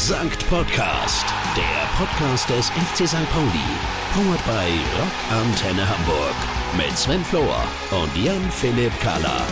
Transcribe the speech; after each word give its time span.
Sankt 0.00 0.48
Podcast, 0.48 1.26
der 1.54 2.06
Podcast 2.06 2.48
des 2.48 2.70
FC 2.70 3.06
St. 3.06 3.30
Pauli. 3.34 3.68
Powered 4.14 4.42
by 4.46 4.72
Rock 4.98 5.12
Antenne 5.30 5.86
Hamburg. 5.86 6.34
Mit 6.74 6.96
Sven 6.96 7.22
Flohr 7.22 7.62
und 7.90 8.24
Jan-Philipp 8.24 8.98
Kahler. 9.00 9.42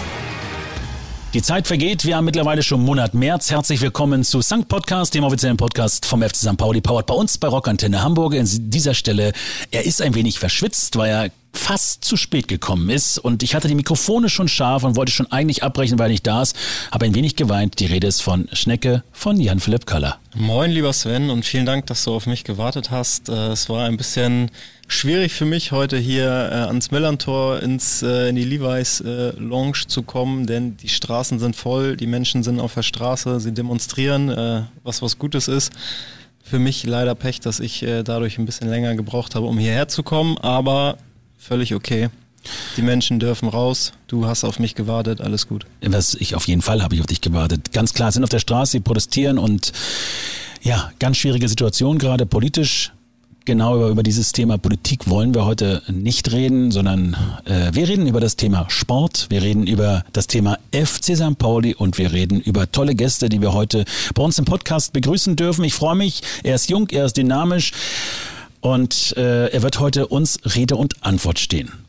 Die 1.34 1.42
Zeit 1.42 1.66
vergeht. 1.66 2.06
Wir 2.06 2.16
haben 2.16 2.24
mittlerweile 2.24 2.62
schon 2.62 2.82
Monat 2.82 3.12
März. 3.12 3.50
Herzlich 3.50 3.82
willkommen 3.82 4.24
zu 4.24 4.40
Sankt 4.40 4.68
Podcast, 4.68 5.12
dem 5.12 5.24
offiziellen 5.24 5.58
Podcast 5.58 6.06
vom 6.06 6.22
FC 6.22 6.36
St. 6.36 6.56
Pauli, 6.56 6.80
powered 6.80 7.04
bei 7.04 7.14
uns 7.14 7.36
bei 7.36 7.48
Rock 7.48 7.68
Antenne 7.68 8.02
Hamburg. 8.02 8.34
An 8.34 8.46
dieser 8.48 8.94
Stelle, 8.94 9.34
er 9.70 9.84
ist 9.84 10.00
ein 10.00 10.14
wenig 10.14 10.38
verschwitzt, 10.38 10.96
weil 10.96 11.10
er 11.10 11.30
fast 11.52 12.04
zu 12.04 12.16
spät 12.16 12.48
gekommen 12.48 12.90
ist 12.90 13.18
und 13.18 13.42
ich 13.42 13.54
hatte 13.54 13.68
die 13.68 13.74
Mikrofone 13.74 14.28
schon 14.28 14.48
scharf 14.48 14.84
und 14.84 14.96
wollte 14.96 15.12
schon 15.12 15.30
eigentlich 15.32 15.62
abbrechen, 15.62 15.98
weil 15.98 16.10
nicht 16.10 16.26
da 16.26 16.42
ist, 16.42 16.56
habe 16.92 17.06
ein 17.06 17.14
wenig 17.14 17.36
geweint. 17.36 17.80
Die 17.80 17.86
Rede 17.86 18.06
ist 18.06 18.22
von 18.22 18.48
Schnecke 18.52 19.02
von 19.12 19.40
Jan-Philipp 19.40 19.86
Köller. 19.86 20.18
Moin, 20.34 20.70
lieber 20.70 20.92
Sven 20.92 21.30
und 21.30 21.44
vielen 21.44 21.66
Dank, 21.66 21.86
dass 21.86 22.04
du 22.04 22.14
auf 22.14 22.26
mich 22.26 22.44
gewartet 22.44 22.90
hast. 22.90 23.28
Äh, 23.28 23.48
es 23.48 23.68
war 23.68 23.86
ein 23.86 23.96
bisschen 23.96 24.50
schwierig 24.86 25.32
für 25.32 25.44
mich, 25.44 25.72
heute 25.72 25.98
hier 25.98 26.24
äh, 26.24 26.54
ans 26.66 26.90
Millantor 26.90 27.60
ins, 27.60 28.02
äh, 28.02 28.28
in 28.28 28.36
die 28.36 28.44
Levi's 28.44 29.02
Lounge 29.04 29.86
zu 29.86 30.02
kommen, 30.02 30.46
denn 30.46 30.76
die 30.76 30.88
Straßen 30.88 31.38
sind 31.38 31.56
voll, 31.56 31.96
die 31.96 32.06
Menschen 32.06 32.42
sind 32.42 32.60
auf 32.60 32.74
der 32.74 32.82
Straße, 32.82 33.40
sie 33.40 33.52
demonstrieren, 33.52 34.68
was 34.82 35.02
was 35.02 35.18
Gutes 35.18 35.48
ist 35.48 35.72
für 36.42 36.58
mich 36.58 36.84
leider 36.84 37.14
Pech, 37.14 37.40
dass 37.40 37.60
ich 37.60 37.84
dadurch 38.04 38.38
ein 38.38 38.46
bisschen 38.46 38.70
länger 38.70 38.94
gebraucht 38.94 39.34
habe, 39.34 39.44
um 39.44 39.58
hierher 39.58 39.88
zu 39.88 40.02
kommen. 40.02 40.38
Aber 40.38 40.96
völlig 41.38 41.74
okay. 41.74 42.10
Die 42.76 42.82
Menschen 42.82 43.18
dürfen 43.18 43.48
raus. 43.48 43.92
Du 44.06 44.26
hast 44.26 44.44
auf 44.44 44.58
mich 44.58 44.74
gewartet. 44.74 45.20
Alles 45.20 45.48
gut. 45.48 45.66
Was 45.82 46.14
ich 46.14 46.34
auf 46.34 46.46
jeden 46.46 46.62
Fall 46.62 46.82
habe 46.82 46.94
ich 46.94 47.00
auf 47.00 47.06
dich 47.06 47.20
gewartet. 47.20 47.72
Ganz 47.72 47.94
klar, 47.94 48.12
sind 48.12 48.24
auf 48.24 48.30
der 48.30 48.38
Straße, 48.38 48.72
sie 48.72 48.80
protestieren 48.80 49.38
und 49.38 49.72
ja, 50.62 50.90
ganz 50.98 51.18
schwierige 51.18 51.48
Situation 51.48 51.98
gerade 51.98 52.26
politisch. 52.26 52.92
Genau 53.44 53.76
über, 53.76 53.88
über 53.88 54.02
dieses 54.02 54.32
Thema 54.32 54.58
Politik 54.58 55.08
wollen 55.08 55.34
wir 55.34 55.46
heute 55.46 55.82
nicht 55.88 56.32
reden, 56.32 56.70
sondern 56.70 57.16
äh, 57.46 57.70
wir 57.72 57.88
reden 57.88 58.06
über 58.06 58.20
das 58.20 58.36
Thema 58.36 58.66
Sport, 58.68 59.26
wir 59.30 59.40
reden 59.40 59.66
über 59.66 60.04
das 60.12 60.26
Thema 60.26 60.58
FC 60.72 61.16
St. 61.16 61.38
Pauli 61.38 61.74
und 61.74 61.96
wir 61.96 62.12
reden 62.12 62.40
über 62.40 62.70
tolle 62.70 62.94
Gäste, 62.94 63.30
die 63.30 63.40
wir 63.40 63.54
heute 63.54 63.86
bei 64.14 64.22
uns 64.22 64.38
im 64.38 64.44
Podcast 64.44 64.92
begrüßen 64.92 65.34
dürfen. 65.34 65.64
Ich 65.64 65.72
freue 65.74 65.94
mich, 65.94 66.22
er 66.42 66.56
ist 66.56 66.68
jung, 66.68 66.88
er 66.90 67.06
ist 67.06 67.16
dynamisch. 67.16 67.72
Und 68.60 69.16
äh, 69.16 69.48
er 69.48 69.62
wird 69.62 69.80
heute 69.80 70.08
uns 70.08 70.38
Rede 70.56 70.76
und 70.76 71.02
Antwort 71.04 71.38
stehen. 71.38 71.87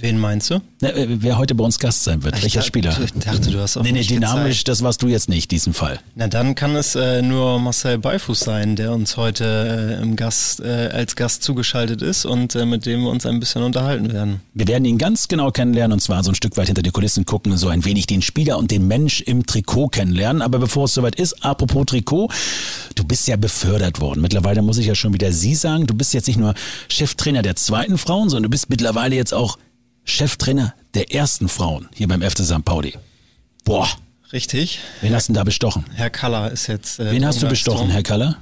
Wen 0.00 0.16
meinst 0.16 0.50
du? 0.50 0.60
Na, 0.80 0.90
äh, 0.90 1.06
wer 1.08 1.38
heute 1.38 1.56
bei 1.56 1.64
uns 1.64 1.80
Gast 1.80 2.04
sein 2.04 2.22
wird, 2.22 2.36
ich 2.36 2.42
welcher 2.44 2.60
dachte, 2.60 2.68
Spieler? 2.68 2.96
Ich 3.04 3.12
dachte, 3.14 3.50
du 3.50 3.58
hast 3.58 3.76
auch 3.76 3.82
Nee, 3.82 3.90
nee, 3.90 4.02
dynamisch, 4.04 4.58
gezeigt. 4.58 4.68
das 4.68 4.82
warst 4.82 5.02
du 5.02 5.08
jetzt 5.08 5.28
nicht, 5.28 5.50
diesen 5.50 5.74
Fall. 5.74 5.98
Na, 6.14 6.28
dann 6.28 6.54
kann 6.54 6.76
es 6.76 6.94
äh, 6.94 7.20
nur 7.20 7.58
Marcel 7.58 7.98
Beifuß 7.98 8.38
sein, 8.38 8.76
der 8.76 8.92
uns 8.92 9.16
heute 9.16 9.96
äh, 9.98 10.00
im 10.02 10.14
Gast, 10.14 10.60
äh, 10.60 10.90
als 10.92 11.16
Gast 11.16 11.42
zugeschaltet 11.42 12.00
ist 12.00 12.26
und 12.26 12.54
äh, 12.54 12.64
mit 12.64 12.86
dem 12.86 13.02
wir 13.02 13.10
uns 13.10 13.26
ein 13.26 13.40
bisschen 13.40 13.64
unterhalten 13.64 14.12
werden. 14.12 14.40
Wir 14.54 14.68
werden 14.68 14.84
ihn 14.84 14.98
ganz 14.98 15.26
genau 15.26 15.50
kennenlernen 15.50 15.94
und 15.94 16.00
zwar 16.00 16.22
so 16.22 16.30
ein 16.30 16.36
Stück 16.36 16.56
weit 16.56 16.66
hinter 16.68 16.82
die 16.82 16.90
Kulissen 16.92 17.26
gucken, 17.26 17.56
so 17.56 17.66
ein 17.66 17.84
wenig 17.84 18.06
den 18.06 18.22
Spieler 18.22 18.56
und 18.58 18.70
den 18.70 18.86
Mensch 18.86 19.20
im 19.22 19.46
Trikot 19.46 19.88
kennenlernen. 19.88 20.42
Aber 20.42 20.60
bevor 20.60 20.84
es 20.84 20.94
soweit 20.94 21.16
ist, 21.16 21.44
apropos 21.44 21.86
Trikot, 21.86 22.30
du 22.94 23.02
bist 23.02 23.26
ja 23.26 23.34
befördert 23.36 24.00
worden. 24.00 24.20
Mittlerweile 24.20 24.62
muss 24.62 24.78
ich 24.78 24.86
ja 24.86 24.94
schon 24.94 25.12
wieder 25.12 25.32
Sie 25.32 25.56
sagen, 25.56 25.88
du 25.88 25.94
bist 25.94 26.14
jetzt 26.14 26.28
nicht 26.28 26.38
nur 26.38 26.54
Cheftrainer 26.88 27.42
der 27.42 27.56
zweiten 27.56 27.98
Frauen, 27.98 28.28
sondern 28.28 28.44
du 28.44 28.50
bist 28.50 28.70
mittlerweile 28.70 29.16
jetzt 29.16 29.34
auch 29.34 29.58
Cheftrainer 30.08 30.74
der 30.94 31.14
ersten 31.14 31.48
Frauen 31.48 31.88
hier 31.94 32.08
beim 32.08 32.22
FC 32.22 32.38
St. 32.38 32.64
Pauli. 32.64 32.94
Boah, 33.64 33.88
Richtig. 34.32 34.80
wen 35.00 35.14
hast 35.14 35.28
du 35.28 35.32
denn 35.32 35.38
da 35.38 35.44
bestochen? 35.44 35.84
Herr 35.94 36.10
Kaller 36.10 36.50
ist 36.50 36.66
jetzt. 36.66 36.98
Äh, 36.98 37.12
Wen 37.12 37.24
hast 37.26 37.42
du 37.42 37.48
bestochen, 37.48 37.90
Herr 37.90 38.02
Kaller? 38.02 38.36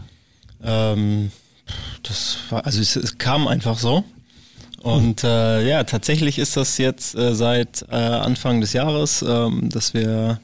Ähm, 0.62 1.33
das 2.03 2.39
war, 2.50 2.64
also 2.64 2.81
es, 2.81 2.97
es 2.97 3.19
kam 3.19 3.48
einfach 3.48 3.78
so. 3.78 4.05
Und 4.83 5.25
äh, 5.25 5.69
ja, 5.69 5.82
tatsächlich 5.82 6.38
ist 6.38 6.56
das 6.56 6.78
jetzt 6.78 7.16
äh, 7.16 7.34
seit 7.34 7.84
äh, 7.91 7.97
Anfang 7.97 8.60
des 8.60 8.72
Jahres, 8.72 9.22
ähm, 9.26 9.69
dass 9.69 9.94
wir 9.94 10.41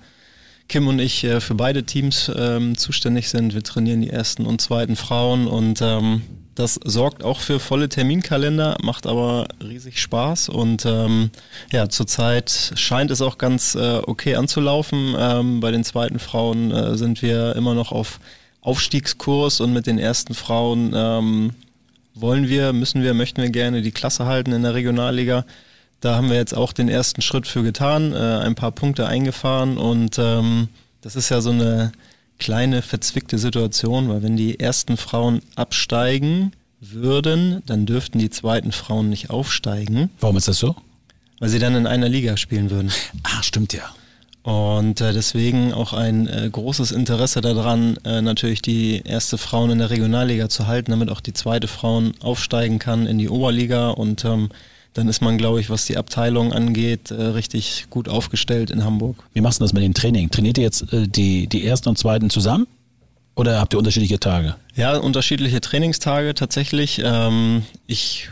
Kim 0.69 0.89
und 0.89 0.99
ich 0.99 1.23
äh, 1.23 1.41
für 1.41 1.55
beide 1.55 1.85
Teams 1.85 2.31
ähm, 2.35 2.77
zuständig 2.77 3.29
sind. 3.29 3.55
Wir 3.55 3.63
trainieren 3.63 4.01
die 4.01 4.11
ersten 4.11 4.45
und 4.45 4.61
zweiten 4.61 4.97
Frauen 4.97 5.47
und 5.47 5.81
ähm, 5.81 6.23
das 6.55 6.79
sorgt 6.85 7.23
auch 7.23 7.41
für 7.41 7.59
volle 7.59 7.89
Terminkalender, 7.89 8.77
macht 8.83 9.07
aber 9.07 9.49
riesig 9.63 10.01
Spaß 10.01 10.51
und 10.51 10.85
ähm, 10.85 11.31
ja, 11.73 11.89
zurzeit 11.89 12.73
scheint 12.75 13.11
es 13.11 13.23
auch 13.23 13.39
ganz 13.39 13.75
äh, 13.75 14.03
okay 14.07 14.37
anzulaufen. 14.37 15.15
Ähm, 15.19 15.61
bei 15.61 15.71
den 15.71 15.85
zweiten 15.85 16.19
Frauen 16.19 16.71
äh, 16.71 16.97
sind 16.97 17.23
wir 17.23 17.57
immer 17.57 17.75
noch 17.75 17.91
auf 17.91 18.21
Aufstiegskurs 18.61 19.61
und 19.61 19.73
mit 19.73 19.87
den 19.87 19.99
ersten 19.99 20.35
Frauen 20.35 20.93
ähm, 20.95 21.51
wollen 22.15 22.49
wir, 22.49 22.73
müssen 22.73 23.03
wir, 23.03 23.15
möchten 23.15 23.41
wir 23.41 23.51
gerne 23.51 23.81
die 23.81 23.91
Klasse 23.91 24.27
halten 24.27 24.53
in 24.53 24.63
der 24.63 24.75
Regionalliga. 24.75 25.47
Da 26.01 26.17
haben 26.17 26.29
wir 26.29 26.37
jetzt 26.37 26.55
auch 26.55 26.73
den 26.73 26.89
ersten 26.89 27.23
Schritt 27.23 27.47
für 27.47 27.63
getan, 27.63 28.13
äh, 28.13 28.17
ein 28.17 28.55
paar 28.55 28.73
Punkte 28.73 29.07
eingefahren 29.07 29.79
und 29.79 30.19
ähm, 30.19 30.69
das 31.01 31.17
ist 31.17 31.31
ja 31.31 31.41
so 31.41 31.51
eine 31.51 31.93
kleine 32.43 32.83
verzwickte 32.83 33.39
Situation, 33.39 34.09
weil 34.09 34.23
wenn 34.25 34.37
die 34.37 34.59
ersten 34.59 34.97
Frauen 34.97 35.43
absteigen 35.55 36.51
würden, 36.81 37.63
dann 37.67 37.87
dürften 37.87 38.19
die 38.19 38.31
zweiten 38.31 38.73
Frauen 38.73 39.09
nicht 39.09 39.31
aufsteigen, 39.31 40.11
Warum 40.19 40.37
ist 40.37 40.49
das 40.49 40.59
so? 40.59 40.75
weil 41.39 41.49
sie 41.49 41.61
dann 41.61 41.77
in 41.77 41.87
einer 41.87 42.09
Liga 42.09 42.37
spielen 42.37 42.71
würden. 42.71 42.91
Ah, 43.23 43.43
stimmt 43.43 43.73
ja. 43.73 43.85
Und 44.43 45.01
äh, 45.01 45.13
deswegen 45.13 45.73
auch 45.73 45.93
ein 45.93 46.27
äh, 46.27 46.49
großes 46.51 46.91
Interesse 46.91 47.41
daran, 47.41 47.97
äh, 48.05 48.21
natürlich 48.23 48.61
die 48.61 49.03
erste 49.05 49.39
Frauen 49.39 49.71
in 49.71 49.79
der 49.79 49.91
Regionalliga 49.91 50.49
zu 50.49 50.67
halten, 50.67 50.91
damit 50.91 51.11
auch 51.11 51.21
die 51.21 51.33
zweite 51.33 51.69
Frauen 51.69 52.13
aufsteigen 52.21 52.81
kann 52.81 53.07
in 53.07 53.19
die 53.19 53.29
Oberliga. 53.29 53.91
Und 53.91 54.25
ähm, 54.25 54.49
dann 54.95 55.09
ist 55.09 55.23
man, 55.23 55.39
glaube 55.39 55.61
ich, 55.61 55.71
was 55.71 55.87
die 55.87 55.97
Abteilung 55.97 56.53
angeht, 56.53 57.11
äh, 57.11 57.15
richtig 57.15 57.87
gut 57.91 58.09
aufgestellt 58.09 58.71
in 58.71 58.85
Hamburg. 58.85 59.17
Wie 59.33 59.41
machst 59.41 59.61
du 59.61 59.65
das 59.65 59.73
mit 59.73 59.83
dem 59.83 59.95
Training? 59.95 60.31
Trainiert 60.31 60.59
ihr 60.59 60.65
jetzt 60.65 60.93
äh, 60.93 61.09
die, 61.09 61.47
die 61.47 61.67
ersten 61.67 61.89
und 61.89 61.99
zweiten 61.99 62.31
zusammen? 62.31 62.67
Oder 63.35 63.59
habt 63.59 63.73
ihr 63.73 63.79
unterschiedliche 63.79 64.21
Tage? 64.21 64.57
Ja, 64.75 64.97
unterschiedliche 64.97 65.61
Trainingstage 65.61 66.35
tatsächlich. 66.35 67.01
Ähm, 67.03 67.63
ich 67.87 68.29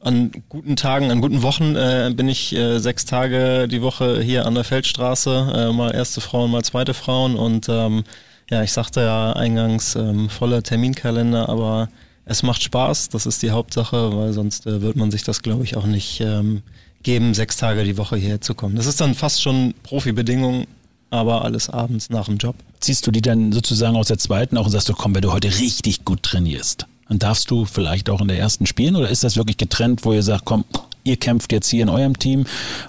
an 0.00 0.32
guten 0.48 0.74
Tagen, 0.74 1.12
an 1.12 1.20
guten 1.20 1.42
Wochen 1.42 1.76
äh, 1.76 2.12
bin 2.12 2.28
ich 2.28 2.56
sechs 2.78 3.04
Tage 3.04 3.68
die 3.68 3.82
Woche 3.82 4.20
hier 4.20 4.46
an 4.46 4.56
der 4.56 4.64
Feldstraße, 4.64 5.70
mal 5.72 5.94
erste 5.94 6.20
Frauen, 6.20 6.50
mal 6.50 6.64
zweite 6.64 6.92
Frauen 6.92 7.36
und 7.36 7.68
ähm, 7.68 8.02
ja, 8.50 8.64
ich 8.64 8.72
sagte 8.72 9.00
ja 9.00 9.32
eingangs 9.32 9.94
ähm, 9.94 10.28
voller 10.28 10.64
Terminkalender, 10.64 11.48
aber 11.48 11.88
es 12.24 12.42
macht 12.42 12.62
Spaß, 12.62 13.08
das 13.08 13.26
ist 13.26 13.42
die 13.42 13.50
Hauptsache, 13.50 14.16
weil 14.16 14.32
sonst 14.32 14.66
äh, 14.66 14.80
wird 14.80 14.96
man 14.96 15.10
sich 15.10 15.24
das, 15.24 15.42
glaube 15.42 15.64
ich, 15.64 15.76
auch 15.76 15.86
nicht 15.86 16.20
ähm, 16.20 16.62
geben, 17.02 17.34
sechs 17.34 17.56
Tage 17.56 17.84
die 17.84 17.98
Woche 17.98 18.16
hierher 18.16 18.40
zu 18.40 18.54
kommen. 18.54 18.76
Das 18.76 18.86
ist 18.86 19.00
dann 19.00 19.14
fast 19.14 19.42
schon 19.42 19.74
Profibedingung, 19.82 20.66
aber 21.10 21.44
alles 21.44 21.68
abends 21.68 22.10
nach 22.10 22.26
dem 22.26 22.36
Job. 22.36 22.54
Ziehst 22.80 23.06
du 23.06 23.10
die 23.10 23.22
dann 23.22 23.52
sozusagen 23.52 23.96
aus 23.96 24.08
der 24.08 24.18
zweiten 24.18 24.56
auch 24.56 24.66
und 24.66 24.72
sagst 24.72 24.88
du, 24.88 24.94
komm, 24.94 25.14
wenn 25.14 25.22
du 25.22 25.32
heute 25.32 25.48
richtig 25.48 26.04
gut 26.04 26.22
trainierst, 26.22 26.86
dann 27.08 27.18
darfst 27.18 27.50
du 27.50 27.64
vielleicht 27.64 28.08
auch 28.08 28.20
in 28.20 28.28
der 28.28 28.38
ersten 28.38 28.66
spielen? 28.66 28.96
Oder 28.96 29.08
ist 29.08 29.24
das 29.24 29.36
wirklich 29.36 29.56
getrennt, 29.56 30.04
wo 30.04 30.12
ihr 30.12 30.22
sagt, 30.22 30.44
komm, 30.44 30.64
ihr 31.04 31.16
kämpft 31.16 31.52
jetzt 31.52 31.68
hier 31.68 31.82
in 31.82 31.88
eurem 31.88 32.18
Team 32.18 32.46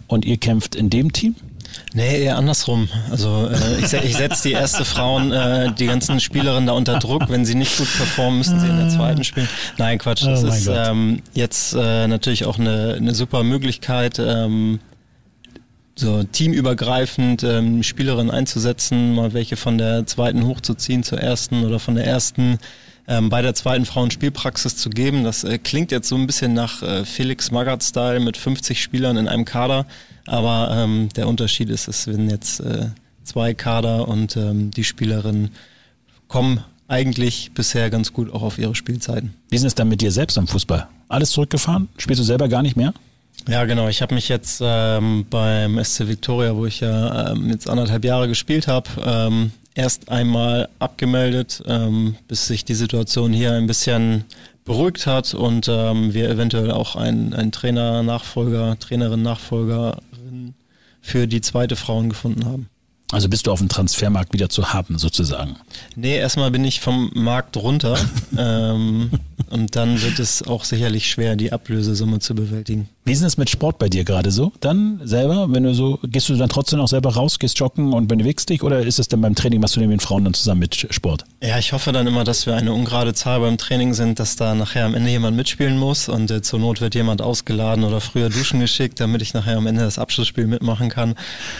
und 0.07 0.25
ihr 0.25 0.37
kämpft 0.37 0.75
in 0.75 0.89
dem 0.89 1.11
Team? 1.11 1.35
Nee, 1.93 2.23
eher 2.23 2.37
andersrum. 2.37 2.89
Also 3.11 3.49
äh, 3.49 3.79
ich, 3.79 3.93
ich 3.93 4.15
setze 4.15 4.49
die 4.49 4.53
erste 4.53 4.85
Frauen, 4.85 5.31
äh, 5.31 5.71
die 5.73 5.85
ganzen 5.85 6.19
Spielerinnen 6.19 6.67
da 6.67 6.73
unter 6.73 6.99
Druck. 6.99 7.29
Wenn 7.29 7.45
sie 7.45 7.55
nicht 7.55 7.77
gut 7.77 7.87
performen, 7.95 8.39
müssen 8.39 8.59
sie 8.59 8.67
in 8.67 8.77
der 8.77 8.89
zweiten 8.89 9.23
spielen. 9.23 9.47
Nein, 9.77 9.97
Quatsch. 9.99 10.25
Das 10.25 10.43
Oh 10.43 10.47
ist 10.47 10.67
ähm, 10.67 11.21
jetzt 11.33 11.73
äh, 11.73 12.07
natürlich 12.07 12.45
auch 12.45 12.57
eine, 12.57 12.95
eine 12.97 13.13
super 13.13 13.43
Möglichkeit, 13.43 14.19
ähm, 14.19 14.79
so 15.95 16.23
teamübergreifend 16.23 17.43
ähm, 17.43 17.83
Spielerinnen 17.83 18.31
einzusetzen, 18.31 19.13
mal 19.13 19.33
welche 19.33 19.55
von 19.55 19.77
der 19.77 20.05
zweiten 20.05 20.45
hochzuziehen 20.45 21.03
zur 21.03 21.19
ersten 21.19 21.65
oder 21.65 21.79
von 21.79 21.95
der 21.95 22.05
ersten 22.05 22.57
ähm, 23.07 23.29
bei 23.29 23.41
der 23.41 23.53
zweiten 23.53 23.85
Frauen 23.85 24.11
Spielpraxis 24.11 24.77
zu 24.77 24.89
geben. 24.89 25.23
Das 25.23 25.43
äh, 25.43 25.57
klingt 25.57 25.91
jetzt 25.91 26.07
so 26.07 26.15
ein 26.15 26.25
bisschen 26.25 26.53
nach 26.53 26.81
äh, 26.81 27.05
Felix 27.05 27.51
Magath-Style 27.51 28.19
mit 28.19 28.37
50 28.37 28.81
Spielern 28.81 29.17
in 29.17 29.27
einem 29.27 29.45
Kader, 29.45 29.85
aber 30.25 30.69
ähm, 30.71 31.09
der 31.15 31.27
Unterschied 31.27 31.69
ist, 31.69 31.87
es 31.87 32.07
werden 32.07 32.29
jetzt 32.29 32.59
äh, 32.61 32.87
zwei 33.23 33.53
Kader 33.53 34.07
und 34.07 34.35
ähm, 34.37 34.71
die 34.71 34.83
Spielerinnen 34.83 35.51
kommen 36.27 36.63
eigentlich 36.87 37.51
bisher 37.53 37.89
ganz 37.89 38.13
gut 38.13 38.31
auch 38.31 38.41
auf 38.41 38.57
ihre 38.57 38.75
Spielzeiten. 38.75 39.33
Wie 39.49 39.55
ist 39.55 39.63
es 39.63 39.75
dann 39.75 39.89
mit 39.89 40.01
dir 40.01 40.11
selbst 40.11 40.37
am 40.37 40.47
Fußball? 40.47 40.87
Alles 41.07 41.31
zurückgefahren? 41.31 41.89
Spielst 41.97 42.19
du 42.19 42.25
selber 42.25 42.47
gar 42.47 42.61
nicht 42.61 42.75
mehr? 42.75 42.93
Ja, 43.47 43.65
genau. 43.65 43.89
Ich 43.89 44.01
habe 44.01 44.15
mich 44.15 44.29
jetzt 44.29 44.61
ähm, 44.63 45.25
beim 45.29 45.83
SC 45.83 46.07
Victoria, 46.07 46.55
wo 46.55 46.65
ich 46.65 46.79
ja 46.79 47.31
ähm, 47.31 47.49
jetzt 47.49 47.69
anderthalb 47.69 48.05
Jahre 48.05 48.27
gespielt 48.27 48.67
habe, 48.67 48.89
ähm, 49.03 49.51
erst 49.75 50.09
einmal 50.09 50.69
abgemeldet, 50.79 51.61
ähm, 51.67 52.15
bis 52.27 52.47
sich 52.47 52.63
die 52.63 52.73
Situation 52.73 53.33
hier 53.33 53.53
ein 53.53 53.67
bisschen 53.67 54.23
beruhigt 54.63 55.07
hat 55.07 55.33
und 55.33 55.67
ähm, 55.67 56.13
wir 56.13 56.29
eventuell 56.29 56.71
auch 56.71 56.95
einen, 56.95 57.33
einen 57.33 57.51
Trainer, 57.51 58.01
Nachfolger, 58.01 58.77
Trainerin, 58.79 59.21
Nachfolgerin 59.21 60.53
für 61.01 61.27
die 61.27 61.41
zweite 61.41 61.75
Frauen 61.75 62.09
gefunden 62.09 62.45
haben. 62.45 62.69
Also 63.13 63.29
bist 63.29 63.45
du 63.45 63.51
auf 63.51 63.59
dem 63.59 63.69
Transfermarkt 63.69 64.33
wieder 64.33 64.49
zu 64.49 64.73
haben, 64.73 64.97
sozusagen? 64.97 65.55
Nee, 65.95 66.17
erstmal 66.17 66.49
bin 66.49 66.65
ich 66.65 66.81
vom 66.81 67.11
Markt 67.13 67.55
runter. 67.57 67.95
ähm, 68.37 69.11
und 69.51 69.75
dann 69.75 70.01
wird 70.01 70.17
es 70.17 70.41
auch 70.41 70.63
sicherlich 70.63 71.09
schwer, 71.09 71.35
die 71.35 71.51
Ablösesumme 71.51 72.17
zu 72.19 72.33
bewältigen. 72.33 72.89
Wie 73.05 73.11
ist 73.11 73.21
es 73.21 73.37
mit 73.37 73.49
Sport 73.49 73.79
bei 73.79 73.89
dir 73.89 74.05
gerade 74.05 74.31
so? 74.31 74.53
Dann 74.61 75.01
selber, 75.03 75.47
wenn 75.51 75.63
du 75.63 75.75
so, 75.75 75.99
gehst 76.03 76.29
du 76.29 76.35
dann 76.35 76.47
trotzdem 76.47 76.79
auch 76.79 76.87
selber 76.87 77.13
raus, 77.13 77.37
gehst 77.37 77.59
joggen 77.59 77.91
und 77.91 78.07
bewegst 78.07 78.49
dich 78.49 78.63
oder 78.63 78.79
ist 78.79 78.97
es 78.97 79.09
dann 79.09 79.19
beim 79.19 79.35
Training, 79.35 79.59
machst 79.59 79.75
du 79.75 79.81
mit 79.81 79.91
den 79.91 79.99
Frauen 79.99 80.23
dann 80.23 80.33
zusammen 80.33 80.61
mit 80.61 80.87
Sport? 80.89 81.25
Ja, 81.41 81.59
ich 81.59 81.73
hoffe 81.73 81.91
dann 81.91 82.07
immer, 82.07 82.23
dass 82.23 82.45
wir 82.45 82.55
eine 82.55 82.71
ungerade 82.71 83.13
Zahl 83.13 83.41
beim 83.41 83.57
Training 83.57 83.93
sind, 83.93 84.19
dass 84.19 84.37
da 84.37 84.55
nachher 84.55 84.85
am 84.85 84.95
Ende 84.95 85.09
jemand 85.09 85.35
mitspielen 85.35 85.77
muss 85.77 86.07
und 86.07 86.31
äh, 86.31 86.41
zur 86.41 86.59
Not 86.59 86.79
wird 86.79 86.95
jemand 86.95 87.21
ausgeladen 87.21 87.83
oder 87.83 87.99
früher 87.99 88.29
duschen 88.29 88.61
geschickt, 88.61 89.01
damit 89.01 89.21
ich 89.21 89.33
nachher 89.33 89.57
am 89.57 89.67
Ende 89.67 89.83
das 89.83 89.99
Abschlussspiel 89.99 90.47
mitmachen 90.47 90.87
kann. 90.89 91.15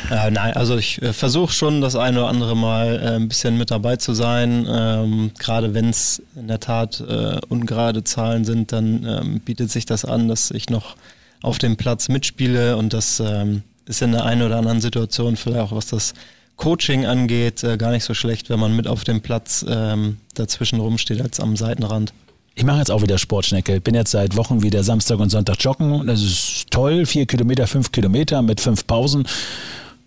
Äh, 0.10 0.32
nein, 0.32 0.54
also 0.54 0.78
ich 0.78 1.02
äh, 1.02 1.12
versuche 1.12 1.43
schon 1.52 1.82
das 1.82 1.96
eine 1.96 2.20
oder 2.20 2.30
andere 2.30 2.56
Mal 2.56 3.00
äh, 3.00 3.16
ein 3.16 3.28
bisschen 3.28 3.58
mit 3.58 3.72
dabei 3.72 3.96
zu 3.98 4.14
sein. 4.14 4.68
Ähm, 4.70 5.32
gerade 5.38 5.74
wenn 5.74 5.90
es 5.90 6.22
in 6.36 6.48
der 6.48 6.60
Tat 6.60 7.02
äh, 7.02 7.40
ungerade 7.50 8.04
Zahlen 8.04 8.46
sind, 8.46 8.72
dann 8.72 9.06
ähm, 9.06 9.40
bietet 9.40 9.72
sich 9.72 9.86
das 9.86 10.06
an, 10.06 10.28
dass 10.28 10.52
ich 10.52 10.70
noch 10.70 10.96
auf 11.42 11.58
dem 11.58 11.76
Platz 11.76 12.10
mitspiele 12.10 12.78
und 12.78 12.94
das 12.94 13.20
ähm, 13.20 13.64
ist 13.86 14.02
in 14.02 14.14
der 14.14 14.26
einen 14.26 14.42
oder 14.44 14.58
anderen 14.58 14.82
Situation 14.82 15.36
vielleicht 15.36 15.60
auch, 15.60 15.76
was 15.76 15.88
das 15.88 16.14
Coaching 16.56 17.06
angeht, 17.06 17.64
äh, 17.64 17.78
gar 17.78 17.92
nicht 17.92 18.04
so 18.04 18.14
schlecht, 18.14 18.50
wenn 18.50 18.60
man 18.60 18.76
mit 18.76 18.88
auf 18.88 19.04
dem 19.04 19.22
Platz 19.22 19.66
ähm, 19.68 20.18
dazwischen 20.36 20.80
rumsteht 20.80 21.22
als 21.22 21.40
am 21.40 21.58
Seitenrand. 21.58 22.14
Ich 22.56 22.64
mache 22.64 22.78
jetzt 22.78 22.92
auch 22.92 23.02
wieder 23.02 23.18
Sportschnecke. 23.18 23.82
Bin 23.82 23.96
jetzt 23.96 24.12
seit 24.12 24.36
Wochen 24.36 24.62
wieder 24.62 24.84
Samstag 24.84 25.20
und 25.20 25.30
Sonntag 25.30 25.58
joggen. 25.60 26.06
Das 26.06 26.22
ist 26.22 26.70
toll. 26.70 27.06
Vier 27.06 27.26
Kilometer, 27.26 27.66
fünf 27.66 27.92
Kilometer 27.92 28.44
mit 28.44 28.62
fünf 28.62 28.86
Pausen. 28.86 29.28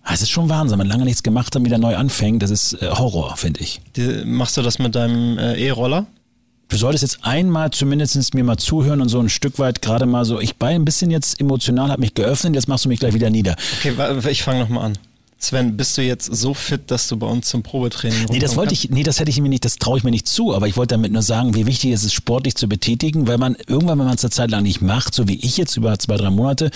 Ah, 0.08 0.14
es 0.14 0.22
ist 0.22 0.30
schon 0.30 0.48
Wahnsinn, 0.48 0.78
wenn 0.78 0.86
man 0.86 0.96
lange 0.96 1.04
nichts 1.04 1.24
gemacht 1.24 1.52
hat, 1.56 1.64
wieder 1.64 1.78
neu 1.78 1.96
anfängt. 1.96 2.40
Das 2.40 2.52
ist 2.52 2.74
äh, 2.74 2.90
Horror, 2.90 3.36
finde 3.36 3.60
ich. 3.60 3.80
Die, 3.96 4.24
machst 4.24 4.56
du 4.56 4.62
das 4.62 4.78
mit 4.78 4.94
deinem 4.94 5.36
äh, 5.36 5.54
E-Roller? 5.56 6.06
Du 6.68 6.76
solltest 6.76 7.02
jetzt 7.02 7.18
einmal 7.22 7.72
zumindest 7.72 8.32
mir 8.32 8.44
mal 8.44 8.56
zuhören 8.56 9.00
und 9.00 9.08
so 9.08 9.18
ein 9.18 9.28
Stück 9.28 9.58
weit 9.58 9.82
gerade 9.82 10.06
mal 10.06 10.24
so, 10.24 10.40
ich 10.40 10.54
war 10.60 10.68
ein 10.68 10.84
bisschen 10.84 11.10
jetzt 11.10 11.40
emotional, 11.40 11.90
habe 11.90 12.00
mich 12.00 12.14
geöffnet, 12.14 12.54
jetzt 12.54 12.68
machst 12.68 12.84
du 12.84 12.88
mich 12.88 13.00
gleich 13.00 13.14
wieder 13.14 13.30
nieder. 13.30 13.56
Okay, 13.78 13.94
ich 14.30 14.44
fange 14.44 14.60
nochmal 14.60 14.86
an. 14.86 14.98
Sven, 15.38 15.76
bist 15.76 15.96
du 15.98 16.02
jetzt 16.02 16.34
so 16.34 16.54
fit, 16.54 16.90
dass 16.90 17.08
du 17.08 17.18
bei 17.18 17.26
uns 17.26 17.48
zum 17.48 17.62
Probetraining 17.62 18.26
Nee, 18.30 18.38
das 18.38 18.56
wollte 18.56 18.72
ich, 18.72 18.88
nee, 18.88 19.02
das 19.02 19.20
hätte 19.20 19.30
ich 19.30 19.38
mir 19.40 19.50
nicht, 19.50 19.66
das 19.66 19.76
traue 19.76 19.98
ich 19.98 20.04
mir 20.04 20.10
nicht 20.10 20.26
zu, 20.26 20.54
aber 20.54 20.66
ich 20.66 20.78
wollte 20.78 20.94
damit 20.94 21.12
nur 21.12 21.20
sagen, 21.20 21.54
wie 21.54 21.66
wichtig 21.66 21.92
es 21.92 22.04
ist, 22.04 22.14
sportlich 22.14 22.54
zu 22.54 22.68
betätigen, 22.68 23.28
weil 23.28 23.36
man 23.36 23.54
irgendwann, 23.66 23.98
wenn 23.98 24.06
man 24.06 24.14
es 24.14 24.24
eine 24.24 24.30
Zeit 24.30 24.50
lang 24.50 24.62
nicht 24.62 24.80
macht, 24.80 25.14
so 25.14 25.28
wie 25.28 25.36
ich 25.36 25.58
jetzt 25.58 25.76
über 25.76 25.98
zwei, 25.98 26.16
drei 26.16 26.30
Monate, 26.30 26.70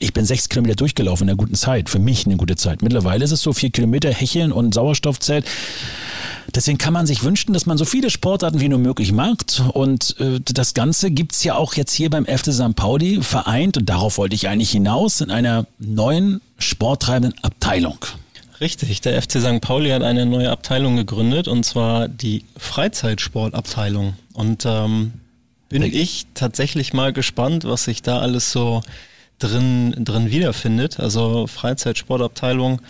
ich 0.00 0.12
bin 0.12 0.24
sechs 0.24 0.48
Kilometer 0.48 0.74
durchgelaufen 0.74 1.28
in 1.28 1.30
einer 1.30 1.36
guten 1.36 1.54
Zeit, 1.54 1.88
für 1.88 2.00
mich 2.00 2.26
eine 2.26 2.36
gute 2.36 2.56
Zeit. 2.56 2.82
Mittlerweile 2.82 3.24
ist 3.24 3.30
es 3.30 3.40
so 3.40 3.52
vier 3.52 3.70
Kilometer 3.70 4.10
Hecheln 4.10 4.50
und 4.50 4.74
Sauerstoffzelt. 4.74 5.46
Deswegen 6.54 6.78
kann 6.78 6.92
man 6.92 7.06
sich 7.06 7.22
wünschen, 7.22 7.52
dass 7.52 7.66
man 7.66 7.78
so 7.78 7.84
viele 7.84 8.10
Sportarten 8.10 8.60
wie 8.60 8.68
nur 8.68 8.80
möglich 8.80 9.12
macht. 9.12 9.62
Und 9.72 10.16
äh, 10.18 10.40
das 10.44 10.74
Ganze 10.74 11.12
gibt's 11.12 11.44
ja 11.44 11.54
auch 11.54 11.74
jetzt 11.74 11.92
hier 11.92 12.10
beim 12.10 12.26
FC 12.26 12.52
St. 12.52 12.74
Pauli 12.74 13.22
vereint, 13.22 13.76
und 13.76 13.88
darauf 13.88 14.18
wollte 14.18 14.34
ich 14.34 14.48
eigentlich 14.48 14.70
hinaus, 14.70 15.20
in 15.20 15.30
einer 15.30 15.66
neuen 15.78 16.40
sporttreibenden 16.62 17.38
Abteilung. 17.42 17.98
Richtig, 18.60 19.00
der 19.00 19.20
FC 19.20 19.40
St. 19.40 19.60
Pauli 19.60 19.90
hat 19.90 20.02
eine 20.02 20.24
neue 20.24 20.50
Abteilung 20.50 20.96
gegründet, 20.96 21.48
und 21.48 21.64
zwar 21.64 22.06
die 22.08 22.44
Freizeitsportabteilung. 22.56 24.14
Und 24.34 24.64
ähm, 24.66 25.12
bin 25.68 25.82
ich 25.82 26.26
tatsächlich 26.34 26.92
mal 26.92 27.12
gespannt, 27.12 27.64
was 27.64 27.84
sich 27.84 28.02
da 28.02 28.20
alles 28.20 28.52
so 28.52 28.82
drin, 29.38 29.94
drin 29.98 30.30
wiederfindet. 30.30 31.00
Also 31.00 31.46
Freizeitsportabteilung 31.46 32.80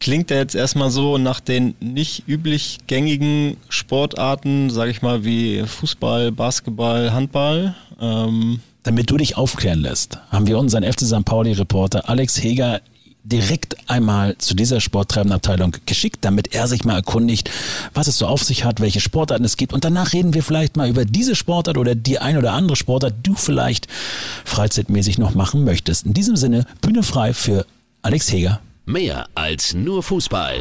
klingt 0.00 0.30
ja 0.30 0.36
jetzt 0.36 0.54
erstmal 0.54 0.90
so 0.90 1.18
nach 1.18 1.40
den 1.40 1.74
nicht 1.80 2.28
üblich 2.28 2.78
gängigen 2.86 3.56
Sportarten, 3.68 4.70
sage 4.70 4.90
ich 4.90 5.02
mal, 5.02 5.24
wie 5.24 5.62
Fußball, 5.62 6.30
Basketball, 6.32 7.12
Handball. 7.12 7.74
Ähm 8.00 8.60
Damit 8.82 9.10
du 9.10 9.16
dich 9.16 9.36
aufklären 9.36 9.80
lässt, 9.80 10.18
haben 10.30 10.46
wir 10.46 10.58
unseren 10.58 10.84
FC 10.84 11.00
St. 11.00 11.24
Pauli-Reporter 11.24 12.08
Alex 12.08 12.42
Heger 12.42 12.80
direkt 13.22 13.76
einmal 13.88 14.36
zu 14.38 14.54
dieser 14.54 14.80
Sporttreibenabteilung 14.80 15.76
geschickt, 15.86 16.18
damit 16.22 16.54
er 16.54 16.68
sich 16.68 16.84
mal 16.84 16.94
erkundigt, 16.94 17.50
was 17.94 18.08
es 18.08 18.18
so 18.18 18.26
auf 18.26 18.42
sich 18.42 18.64
hat, 18.64 18.80
welche 18.80 19.00
Sportarten 19.00 19.44
es 19.44 19.56
gibt. 19.56 19.72
Und 19.72 19.84
danach 19.84 20.12
reden 20.12 20.34
wir 20.34 20.42
vielleicht 20.42 20.76
mal 20.76 20.88
über 20.88 21.04
diese 21.04 21.36
Sportart 21.36 21.78
oder 21.78 21.94
die 21.94 22.18
ein 22.18 22.36
oder 22.36 22.52
andere 22.52 22.76
Sportart, 22.76 23.14
die 23.18 23.30
du 23.30 23.34
vielleicht 23.34 23.86
freizeitmäßig 24.44 25.18
noch 25.18 25.34
machen 25.34 25.64
möchtest. 25.64 26.06
In 26.06 26.14
diesem 26.14 26.36
Sinne, 26.36 26.66
Bühne 26.80 27.02
frei 27.02 27.34
für 27.34 27.66
Alex 28.02 28.32
Heger. 28.32 28.60
Mehr 28.86 29.28
als 29.34 29.74
nur 29.74 30.02
Fußball. 30.02 30.60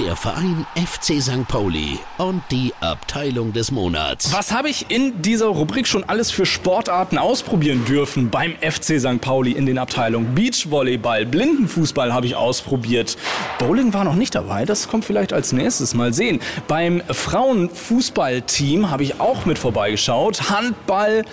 Der 0.00 0.16
Verein 0.16 0.66
FC 0.76 1.20
St. 1.20 1.46
Pauli 1.46 1.98
und 2.16 2.42
die 2.50 2.72
Abteilung 2.80 3.52
des 3.52 3.70
Monats. 3.70 4.32
Was 4.32 4.50
habe 4.50 4.70
ich 4.70 4.86
in 4.88 5.20
dieser 5.20 5.48
Rubrik 5.48 5.86
schon 5.86 6.04
alles 6.04 6.30
für 6.30 6.46
Sportarten 6.46 7.18
ausprobieren 7.18 7.84
dürfen 7.84 8.30
beim 8.30 8.54
FC 8.62 8.98
St. 8.98 9.20
Pauli 9.20 9.52
in 9.52 9.66
den 9.66 9.76
Abteilungen? 9.76 10.34
Beachvolleyball, 10.34 11.26
Blindenfußball 11.26 12.14
habe 12.14 12.24
ich 12.24 12.34
ausprobiert. 12.34 13.18
Bowling 13.58 13.92
war 13.92 14.04
noch 14.04 14.14
nicht 14.14 14.34
dabei, 14.34 14.64
das 14.64 14.88
kommt 14.88 15.04
vielleicht 15.04 15.34
als 15.34 15.52
nächstes 15.52 15.92
mal 15.92 16.14
sehen. 16.14 16.40
Beim 16.66 17.02
Frauenfußballteam 17.06 18.90
habe 18.90 19.02
ich 19.02 19.20
auch 19.20 19.44
mit 19.44 19.58
vorbeigeschaut. 19.58 20.48
Handball, 20.48 21.26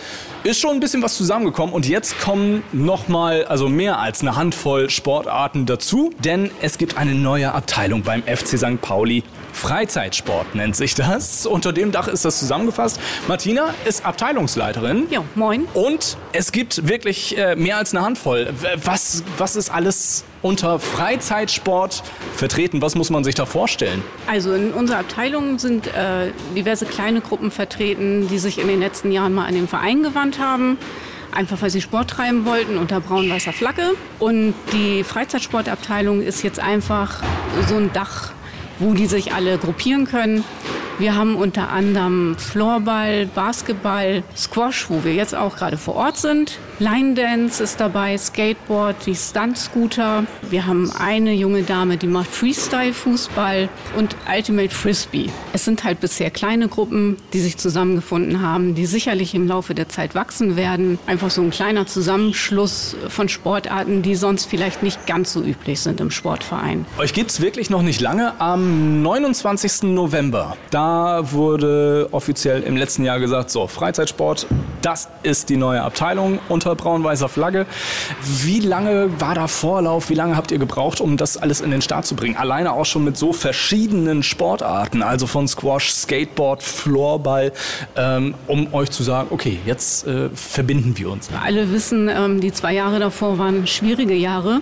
ist 0.47 0.61
schon 0.61 0.71
ein 0.71 0.79
bisschen 0.79 1.01
was 1.01 1.17
zusammengekommen 1.17 1.75
und 1.75 1.87
jetzt 1.87 2.19
kommen 2.21 2.63
nochmal, 2.71 3.43
also 3.45 3.67
mehr 3.67 3.99
als 3.99 4.21
eine 4.21 4.37
Handvoll 4.37 4.89
Sportarten 4.89 5.65
dazu, 5.65 6.11
denn 6.23 6.51
es 6.61 6.77
gibt 6.77 6.97
eine 6.97 7.13
neue 7.13 7.53
Abteilung 7.53 8.01
beim 8.01 8.23
FC 8.23 8.57
St. 8.57 8.81
Pauli. 8.81 9.23
Freizeitsport 9.51 10.55
nennt 10.55 10.75
sich 10.75 10.95
das. 10.95 11.45
Unter 11.45 11.73
dem 11.73 11.91
Dach 11.91 12.07
ist 12.07 12.23
das 12.23 12.39
zusammengefasst. 12.39 12.99
Martina 13.27 13.73
ist 13.85 14.05
Abteilungsleiterin. 14.05 15.07
Ja, 15.09 15.23
moin. 15.35 15.67
Und 15.73 16.15
es 16.31 16.51
gibt 16.51 16.87
wirklich 16.87 17.37
äh, 17.37 17.55
mehr 17.55 17.77
als 17.77 17.93
eine 17.93 18.05
Handvoll. 18.05 18.53
Was, 18.81 19.23
was 19.37 19.55
ist 19.57 19.69
alles 19.69 20.23
unter 20.47 20.79
Freizeitsport 20.79 22.03
vertreten? 22.35 22.81
Was 22.81 22.95
muss 22.95 23.09
man 23.09 23.23
sich 23.23 23.35
da 23.35 23.45
vorstellen? 23.45 24.01
Also 24.27 24.53
in 24.53 24.73
unserer 24.73 24.99
Abteilung 24.99 25.59
sind 25.59 25.87
äh, 25.87 26.31
diverse 26.55 26.85
kleine 26.85 27.21
Gruppen 27.21 27.51
vertreten, 27.51 28.27
die 28.29 28.39
sich 28.39 28.59
in 28.59 28.67
den 28.67 28.79
letzten 28.79 29.11
Jahren 29.11 29.33
mal 29.33 29.45
an 29.45 29.53
den 29.53 29.67
Verein 29.67 30.03
gewandt 30.03 30.39
haben 30.39 30.77
einfach 31.33 31.61
weil 31.61 31.69
sie 31.69 31.81
Sport 31.81 32.09
treiben 32.09 32.45
wollten 32.45 32.77
unter 32.77 32.99
braun-weißer 32.99 33.53
Flagge. 33.53 33.91
Und 34.17 34.55
die 34.73 35.03
Freizeitsportabteilung 35.03 36.21
ist 36.21 36.41
jetzt 36.41 36.59
einfach 36.59 37.21
so 37.67 37.75
ein 37.75 37.91
Dach 37.93 38.31
wo 38.79 38.93
die 38.93 39.07
sich 39.07 39.33
alle 39.33 39.57
gruppieren 39.57 40.05
können. 40.05 40.43
Wir 40.99 41.15
haben 41.15 41.35
unter 41.35 41.69
anderem 41.69 42.35
Floorball, 42.39 43.27
Basketball, 43.27 44.23
Squash, 44.35 44.89
wo 44.89 45.03
wir 45.03 45.13
jetzt 45.13 45.35
auch 45.35 45.55
gerade 45.55 45.77
vor 45.77 45.95
Ort 45.95 46.17
sind. 46.17 46.57
Line 46.79 47.13
Dance 47.13 47.63
ist 47.63 47.79
dabei, 47.79 48.17
Skateboard, 48.17 48.95
die 49.05 49.13
Stunt-Scooter. 49.13 50.23
Wir 50.49 50.65
haben 50.65 50.91
eine 50.99 51.33
junge 51.33 51.61
Dame, 51.61 51.97
die 51.97 52.07
macht 52.07 52.29
Freestyle-Fußball 52.31 53.69
und 53.95 54.15
Ultimate 54.27 54.73
Frisbee. 54.73 55.29
Es 55.53 55.65
sind 55.65 55.83
halt 55.83 55.99
bisher 55.99 56.31
kleine 56.31 56.67
Gruppen, 56.67 57.17
die 57.31 57.41
sich 57.41 57.57
zusammengefunden 57.57 58.41
haben, 58.41 58.73
die 58.73 58.87
sicherlich 58.87 59.35
im 59.35 59.47
Laufe 59.47 59.75
der 59.75 59.89
Zeit 59.89 60.15
wachsen 60.15 60.55
werden. 60.55 60.97
Einfach 61.05 61.29
so 61.29 61.43
ein 61.43 61.51
kleiner 61.51 61.85
Zusammenschluss 61.85 62.95
von 63.07 63.29
Sportarten, 63.29 64.01
die 64.01 64.15
sonst 64.15 64.45
vielleicht 64.45 64.81
nicht 64.81 65.05
ganz 65.05 65.33
so 65.33 65.43
üblich 65.43 65.79
sind 65.79 66.01
im 66.01 66.09
Sportverein. 66.09 66.87
Euch 66.97 67.13
gibt 67.13 67.29
es 67.29 67.39
wirklich 67.39 67.69
noch 67.69 67.83
nicht 67.83 68.01
lange. 68.01 68.39
Am 68.39 69.03
29. 69.03 69.83
November, 69.83 70.57
da 70.71 70.86
wurde 71.31 72.07
offiziell 72.11 72.63
im 72.63 72.77
letzten 72.77 73.03
Jahr 73.03 73.19
gesagt, 73.19 73.49
so, 73.49 73.67
Freizeitsport, 73.67 74.47
das 74.81 75.09
ist 75.23 75.49
die 75.49 75.57
neue 75.57 75.81
Abteilung 75.81 76.39
unter 76.49 76.75
braun-weißer 76.75 77.29
Flagge. 77.29 77.65
Wie 78.43 78.59
lange 78.59 79.09
war 79.19 79.35
da 79.35 79.47
Vorlauf? 79.47 80.09
Wie 80.09 80.13
lange 80.13 80.35
habt 80.37 80.51
ihr 80.51 80.59
gebraucht, 80.59 81.01
um 81.01 81.17
das 81.17 81.37
alles 81.37 81.61
in 81.61 81.71
den 81.71 81.81
Start 81.81 82.05
zu 82.05 82.15
bringen? 82.15 82.37
Alleine 82.37 82.73
auch 82.73 82.85
schon 82.85 83.03
mit 83.03 83.17
so 83.17 83.33
verschiedenen 83.33 84.23
Sportarten, 84.23 85.01
also 85.03 85.27
von 85.27 85.47
Squash, 85.47 85.91
Skateboard, 85.91 86.63
Floorball, 86.63 87.51
ähm, 87.95 88.35
um 88.47 88.73
euch 88.73 88.91
zu 88.91 89.03
sagen, 89.03 89.27
okay, 89.31 89.59
jetzt 89.65 90.07
äh, 90.07 90.29
verbinden 90.33 90.97
wir 90.97 91.09
uns. 91.09 91.29
Alle 91.43 91.71
wissen, 91.71 92.09
ähm, 92.09 92.39
die 92.39 92.51
zwei 92.51 92.73
Jahre 92.73 92.99
davor 92.99 93.37
waren 93.37 93.67
schwierige 93.67 94.13
Jahre 94.13 94.61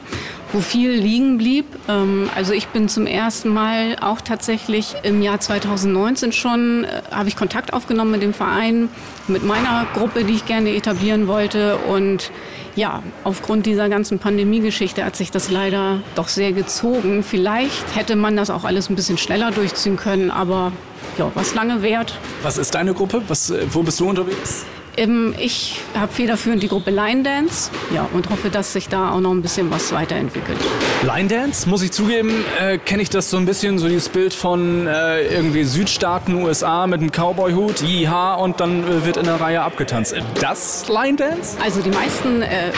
wo 0.53 0.61
viel 0.61 0.91
liegen 0.91 1.37
blieb. 1.37 1.65
Ähm, 1.87 2.29
also 2.35 2.53
ich 2.53 2.67
bin 2.67 2.87
zum 2.89 3.07
ersten 3.07 3.49
Mal 3.49 3.97
auch 4.01 4.21
tatsächlich 4.21 4.95
im 5.03 5.21
Jahr 5.21 5.39
2019 5.39 6.31
schon, 6.31 6.83
äh, 6.83 7.01
habe 7.11 7.27
ich 7.27 7.35
Kontakt 7.35 7.73
aufgenommen 7.73 8.11
mit 8.11 8.21
dem 8.21 8.33
Verein, 8.33 8.89
mit 9.27 9.43
meiner 9.43 9.85
Gruppe, 9.93 10.23
die 10.23 10.33
ich 10.33 10.45
gerne 10.45 10.75
etablieren 10.75 11.27
wollte. 11.27 11.77
Und 11.77 12.31
ja, 12.75 13.01
aufgrund 13.23 13.65
dieser 13.65 13.89
ganzen 13.89 14.19
Pandemiegeschichte 14.19 15.03
hat 15.03 15.15
sich 15.15 15.31
das 15.31 15.49
leider 15.49 16.01
doch 16.15 16.27
sehr 16.27 16.51
gezogen. 16.51 17.23
Vielleicht 17.23 17.95
hätte 17.95 18.15
man 18.15 18.35
das 18.35 18.49
auch 18.49 18.63
alles 18.65 18.89
ein 18.89 18.95
bisschen 18.95 19.17
schneller 19.17 19.51
durchziehen 19.51 19.97
können, 19.97 20.31
aber 20.31 20.71
ja, 21.17 21.31
was 21.35 21.55
lange 21.55 21.81
währt. 21.81 22.19
Was 22.43 22.57
ist 22.57 22.75
deine 22.75 22.93
Gruppe? 22.93 23.21
Was, 23.27 23.49
äh, 23.49 23.65
wo 23.71 23.83
bist 23.83 23.99
du 23.99 24.09
unterwegs? 24.09 24.65
Ähm, 24.97 25.33
ich 25.37 25.81
habe 25.97 26.11
federführend 26.11 26.63
die 26.63 26.67
Gruppe 26.67 26.91
Line 26.91 27.23
Dance 27.23 27.71
ja, 27.93 28.07
und 28.13 28.29
hoffe, 28.29 28.49
dass 28.49 28.73
sich 28.73 28.87
da 28.87 29.11
auch 29.11 29.19
noch 29.19 29.31
ein 29.31 29.41
bisschen 29.41 29.69
was 29.71 29.91
weiterentwickelt. 29.91 30.57
Line 31.03 31.27
Dance, 31.27 31.67
muss 31.69 31.81
ich 31.81 31.91
zugeben, 31.91 32.45
äh, 32.59 32.77
kenne 32.77 33.01
ich 33.01 33.09
das 33.09 33.29
so 33.29 33.37
ein 33.37 33.45
bisschen, 33.45 33.77
so 33.79 33.87
dieses 33.87 34.09
Bild 34.09 34.33
von 34.33 34.87
äh, 34.87 35.21
irgendwie 35.27 35.63
Südstaaten, 35.63 36.35
USA 36.35 36.87
mit 36.87 37.01
einem 37.01 37.11
Cowboy-Hut, 37.11 37.81
jiha, 37.81 38.35
und 38.35 38.59
dann 38.59 38.83
äh, 38.83 39.05
wird 39.05 39.17
in 39.17 39.25
der 39.25 39.39
Reihe 39.39 39.61
abgetanzt. 39.61 40.15
Das 40.39 40.87
Line 40.87 41.17
Dance? 41.17 41.57
Also 41.63 41.81
die 41.81 41.89
meisten 41.89 42.41
äh, 42.41 42.71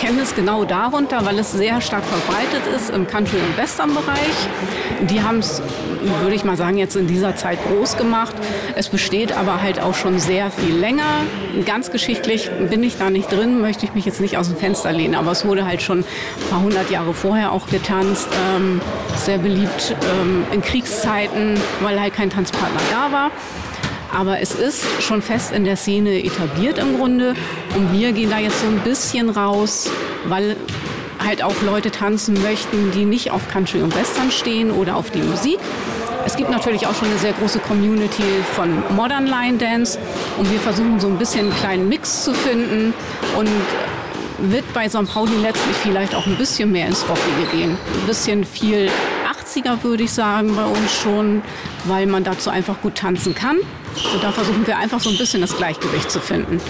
kennen 0.00 0.18
es 0.22 0.34
genau 0.34 0.64
darunter, 0.64 1.24
weil 1.24 1.38
es 1.38 1.52
sehr 1.52 1.80
stark 1.80 2.04
verbreitet 2.04 2.62
ist 2.74 2.90
im 2.90 3.06
Country- 3.06 3.38
und 3.38 3.56
Western-Bereich. 3.56 4.48
Die 5.08 5.22
haben 5.22 5.38
es, 5.38 5.62
würde 6.22 6.34
ich 6.34 6.44
mal 6.44 6.56
sagen, 6.56 6.78
jetzt 6.78 6.96
in 6.96 7.06
dieser 7.06 7.36
Zeit 7.36 7.58
groß 7.68 7.96
gemacht. 7.96 8.34
Es 8.74 8.88
besteht 8.88 9.36
aber 9.36 9.62
halt 9.62 9.80
auch 9.80 9.94
schon 9.94 10.18
sehr 10.18 10.50
viel 10.50 10.74
länger. 10.74 11.24
Ganz 11.64 11.90
geschichtlich 11.90 12.50
bin 12.70 12.82
ich 12.82 12.98
da 12.98 13.10
nicht 13.10 13.32
drin, 13.32 13.60
möchte 13.60 13.84
ich 13.84 13.94
mich 13.94 14.04
jetzt 14.04 14.20
nicht 14.20 14.36
aus 14.36 14.48
dem 14.48 14.56
Fenster 14.56 14.92
lehnen, 14.92 15.14
aber 15.14 15.32
es 15.32 15.44
wurde 15.44 15.66
halt 15.66 15.82
schon 15.82 16.00
ein 16.00 16.04
paar 16.50 16.62
hundert 16.62 16.90
Jahre 16.90 17.14
vorher 17.14 17.52
auch 17.52 17.66
getanzt. 17.66 18.28
Ähm, 18.54 18.80
sehr 19.16 19.38
beliebt 19.38 19.96
ähm, 20.20 20.44
in 20.52 20.62
Kriegszeiten, 20.62 21.54
weil 21.80 22.00
halt 22.00 22.14
kein 22.14 22.30
Tanzpartner 22.30 22.80
da 22.90 23.12
war. 23.12 23.30
Aber 24.14 24.40
es 24.40 24.54
ist 24.54 24.84
schon 25.02 25.20
fest 25.20 25.52
in 25.52 25.64
der 25.64 25.76
Szene 25.76 26.24
etabliert 26.24 26.78
im 26.78 26.96
Grunde. 26.96 27.34
Und 27.76 27.92
wir 27.92 28.12
gehen 28.12 28.30
da 28.30 28.38
jetzt 28.38 28.60
so 28.60 28.66
ein 28.66 28.80
bisschen 28.80 29.28
raus, 29.28 29.90
weil 30.26 30.56
halt 31.24 31.42
auch 31.42 31.60
Leute 31.62 31.90
tanzen 31.90 32.40
möchten, 32.42 32.90
die 32.92 33.04
nicht 33.04 33.30
auf 33.30 33.48
Country 33.48 33.82
und 33.82 33.94
Western 33.94 34.30
stehen 34.30 34.70
oder 34.70 34.96
auf 34.96 35.10
die 35.10 35.22
Musik. 35.22 35.58
Es 36.28 36.36
gibt 36.36 36.50
natürlich 36.50 36.86
auch 36.86 36.94
schon 36.94 37.08
eine 37.08 37.16
sehr 37.16 37.32
große 37.32 37.58
Community 37.60 38.22
von 38.54 38.82
Modern 38.94 39.26
Line 39.26 39.56
Dance 39.56 39.98
und 40.36 40.52
wir 40.52 40.60
versuchen 40.60 41.00
so 41.00 41.06
ein 41.06 41.16
bisschen 41.16 41.46
einen 41.46 41.56
kleinen 41.56 41.88
Mix 41.88 42.22
zu 42.24 42.34
finden 42.34 42.92
und 43.38 43.48
wird 44.50 44.70
bei 44.74 44.86
St. 44.90 45.10
Pauli 45.10 45.32
letztlich 45.40 45.74
vielleicht 45.76 46.14
auch 46.14 46.26
ein 46.26 46.36
bisschen 46.36 46.70
mehr 46.70 46.86
ins 46.86 47.08
Rockige 47.08 47.46
gehen. 47.50 47.70
Ein 47.70 48.06
bisschen 48.06 48.44
viel 48.44 48.90
80er 49.58 49.82
würde 49.82 50.04
ich 50.04 50.12
sagen 50.12 50.54
bei 50.54 50.64
uns 50.64 50.92
schon, 51.02 51.42
weil 51.84 52.06
man 52.06 52.24
dazu 52.24 52.50
einfach 52.50 52.80
gut 52.80 52.96
tanzen 52.96 53.34
kann. 53.34 53.56
Und 53.56 54.22
da 54.22 54.30
versuchen 54.30 54.66
wir 54.66 54.78
einfach 54.78 55.00
so 55.00 55.10
ein 55.10 55.18
bisschen 55.18 55.40
das 55.40 55.56
Gleichgewicht 55.56 56.10
zu 56.10 56.20
finden. 56.20 56.60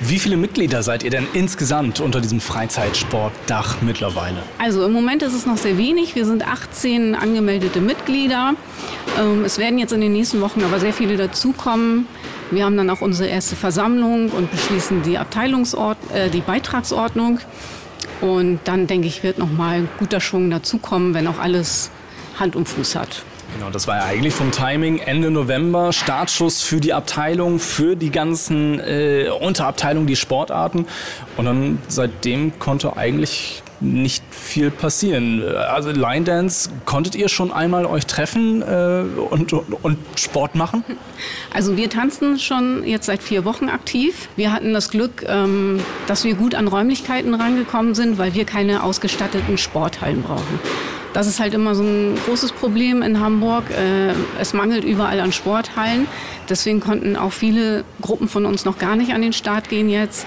Wie 0.00 0.18
viele 0.18 0.36
Mitglieder 0.36 0.82
seid 0.82 1.02
ihr 1.04 1.10
denn 1.10 1.26
insgesamt 1.32 2.00
unter 2.00 2.20
diesem 2.20 2.40
Freizeitsportdach 2.40 3.80
mittlerweile? 3.80 4.42
Also 4.58 4.84
im 4.84 4.92
Moment 4.92 5.22
ist 5.22 5.32
es 5.32 5.46
noch 5.46 5.56
sehr 5.56 5.78
wenig. 5.78 6.14
Wir 6.14 6.26
sind 6.26 6.46
18 6.46 7.14
angemeldete 7.14 7.80
Mitglieder. 7.80 8.54
Ähm, 9.18 9.44
es 9.44 9.58
werden 9.58 9.78
jetzt 9.78 9.92
in 9.92 10.00
den 10.00 10.12
nächsten 10.12 10.40
Wochen 10.40 10.62
aber 10.64 10.78
sehr 10.78 10.92
viele 10.92 11.16
dazukommen. 11.16 12.06
Wir 12.50 12.64
haben 12.64 12.76
dann 12.76 12.90
auch 12.90 13.00
unsere 13.00 13.28
erste 13.28 13.56
Versammlung 13.56 14.30
und 14.30 14.50
beschließen 14.50 15.02
die, 15.02 15.18
Abteilungsort 15.18 15.98
äh, 16.12 16.28
die 16.28 16.42
Beitragsordnung. 16.42 17.40
Und 18.20 18.60
dann 18.64 18.86
denke 18.86 19.06
ich, 19.08 19.22
wird 19.22 19.38
noch 19.38 19.50
mal 19.50 19.78
ein 19.78 19.88
guter 19.98 20.20
Schwung 20.20 20.50
dazukommen, 20.50 21.14
wenn 21.14 21.26
auch 21.26 21.38
alles 21.38 21.90
Hand 22.38 22.56
und 22.56 22.68
Fuß 22.68 22.96
hat. 22.96 23.22
Genau, 23.54 23.70
das 23.70 23.86
war 23.86 23.96
ja 23.96 24.04
eigentlich 24.04 24.34
vom 24.34 24.50
Timing 24.50 24.98
Ende 24.98 25.30
November, 25.30 25.92
Startschuss 25.92 26.62
für 26.62 26.80
die 26.80 26.92
Abteilung, 26.92 27.58
für 27.58 27.96
die 27.96 28.10
ganzen 28.10 28.80
äh, 28.80 29.30
Unterabteilungen, 29.40 30.06
die 30.06 30.16
Sportarten. 30.16 30.86
Und 31.36 31.44
dann 31.46 31.78
seitdem 31.88 32.58
konnte 32.58 32.96
eigentlich 32.96 33.62
nicht 33.80 34.24
viel 34.30 34.70
passieren. 34.70 35.42
Also 35.54 35.90
Line 35.90 36.24
Dance, 36.24 36.70
konntet 36.84 37.14
ihr 37.14 37.28
schon 37.28 37.52
einmal 37.52 37.86
euch 37.86 38.06
treffen 38.06 38.62
äh, 38.62 39.04
und, 39.30 39.52
und, 39.52 39.84
und, 39.84 39.98
Sport 40.16 40.54
machen? 40.54 40.84
Also 41.52 41.76
wir 41.76 41.90
tanzen 41.90 42.38
schon 42.38 42.84
jetzt 42.84 43.06
seit 43.06 43.22
vier 43.22 43.44
Wochen 43.44 43.68
aktiv. 43.68 44.28
Wir 44.36 44.52
hatten 44.52 44.72
das 44.72 44.90
Glück, 44.90 45.24
ähm, 45.28 45.80
dass 46.06 46.24
wir 46.24 46.34
gut 46.34 46.54
an 46.54 46.68
Räumlichkeiten 46.68 47.34
rangekommen 47.34 47.94
sind, 47.94 48.18
weil 48.18 48.34
wir 48.34 48.44
keine 48.44 48.82
ausgestatteten 48.82 49.58
Sporthallen 49.58 50.22
brauchen. 50.22 50.60
Das 51.16 51.26
ist 51.26 51.40
halt 51.40 51.54
immer 51.54 51.74
so 51.74 51.82
ein 51.82 52.18
großes 52.26 52.52
Problem 52.52 53.00
in 53.00 53.20
Hamburg. 53.20 53.70
Äh, 53.70 54.12
es 54.38 54.52
mangelt 54.52 54.84
überall 54.84 55.18
an 55.20 55.32
Sporthallen. 55.32 56.06
Deswegen 56.50 56.80
konnten 56.80 57.16
auch 57.16 57.32
viele 57.32 57.84
Gruppen 58.02 58.28
von 58.28 58.44
uns 58.44 58.66
noch 58.66 58.76
gar 58.78 58.96
nicht 58.96 59.14
an 59.14 59.22
den 59.22 59.32
Start 59.32 59.70
gehen 59.70 59.88
jetzt. 59.88 60.26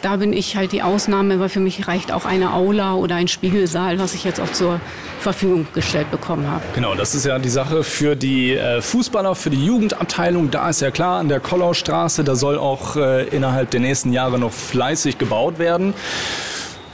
Da 0.00 0.16
bin 0.16 0.32
ich 0.32 0.56
halt 0.56 0.72
die 0.72 0.80
Ausnahme, 0.80 1.40
weil 1.40 1.50
für 1.50 1.60
mich 1.60 1.86
reicht 1.88 2.10
auch 2.10 2.24
eine 2.24 2.54
Aula 2.54 2.94
oder 2.94 3.16
ein 3.16 3.28
Spiegelsaal, 3.28 3.98
was 3.98 4.14
ich 4.14 4.24
jetzt 4.24 4.40
auch 4.40 4.50
zur 4.50 4.80
Verfügung 5.20 5.66
gestellt 5.74 6.10
bekommen 6.10 6.50
habe. 6.50 6.62
Genau, 6.74 6.94
das 6.94 7.14
ist 7.14 7.26
ja 7.26 7.38
die 7.38 7.50
Sache 7.50 7.84
für 7.84 8.16
die 8.16 8.54
äh, 8.54 8.80
Fußballer, 8.80 9.34
für 9.34 9.50
die 9.50 9.62
Jugendabteilung. 9.62 10.50
Da 10.50 10.70
ist 10.70 10.80
ja 10.80 10.90
klar, 10.90 11.20
an 11.20 11.28
der 11.28 11.40
Kollaustraße, 11.40 12.24
da 12.24 12.34
soll 12.34 12.56
auch 12.56 12.96
äh, 12.96 13.28
innerhalb 13.28 13.72
der 13.72 13.80
nächsten 13.80 14.14
Jahre 14.14 14.38
noch 14.38 14.52
fleißig 14.52 15.18
gebaut 15.18 15.58
werden. 15.58 15.92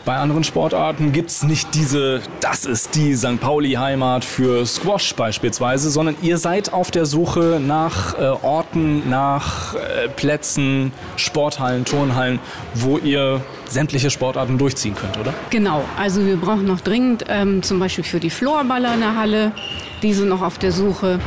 Bei 0.07 0.19
anderen 0.19 0.45
Sportarten 0.45 1.11
gibt 1.11 1.31
es 1.31 1.43
nicht 1.43 1.75
diese, 1.75 2.21
das 2.39 2.65
ist 2.65 2.95
die 2.95 3.17
St. 3.17 3.41
Pauli-Heimat 3.41 4.25
für 4.25 4.65
Squash 4.65 5.17
beispielsweise, 5.17 5.91
sondern 5.91 6.15
ihr 6.23 6.39
seid 6.39 6.73
auf 6.73 6.93
der 6.93 7.07
Suche 7.07 7.61
nach 7.61 8.17
äh, 8.17 8.29
Orten, 8.41 9.11
nach 9.11 9.75
äh, 9.75 10.09
Plätzen, 10.09 10.93
Sporthallen, 11.17 11.85
Turnhallen, 11.85 12.39
wo 12.75 12.99
ihr 12.99 13.41
sämtliche 13.69 14.11
Sportarten 14.11 14.59
durchziehen 14.59 14.95
könnt, 14.95 15.19
oder? 15.19 15.35
Genau, 15.51 15.85
also 15.99 16.25
wir 16.25 16.37
brauchen 16.37 16.67
noch 16.67 16.81
dringend 16.81 17.25
ähm, 17.29 17.63
zum 17.63 17.79
Beispiel 17.79 18.05
für 18.05 18.21
die 18.21 18.31
Floorballer 18.31 18.95
in 18.95 19.01
der 19.01 19.17
Halle, 19.17 19.53
diese 20.03 20.25
noch 20.25 20.43
auf 20.43 20.59
der 20.59 20.73
Suche. 20.73 21.19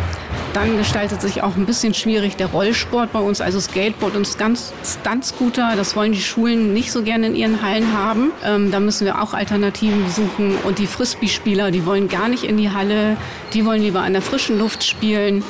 Dann 0.54 0.78
gestaltet 0.78 1.22
sich 1.22 1.44
auch 1.44 1.56
ein 1.56 1.66
bisschen 1.66 1.94
schwierig 1.94 2.36
der 2.36 2.48
Rollsport 2.48 3.12
bei 3.14 3.20
uns, 3.20 3.40
also 3.40 3.60
Skateboard 3.60 4.16
und 4.16 4.28
Stuntscooter. 4.28 5.74
Das 5.76 5.96
wollen 5.96 6.12
die 6.12 6.22
Schulen 6.22 6.74
nicht 6.74 6.92
so 6.92 7.04
gerne 7.04 7.28
in 7.28 7.36
ihren 7.36 7.62
Hallen 7.62 7.94
haben. 7.94 8.32
Ähm, 8.44 8.72
da 8.72 8.80
müssen 8.80 9.06
wir 9.06 9.22
auch 9.22 9.34
Alternativen 9.34 10.10
suchen. 10.10 10.56
Und 10.64 10.80
die 10.80 10.88
Frisbee-Spieler, 10.88 11.70
die 11.70 11.86
wollen 11.86 12.08
gar 12.08 12.30
nicht 12.30 12.44
in 12.44 12.58
die 12.58 12.72
Halle. 12.72 13.16
Die 13.54 13.64
wollen 13.66 13.84
lieber 13.84 14.02
an 14.02 14.14
der 14.14 14.24
frischen 14.24 14.58
Luft 14.58 14.84
spielen. 14.84 15.44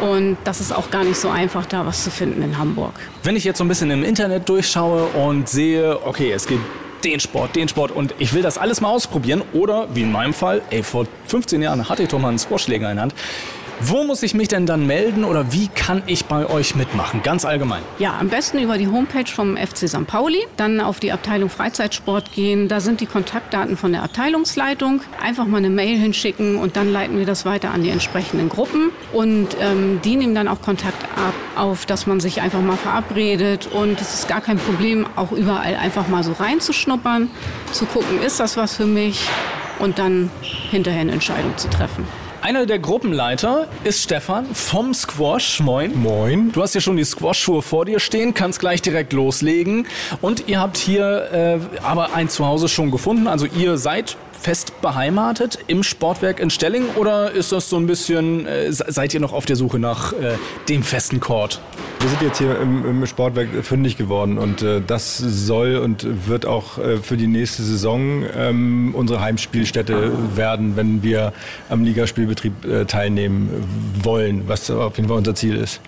Und 0.00 0.36
das 0.44 0.60
ist 0.60 0.72
auch 0.72 0.90
gar 0.90 1.04
nicht 1.04 1.16
so 1.16 1.28
einfach, 1.28 1.66
da 1.66 1.86
was 1.86 2.04
zu 2.04 2.10
finden 2.10 2.42
in 2.42 2.58
Hamburg. 2.58 2.92
Wenn 3.22 3.36
ich 3.36 3.44
jetzt 3.44 3.58
so 3.58 3.64
ein 3.64 3.68
bisschen 3.68 3.90
im 3.90 4.04
Internet 4.04 4.48
durchschaue 4.48 5.04
und 5.06 5.48
sehe, 5.48 6.04
okay, 6.06 6.32
es 6.32 6.46
gibt 6.46 6.62
den 7.04 7.20
Sport, 7.20 7.56
den 7.56 7.68
Sport 7.68 7.92
und 7.92 8.14
ich 8.18 8.34
will 8.34 8.42
das 8.42 8.58
alles 8.58 8.80
mal 8.80 8.88
ausprobieren 8.88 9.42
oder 9.52 9.88
wie 9.94 10.02
in 10.02 10.12
meinem 10.12 10.34
Fall, 10.34 10.62
ey, 10.70 10.82
vor 10.82 11.06
15 11.26 11.62
Jahren 11.62 11.88
hatte 11.88 12.02
ich 12.02 12.08
doch 12.08 12.18
mal 12.18 12.28
einen 12.28 12.38
Squashschläger 12.38 12.90
in 12.90 12.96
der 12.96 13.02
Hand. 13.04 13.14
Wo 13.80 14.04
muss 14.04 14.22
ich 14.22 14.32
mich 14.32 14.48
denn 14.48 14.64
dann 14.64 14.86
melden 14.86 15.22
oder 15.22 15.52
wie 15.52 15.68
kann 15.68 16.02
ich 16.06 16.24
bei 16.24 16.48
euch 16.48 16.76
mitmachen? 16.76 17.22
Ganz 17.22 17.44
allgemein. 17.44 17.82
Ja, 17.98 18.16
am 18.18 18.30
besten 18.30 18.58
über 18.58 18.78
die 18.78 18.88
Homepage 18.88 19.30
vom 19.30 19.58
FC 19.58 19.86
St. 19.86 20.06
Pauli, 20.06 20.38
dann 20.56 20.80
auf 20.80 20.98
die 20.98 21.12
Abteilung 21.12 21.50
Freizeitsport 21.50 22.32
gehen. 22.32 22.68
Da 22.68 22.80
sind 22.80 23.02
die 23.02 23.06
Kontaktdaten 23.06 23.76
von 23.76 23.92
der 23.92 24.02
Abteilungsleitung. 24.02 25.02
Einfach 25.22 25.46
mal 25.46 25.58
eine 25.58 25.68
Mail 25.68 25.98
hinschicken 25.98 26.56
und 26.56 26.76
dann 26.76 26.90
leiten 26.90 27.18
wir 27.18 27.26
das 27.26 27.44
weiter 27.44 27.70
an 27.70 27.82
die 27.82 27.90
entsprechenden 27.90 28.48
Gruppen. 28.48 28.92
Und 29.12 29.48
ähm, 29.60 30.00
die 30.02 30.16
nehmen 30.16 30.34
dann 30.34 30.48
auch 30.48 30.62
Kontakt 30.62 31.04
ab, 31.14 31.34
auf, 31.56 31.84
dass 31.84 32.06
man 32.06 32.18
sich 32.18 32.40
einfach 32.40 32.62
mal 32.62 32.78
verabredet. 32.78 33.66
Und 33.66 34.00
es 34.00 34.14
ist 34.14 34.28
gar 34.28 34.40
kein 34.40 34.56
Problem, 34.56 35.06
auch 35.16 35.32
überall 35.32 35.76
einfach 35.76 36.08
mal 36.08 36.24
so 36.24 36.32
reinzuschnuppern, 36.32 37.30
zu 37.72 37.84
gucken, 37.84 38.22
ist 38.22 38.40
das 38.40 38.56
was 38.56 38.74
für 38.74 38.86
mich? 38.86 39.28
Und 39.78 39.98
dann 39.98 40.30
hinterher 40.70 41.02
eine 41.02 41.12
Entscheidung 41.12 41.58
zu 41.58 41.68
treffen. 41.68 42.06
Einer 42.46 42.64
der 42.64 42.78
Gruppenleiter 42.78 43.66
ist 43.82 44.04
Stefan 44.04 44.46
vom 44.54 44.94
Squash. 44.94 45.58
Moin. 45.58 46.00
Moin. 46.00 46.52
Du 46.52 46.62
hast 46.62 46.76
ja 46.76 46.80
schon 46.80 46.96
die 46.96 47.02
Squash-Schuhe 47.02 47.60
vor 47.60 47.86
dir 47.86 47.98
stehen, 47.98 48.34
kannst 48.34 48.60
gleich 48.60 48.80
direkt 48.80 49.12
loslegen. 49.12 49.88
Und 50.20 50.46
ihr 50.46 50.60
habt 50.60 50.76
hier 50.76 51.32
äh, 51.32 51.84
aber 51.84 52.14
ein 52.14 52.28
Zuhause 52.28 52.68
schon 52.68 52.92
gefunden. 52.92 53.26
Also 53.26 53.46
ihr 53.46 53.78
seid 53.78 54.16
fest 54.40 54.80
beheimatet 54.80 55.58
im 55.66 55.82
Sportwerk 55.82 56.40
in 56.40 56.50
Stelling 56.50 56.84
oder 56.96 57.30
ist 57.30 57.52
das 57.52 57.68
so 57.68 57.76
ein 57.76 57.86
bisschen, 57.86 58.46
äh, 58.46 58.72
seid 58.72 59.14
ihr 59.14 59.20
noch 59.20 59.32
auf 59.32 59.46
der 59.46 59.56
Suche 59.56 59.78
nach 59.78 60.12
äh, 60.12 60.36
dem 60.68 60.82
festen 60.82 61.20
Chord? 61.20 61.60
Wir 62.00 62.08
sind 62.10 62.22
jetzt 62.22 62.38
hier 62.38 62.60
im, 62.60 62.84
im 62.84 63.06
Sportwerk 63.06 63.48
fündig 63.62 63.96
geworden 63.96 64.38
und 64.38 64.62
äh, 64.62 64.80
das 64.86 65.18
soll 65.18 65.76
und 65.76 66.28
wird 66.28 66.46
auch 66.46 66.78
äh, 66.78 66.98
für 66.98 67.16
die 67.16 67.26
nächste 67.26 67.62
Saison 67.62 68.24
ähm, 68.36 68.94
unsere 68.94 69.20
Heimspielstätte 69.20 70.12
werden, 70.36 70.76
wenn 70.76 71.02
wir 71.02 71.32
am 71.68 71.84
Ligaspielbetrieb 71.84 72.64
äh, 72.64 72.84
teilnehmen 72.84 73.50
wollen, 74.02 74.44
was 74.46 74.70
auf 74.70 74.96
jeden 74.96 75.08
Fall 75.08 75.18
unser 75.18 75.34
Ziel 75.34 75.56
ist 75.56 75.80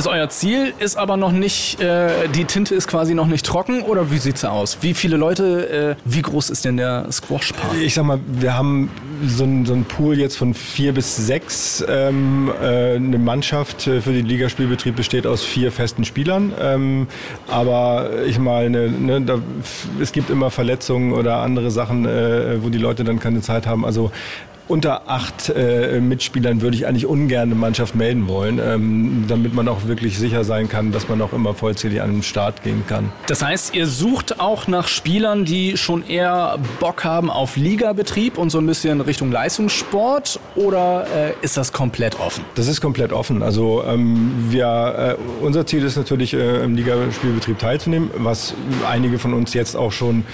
ist 0.00 0.06
euer 0.06 0.30
Ziel, 0.30 0.72
ist 0.78 0.96
aber 0.96 1.18
noch 1.18 1.30
nicht, 1.30 1.78
äh, 1.78 2.26
die 2.34 2.46
Tinte 2.46 2.74
ist 2.74 2.88
quasi 2.88 3.12
noch 3.12 3.26
nicht 3.26 3.44
trocken 3.44 3.82
oder 3.82 4.10
wie 4.10 4.16
sieht's 4.16 4.46
aus? 4.46 4.78
Wie 4.80 4.94
viele 4.94 5.18
Leute, 5.18 5.96
äh, 6.00 6.02
wie 6.06 6.22
groß 6.22 6.48
ist 6.48 6.64
denn 6.64 6.78
der 6.78 7.06
Squash 7.12 7.52
Park? 7.52 7.74
Ich 7.78 7.92
sag 7.92 8.06
mal, 8.06 8.18
wir 8.26 8.56
haben 8.56 8.90
so 9.26 9.44
ein, 9.44 9.66
so 9.66 9.76
Pool 9.86 10.18
jetzt 10.18 10.38
von 10.38 10.54
vier 10.54 10.94
bis 10.94 11.16
sechs. 11.16 11.84
Ähm, 11.86 12.50
äh, 12.62 12.94
eine 12.94 13.18
Mannschaft 13.18 13.82
für 13.82 14.00
den 14.00 14.24
Ligaspielbetrieb 14.24 14.96
besteht 14.96 15.26
aus 15.26 15.42
vier 15.42 15.70
festen 15.70 16.06
Spielern. 16.06 16.54
Ähm, 16.58 17.06
aber 17.46 18.22
ich 18.24 18.38
meine, 18.38 18.88
ne, 18.88 19.20
da, 19.20 19.38
es 20.00 20.12
gibt 20.12 20.30
immer 20.30 20.50
Verletzungen 20.50 21.12
oder 21.12 21.40
andere 21.40 21.70
Sachen, 21.70 22.06
äh, 22.06 22.62
wo 22.62 22.70
die 22.70 22.78
Leute 22.78 23.04
dann 23.04 23.20
keine 23.20 23.42
Zeit 23.42 23.66
haben. 23.66 23.84
Also 23.84 24.10
unter 24.70 25.08
acht 25.08 25.48
äh, 25.48 26.00
Mitspielern 26.00 26.60
würde 26.60 26.76
ich 26.76 26.86
eigentlich 26.86 27.04
ungern 27.04 27.42
eine 27.42 27.56
Mannschaft 27.56 27.96
melden 27.96 28.28
wollen, 28.28 28.60
ähm, 28.64 29.24
damit 29.26 29.52
man 29.52 29.66
auch 29.66 29.86
wirklich 29.86 30.16
sicher 30.16 30.44
sein 30.44 30.68
kann, 30.68 30.92
dass 30.92 31.08
man 31.08 31.20
auch 31.20 31.32
immer 31.32 31.54
vollzählig 31.54 32.00
an 32.00 32.12
den 32.12 32.22
Start 32.22 32.62
gehen 32.62 32.84
kann. 32.86 33.10
Das 33.26 33.42
heißt, 33.42 33.74
ihr 33.74 33.88
sucht 33.88 34.38
auch 34.38 34.68
nach 34.68 34.86
Spielern, 34.86 35.44
die 35.44 35.76
schon 35.76 36.06
eher 36.06 36.58
Bock 36.78 37.02
haben 37.02 37.30
auf 37.30 37.56
Ligabetrieb 37.56 38.38
und 38.38 38.50
so 38.50 38.58
ein 38.58 38.66
bisschen 38.66 39.00
Richtung 39.00 39.32
Leistungssport 39.32 40.38
oder 40.54 41.06
äh, 41.14 41.32
ist 41.42 41.56
das 41.56 41.72
komplett 41.72 42.20
offen? 42.20 42.44
Das 42.54 42.68
ist 42.68 42.80
komplett 42.80 43.12
offen. 43.12 43.42
Also 43.42 43.82
ähm, 43.84 44.46
wir, 44.50 45.16
äh, 45.18 45.44
unser 45.44 45.66
Ziel 45.66 45.82
ist 45.82 45.96
natürlich 45.96 46.32
äh, 46.32 46.62
im 46.62 46.76
Ligaspielbetrieb 46.76 47.58
teilzunehmen, 47.58 48.10
was 48.18 48.54
einige 48.88 49.18
von 49.18 49.34
uns 49.34 49.52
jetzt 49.52 49.76
auch 49.76 49.90
schon 49.90 50.24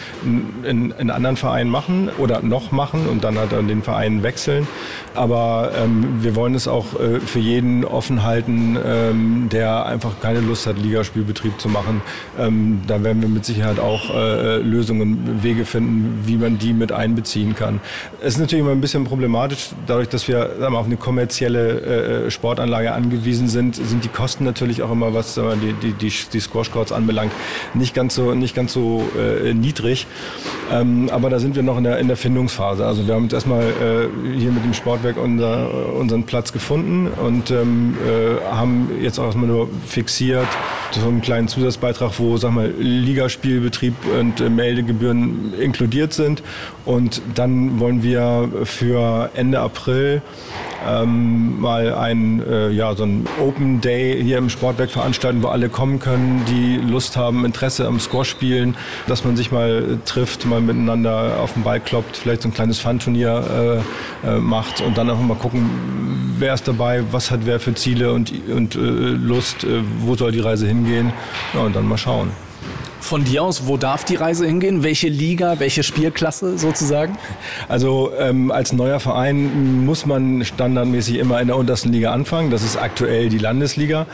in, 0.63 0.91
in 0.99 1.11
anderen 1.11 1.37
Vereinen 1.37 1.71
machen 1.71 2.11
oder 2.19 2.43
noch 2.43 2.71
machen 2.71 3.07
und 3.09 3.25
dann 3.25 3.39
hat 3.39 3.53
dann 3.53 3.67
den 3.67 3.83
Verein 3.83 4.23
wechseln. 4.27 4.67
Aber 5.15 5.71
ähm, 5.83 6.23
wir 6.23 6.35
wollen 6.35 6.55
es 6.55 6.67
auch 6.69 6.99
äh, 6.99 7.21
für 7.21 7.39
jeden 7.39 7.85
offen 7.85 8.23
halten, 8.23 8.77
ähm, 8.85 9.49
der 9.51 9.87
einfach 9.87 10.21
keine 10.21 10.41
Lust 10.41 10.67
hat, 10.67 10.77
Ligaspielbetrieb 10.79 11.59
zu 11.61 11.69
machen. 11.69 12.03
Ähm, 12.39 12.83
da 12.87 13.03
werden 13.03 13.23
wir 13.23 13.29
mit 13.29 13.45
Sicherheit 13.45 13.79
auch 13.79 14.15
äh, 14.15 14.59
Lösungen, 14.59 15.43
Wege 15.43 15.65
finden, 15.65 16.25
wie 16.27 16.37
man 16.37 16.59
die 16.59 16.73
mit 16.73 16.93
einbeziehen 16.93 17.55
kann. 17.55 17.81
Es 18.21 18.35
ist 18.35 18.41
natürlich 18.41 18.65
immer 18.65 18.73
ein 18.73 18.81
bisschen 18.81 19.05
problematisch, 19.05 19.71
dadurch, 19.87 20.09
dass 20.09 20.29
wir 20.29 20.51
mal, 20.59 20.77
auf 20.77 20.87
eine 20.87 20.97
kommerzielle 20.97 22.27
äh, 22.27 22.31
Sportanlage 22.31 22.93
angewiesen 22.93 23.49
sind, 23.49 23.77
sind 23.77 24.05
die 24.05 24.09
Kosten 24.09 24.45
natürlich 24.45 24.83
auch 24.83 24.91
immer, 24.91 25.15
was 25.15 25.37
wir, 25.37 25.57
die, 25.57 25.73
die, 25.73 25.93
die, 25.93 26.13
die 26.33 26.41
Squash-Courts 26.41 26.93
anbelangt, 26.93 27.33
nicht 27.75 27.95
ganz 27.95 28.15
so, 28.17 28.35
nicht 28.35 28.55
ganz 28.55 28.73
so 28.73 29.05
äh, 29.17 29.55
niedrig. 29.55 30.07
Ähm, 30.73 31.09
aber 31.11 31.31
da 31.31 31.39
sind 31.39 31.55
wir 31.55 31.63
noch 31.63 31.79
in 31.79 31.85
der, 31.85 31.99
in 31.99 32.09
der 32.09 32.17
Findungsphase. 32.17 32.85
Also 32.85 33.07
wir 33.07 33.15
haben 33.15 33.25
jetzt 33.25 33.35
erstmal 33.35 33.63
hier 34.37 34.51
mit 34.51 34.65
dem 34.65 34.75
Sportwerk 34.75 35.17
unser, 35.17 35.95
unseren 35.95 36.25
Platz 36.25 36.53
gefunden 36.53 37.09
und 37.09 37.51
ähm, 37.51 37.97
äh, 38.07 38.45
haben 38.45 38.91
jetzt 39.01 39.19
auch 39.19 39.27
erstmal 39.27 39.47
nur 39.47 39.69
fixiert 39.87 40.49
so 40.93 41.09
einen 41.09 41.21
kleinen 41.21 41.49
Zusatzbeitrag, 41.49 42.19
wo 42.19 42.37
sag 42.37 42.53
mal 42.53 42.73
Ligaspielbetrieb 42.79 43.95
und 44.19 44.41
äh, 44.41 44.49
Meldegebühren 44.49 45.55
inkludiert 45.55 46.13
sind. 46.13 46.43
Und 46.85 47.21
dann 47.35 47.81
wollen 47.81 48.03
wir 48.03 48.49
für 48.65 49.31
Ende 49.35 49.61
April 49.61 50.23
ähm, 50.89 51.61
mal 51.61 51.95
ein, 51.95 52.43
äh, 52.49 52.71
ja, 52.71 52.95
so 52.95 53.05
ein 53.05 53.27
Open 53.41 53.81
Day 53.81 54.23
hier 54.23 54.39
im 54.39 54.49
Sportwerk 54.49 54.91
veranstalten, 54.91 55.43
wo 55.43 55.49
alle 55.49 55.69
kommen 55.69 55.99
können, 55.99 56.45
die 56.49 56.77
Lust 56.77 57.17
haben, 57.17 57.45
Interesse 57.45 57.87
am 57.87 58.01
Squash 58.01 58.29
spielen, 58.29 58.77
dass 59.07 59.25
man 59.25 59.37
sich 59.37 59.51
mal 59.53 59.99
trifft, 60.05 60.47
mal 60.47 60.61
miteinander 60.61 61.41
auf 61.41 61.55
den 61.55 61.63
Ball 61.63 61.81
kloppt, 61.81 62.17
vielleicht 62.17 62.43
so 62.43 62.49
ein 62.49 62.55
kleines 62.55 62.79
Fun-Turnier 62.79 63.83
äh, 64.25 64.29
äh, 64.29 64.39
macht 64.39 64.81
und 64.81 64.97
dann 64.99 65.11
auch 65.11 65.21
mal 65.21 65.37
gucken, 65.37 65.69
wer 66.39 66.55
ist 66.55 66.67
dabei, 66.69 67.03
was 67.11 67.31
hat 67.31 67.41
wer 67.45 67.61
für 67.61 67.75
Ziele 67.75 68.13
und, 68.13 68.33
und 68.49 68.77
äh, 68.77 68.79
Lust, 68.79 69.65
äh, 69.65 69.81
wo 70.01 70.15
soll 70.15 70.33
die 70.33 70.41
Reise 70.41 70.67
hingehen 70.67 71.13
ja, 71.55 71.61
und 71.61 71.75
dann 71.75 71.87
mal 71.87 71.99
schauen. 71.99 72.31
Von 73.01 73.25
dir 73.25 73.43
aus, 73.43 73.67
wo 73.67 73.77
darf 73.77 74.05
die 74.05 74.17
Reise 74.17 74.47
hingehen? 74.47 74.83
Welche 74.83 75.09
Liga, 75.09 75.59
welche 75.59 75.83
Spielklasse 75.83 76.59
sozusagen? 76.59 77.19
Also 77.69 78.11
ähm, 78.19 78.51
als 78.51 78.73
neuer 78.73 79.01
Verein 79.01 79.85
muss 79.85 80.07
man 80.07 80.45
standardmäßig 80.45 81.17
immer 81.17 81.41
in 81.41 81.49
der 81.49 81.57
untersten 81.57 81.93
Liga 81.93 82.13
anfangen. 82.13 82.51
Das 82.51 82.63
ist 82.63 82.77
aktuell 82.77 83.29
die 83.29 83.39
Landesliga. 83.39 84.07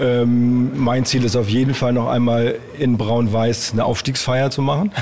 Ähm, 0.00 0.70
mein 0.76 1.04
Ziel 1.04 1.24
ist 1.24 1.36
auf 1.36 1.48
jeden 1.48 1.74
Fall 1.74 1.92
noch 1.92 2.08
einmal 2.08 2.56
in 2.78 2.96
Braun-Weiß 2.96 3.72
eine 3.72 3.84
Aufstiegsfeier 3.84 4.50
zu 4.50 4.62
machen. 4.62 4.92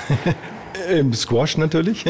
Im 0.90 1.12
Squash 1.12 1.56
natürlich. 1.58 2.04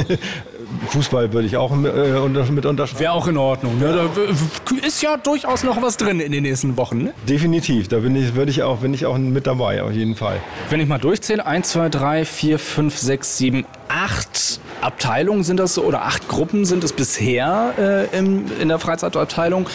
Fußball 0.88 1.32
würde 1.32 1.46
ich 1.46 1.56
auch 1.56 1.72
äh, 1.72 2.50
mit 2.50 2.66
unterschreiben. 2.66 3.00
Wäre 3.00 3.12
auch 3.12 3.26
in 3.26 3.36
Ordnung. 3.36 3.78
Ne? 3.78 3.92
Da 3.94 4.86
ist 4.86 5.02
ja 5.02 5.16
durchaus 5.16 5.64
noch 5.64 5.80
was 5.82 5.96
drin 5.96 6.20
in 6.20 6.32
den 6.32 6.42
nächsten 6.42 6.76
Wochen. 6.76 7.04
Ne? 7.04 7.14
Definitiv. 7.28 7.88
Da 7.88 7.98
bin 7.98 8.14
ich, 8.16 8.34
würde 8.34 8.50
ich 8.50 8.62
auch, 8.62 8.78
bin 8.78 8.94
ich 8.94 9.06
auch 9.06 9.16
mit 9.18 9.46
dabei, 9.46 9.82
auf 9.82 9.92
jeden 9.92 10.14
Fall. 10.14 10.40
Wenn 10.70 10.80
ich 10.80 10.88
mal 10.88 10.98
durchzähle, 10.98 11.44
1, 11.44 11.70
2, 11.70 11.88
3, 11.88 12.24
4, 12.24 12.58
5, 12.58 12.98
6, 12.98 13.38
7, 13.38 13.66
8 13.88 14.60
Abteilungen 14.80 15.44
sind 15.44 15.58
das 15.58 15.78
oder 15.78 16.02
acht 16.02 16.28
Gruppen 16.28 16.64
sind 16.64 16.84
es 16.84 16.92
bisher 16.92 17.74
äh, 17.78 18.16
im, 18.16 18.46
in 18.60 18.68
der 18.68 18.78
Freizeitabteilung. 18.78 19.68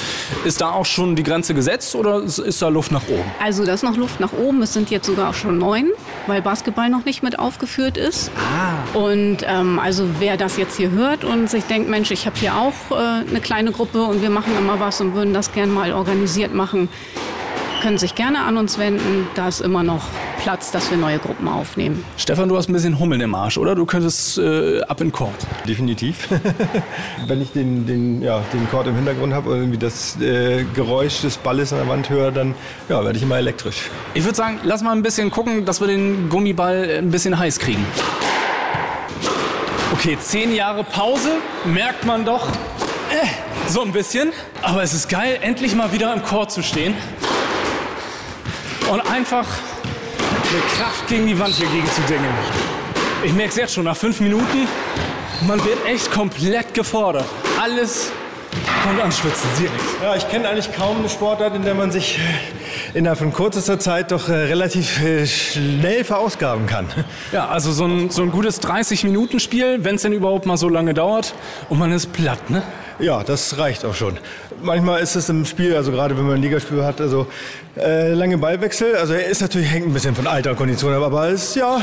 Ist 0.46 0.62
da 0.62 0.72
auch 0.72 0.86
schon 0.86 1.16
die 1.16 1.24
Grenze 1.24 1.54
gesetzt 1.54 1.96
oder 1.96 2.22
ist 2.22 2.62
da 2.62 2.70
Luft 2.70 2.92
nach 2.92 3.08
oben? 3.08 3.24
Also 3.42 3.66
da 3.66 3.74
ist 3.74 3.84
noch 3.84 3.98
Luft 3.98 4.20
nach 4.20 4.34
oben. 4.34 4.62
Es 4.62 4.74
sind 4.74 4.90
jetzt 4.90 5.06
sogar 5.06 5.30
auch 5.30 5.34
schon 5.34 5.58
neun, 5.58 5.92
weil 6.28 6.42
Basketball 6.42 6.90
noch 6.90 7.06
nicht 7.06 7.24
mit 7.24 7.40
aufgeführt 7.40 7.98
ist. 7.98 8.32
Ah. 8.38 8.98
Und 8.98 9.40
ähm, 9.48 9.80
also 9.80 10.08
wer 10.20 10.38
das 10.38 10.58
jetzt 10.58 10.78
hier 10.78 10.92
hört 10.92 11.24
und 11.24 11.50
sich 11.50 11.64
denkt, 11.66 11.90
Mensch, 11.90 12.12
ich 12.12 12.26
habe 12.26 12.38
hier 12.38 12.56
auch 12.56 12.74
äh, 12.92 13.30
eine 13.30 13.42
kleine 13.42 13.72
Gruppe 13.72 14.04
und 14.04 14.22
wir 14.22 14.30
machen 14.30 14.58
immer 14.58 14.80
was 14.80 15.02
und 15.02 15.16
würden 15.16 15.34
das 15.34 15.52
gerne 15.52 15.72
mal 15.72 15.94
organisiert 15.94 16.54
machen, 16.54 16.90
können 17.82 17.98
sich 17.98 18.16
gerne 18.16 18.44
an 18.44 18.58
uns 18.58 18.78
wenden. 18.78 19.28
Da 19.36 19.48
ist 19.48 19.62
immer 19.62 19.84
noch 19.84 20.04
Platz, 20.44 20.72
dass 20.72 20.92
wir 20.92 20.98
neue 20.98 21.20
Gruppen 21.20 21.48
aufnehmen. 21.48 22.04
Stefan, 22.18 22.50
du 22.50 22.58
hast 22.58 22.68
ein 22.68 22.74
bisschen 22.74 23.00
Hummeln 23.00 23.22
im 23.22 23.34
Arsch, 23.34 23.58
oder? 23.58 23.76
Du 23.76 23.86
könntest 23.86 24.38
äh, 24.38 24.82
ab 24.82 25.00
in 25.00 25.14
Court. 25.14 25.32
Definitiv. 25.66 26.28
Wenn 27.28 27.42
ich 27.42 27.54
den, 27.54 27.88
den, 27.88 28.22
ja, 28.22 28.42
den 28.52 28.70
Court 28.70 28.88
im 28.88 28.96
Hintergrund 28.96 29.34
habe 29.34 29.52
und 29.52 29.56
irgendwie 29.56 29.78
das 29.78 30.20
äh, 30.20 30.66
Geräusch 30.74 31.22
des 31.22 31.38
Balles 31.38 31.72
an 31.72 31.80
der 31.80 31.88
Wand 31.88 32.10
höre, 32.10 32.32
dann 32.32 32.56
ja, 32.90 33.02
werde 33.06 33.16
ich 33.16 33.24
immer 33.24 33.38
elektrisch. 33.38 33.90
Ich 34.16 34.26
würde 34.26 34.36
sagen, 34.36 34.60
lass 34.64 34.82
mal 34.84 34.92
ein 34.92 35.02
bisschen 35.02 35.32
gucken, 35.32 35.64
dass 35.64 35.80
wir 35.80 35.88
den 35.88 36.28
Gummiball 36.28 36.98
ein 37.00 37.10
bisschen 37.10 37.40
heiß 37.40 37.60
kriegen. 37.60 37.86
Okay, 39.94 40.18
zehn 40.20 40.54
Jahre 40.54 40.84
Pause, 40.84 41.30
merkt 41.64 42.04
man 42.06 42.26
doch. 42.26 42.50
Äh, 42.50 43.28
so 43.70 43.82
ein 43.82 43.94
bisschen. 43.94 44.34
Aber 44.62 44.84
es 44.84 44.94
ist 44.94 45.08
geil, 45.08 45.40
endlich 45.42 45.74
mal 45.74 45.94
wieder 45.94 46.14
im 46.14 46.22
Chor 46.22 46.50
zu 46.50 46.62
stehen 46.64 46.96
und 48.92 49.00
einfach 49.10 49.48
eine 50.54 50.62
Kraft 50.78 51.08
gegen 51.08 51.26
die 51.26 51.40
Wand 51.40 51.56
hier 51.56 51.68
gegen 51.68 51.88
zu 51.88 52.02
dingen. 52.02 52.30
Ich 53.24 53.34
merke 53.34 53.50
es 53.50 53.56
jetzt 53.56 53.74
schon, 53.74 53.86
nach 53.86 53.98
fünf 53.98 54.20
Minuten, 54.20 54.68
man 55.48 55.64
wird 55.66 55.84
echt 55.86 56.12
komplett 56.12 56.74
gefordert. 56.74 57.26
Alles 57.62 58.12
kommt 58.84 59.00
ans 59.00 59.18
Schwitzen, 59.18 59.50
direkt. 59.58 59.82
Ja, 60.04 60.16
ich 60.16 60.30
kenne 60.30 60.48
eigentlich 60.50 60.72
kaum 60.72 61.00
eine 61.00 61.10
Sportart, 61.10 61.56
in 61.56 61.64
der 61.64 61.74
man 61.74 61.92
sich 61.92 62.20
äh, 62.20 62.98
innerhalb 62.98 63.18
von 63.18 63.34
kürzester 63.34 63.80
Zeit 63.80 64.12
doch 64.12 64.30
äh, 64.30 64.34
relativ 64.34 65.02
äh, 65.02 65.26
schnell 65.26 66.04
verausgaben 66.04 66.68
kann. 66.68 66.88
Ja, 67.32 67.48
also 67.48 67.72
so 67.72 67.86
ein, 67.86 68.12
so 68.12 68.22
ein 68.22 68.30
gutes 68.30 68.62
30-Minuten-Spiel, 68.62 69.84
wenn 69.84 69.96
es 69.96 70.04
denn 70.04 70.14
überhaupt 70.14 70.46
mal 70.46 70.58
so 70.58 70.70
lange 70.70 70.94
dauert 70.94 71.34
und 71.70 71.80
man 71.80 71.92
ist 71.92 72.14
platt, 72.14 72.50
ne? 72.52 72.62
Ja, 73.00 73.24
das 73.24 73.58
reicht 73.58 73.86
auch 73.86 73.96
schon. 73.96 74.18
Manchmal 74.62 75.02
ist 75.02 75.16
es 75.16 75.28
im 75.28 75.46
Spiel, 75.46 75.76
also 75.76 75.92
gerade 75.92 76.18
wenn 76.18 76.26
man 76.26 76.36
ein 76.36 76.42
Ligaspiel 76.42 76.86
hat, 76.86 77.02
also 77.02 77.28
äh, 77.76 78.14
lange 78.14 78.38
Ballwechsel. 78.38 78.96
Also 78.96 79.14
er 79.14 79.26
ist 79.26 79.42
natürlich 79.42 79.70
hängt 79.70 79.88
ein 79.88 79.94
bisschen 79.94 80.16
von 80.16 80.28
Alter 80.28 80.52
und 80.52 80.58
Kondition, 80.58 80.94
aber 80.94 81.30
es 81.30 81.56
ja 81.56 81.82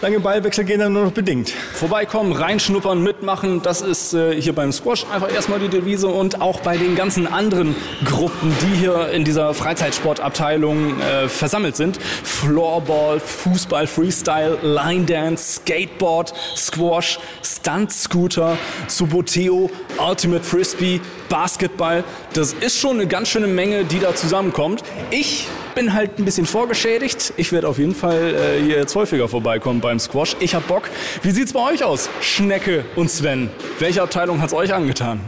lange 0.00 0.18
Ballwechsel 0.18 0.64
gehen 0.64 0.80
dann 0.80 0.92
nur 0.92 1.04
noch 1.04 1.12
bedingt. 1.12 1.50
Vorbeikommen, 1.50 2.32
reinschnuppern, 2.32 3.02
mitmachen, 3.02 3.62
das 3.62 3.80
ist 3.80 4.12
äh, 4.12 4.40
hier 4.40 4.54
beim 4.54 4.72
Squash 4.72 5.06
einfach 5.12 5.32
erstmal 5.32 5.60
die 5.60 5.68
Devise 5.68 6.08
und 6.08 6.40
auch 6.40 6.60
bei 6.60 6.76
den 6.76 6.96
ganzen 6.96 7.26
anderen 7.26 7.76
Gruppen, 8.04 8.52
die 8.60 8.78
hier 8.78 9.10
in 9.10 9.24
dieser 9.24 9.54
Freizeitsportabteilung 9.54 11.00
äh, 11.00 11.28
versammelt 11.28 11.76
sind. 11.76 11.98
Floorball, 12.24 13.20
Fußball, 13.20 13.86
Freestyle, 13.86 14.58
Line 14.62 15.04
Dance, 15.04 15.60
Skateboard, 15.60 16.34
Squash, 16.56 17.20
Stunt 17.42 17.92
Scooter, 17.92 18.56
Suboteo, 18.88 19.70
Ultimate 19.98 20.39
Frisbee, 20.44 21.00
Basketball. 21.28 22.04
Das 22.32 22.52
ist 22.52 22.78
schon 22.78 22.96
eine 22.96 23.06
ganz 23.06 23.28
schöne 23.28 23.46
Menge, 23.46 23.84
die 23.84 23.98
da 23.98 24.14
zusammenkommt. 24.14 24.82
Ich 25.10 25.46
bin 25.74 25.94
halt 25.94 26.18
ein 26.18 26.24
bisschen 26.24 26.46
vorgeschädigt. 26.46 27.32
Ich 27.36 27.52
werde 27.52 27.68
auf 27.68 27.78
jeden 27.78 27.94
Fall 27.94 28.34
äh, 28.34 28.62
hier 28.62 28.76
jetzt 28.76 28.94
häufiger 28.94 29.28
vorbeikommen 29.28 29.80
beim 29.80 29.98
Squash. 29.98 30.36
Ich 30.40 30.54
hab 30.54 30.66
Bock. 30.66 30.90
Wie 31.22 31.30
sieht's 31.30 31.52
bei 31.52 31.60
euch 31.72 31.84
aus, 31.84 32.08
Schnecke 32.20 32.84
und 32.96 33.10
Sven? 33.10 33.50
Welche 33.78 34.02
Abteilung 34.02 34.40
hat's 34.40 34.52
euch 34.52 34.72
angetan? 34.72 35.20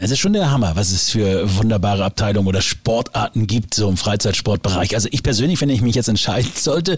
Es 0.00 0.12
ist 0.12 0.20
schon 0.20 0.32
der 0.32 0.52
Hammer, 0.52 0.76
was 0.76 0.92
es 0.92 1.10
für 1.10 1.56
wunderbare 1.56 2.04
Abteilungen 2.04 2.46
oder 2.46 2.62
Sportarten 2.62 3.48
gibt, 3.48 3.74
so 3.74 3.88
im 3.88 3.96
Freizeitsportbereich. 3.96 4.94
Also 4.94 5.08
ich 5.10 5.24
persönlich, 5.24 5.60
wenn 5.60 5.70
ich 5.70 5.80
mich 5.80 5.96
jetzt 5.96 6.08
entscheiden 6.08 6.52
sollte, 6.54 6.96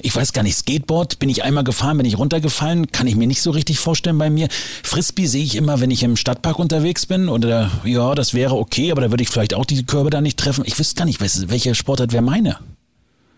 ich 0.00 0.14
weiß 0.14 0.32
gar 0.32 0.42
nicht, 0.44 0.56
Skateboard, 0.56 1.18
bin 1.18 1.28
ich 1.28 1.42
einmal 1.42 1.64
gefahren, 1.64 1.96
bin 1.96 2.06
ich 2.06 2.18
runtergefallen, 2.18 2.92
kann 2.92 3.08
ich 3.08 3.16
mir 3.16 3.26
nicht 3.26 3.42
so 3.42 3.50
richtig 3.50 3.80
vorstellen 3.80 4.16
bei 4.16 4.30
mir. 4.30 4.48
Frisbee 4.84 5.26
sehe 5.26 5.42
ich 5.42 5.56
immer, 5.56 5.80
wenn 5.80 5.90
ich 5.90 6.04
im 6.04 6.16
Stadtpark 6.16 6.60
unterwegs 6.60 7.04
bin 7.06 7.28
oder 7.28 7.70
ja, 7.84 8.14
das 8.14 8.32
wäre 8.32 8.54
okay, 8.54 8.92
aber 8.92 9.00
da 9.00 9.10
würde 9.10 9.24
ich 9.24 9.28
vielleicht 9.28 9.54
auch 9.54 9.64
die 9.64 9.84
Körbe 9.84 10.10
da 10.10 10.20
nicht 10.20 10.38
treffen. 10.38 10.62
Ich 10.66 10.78
wüsste 10.78 10.94
gar 10.94 11.04
nicht, 11.04 11.20
welche 11.20 11.74
Sportart 11.74 12.12
wäre 12.12 12.22
meine. 12.22 12.58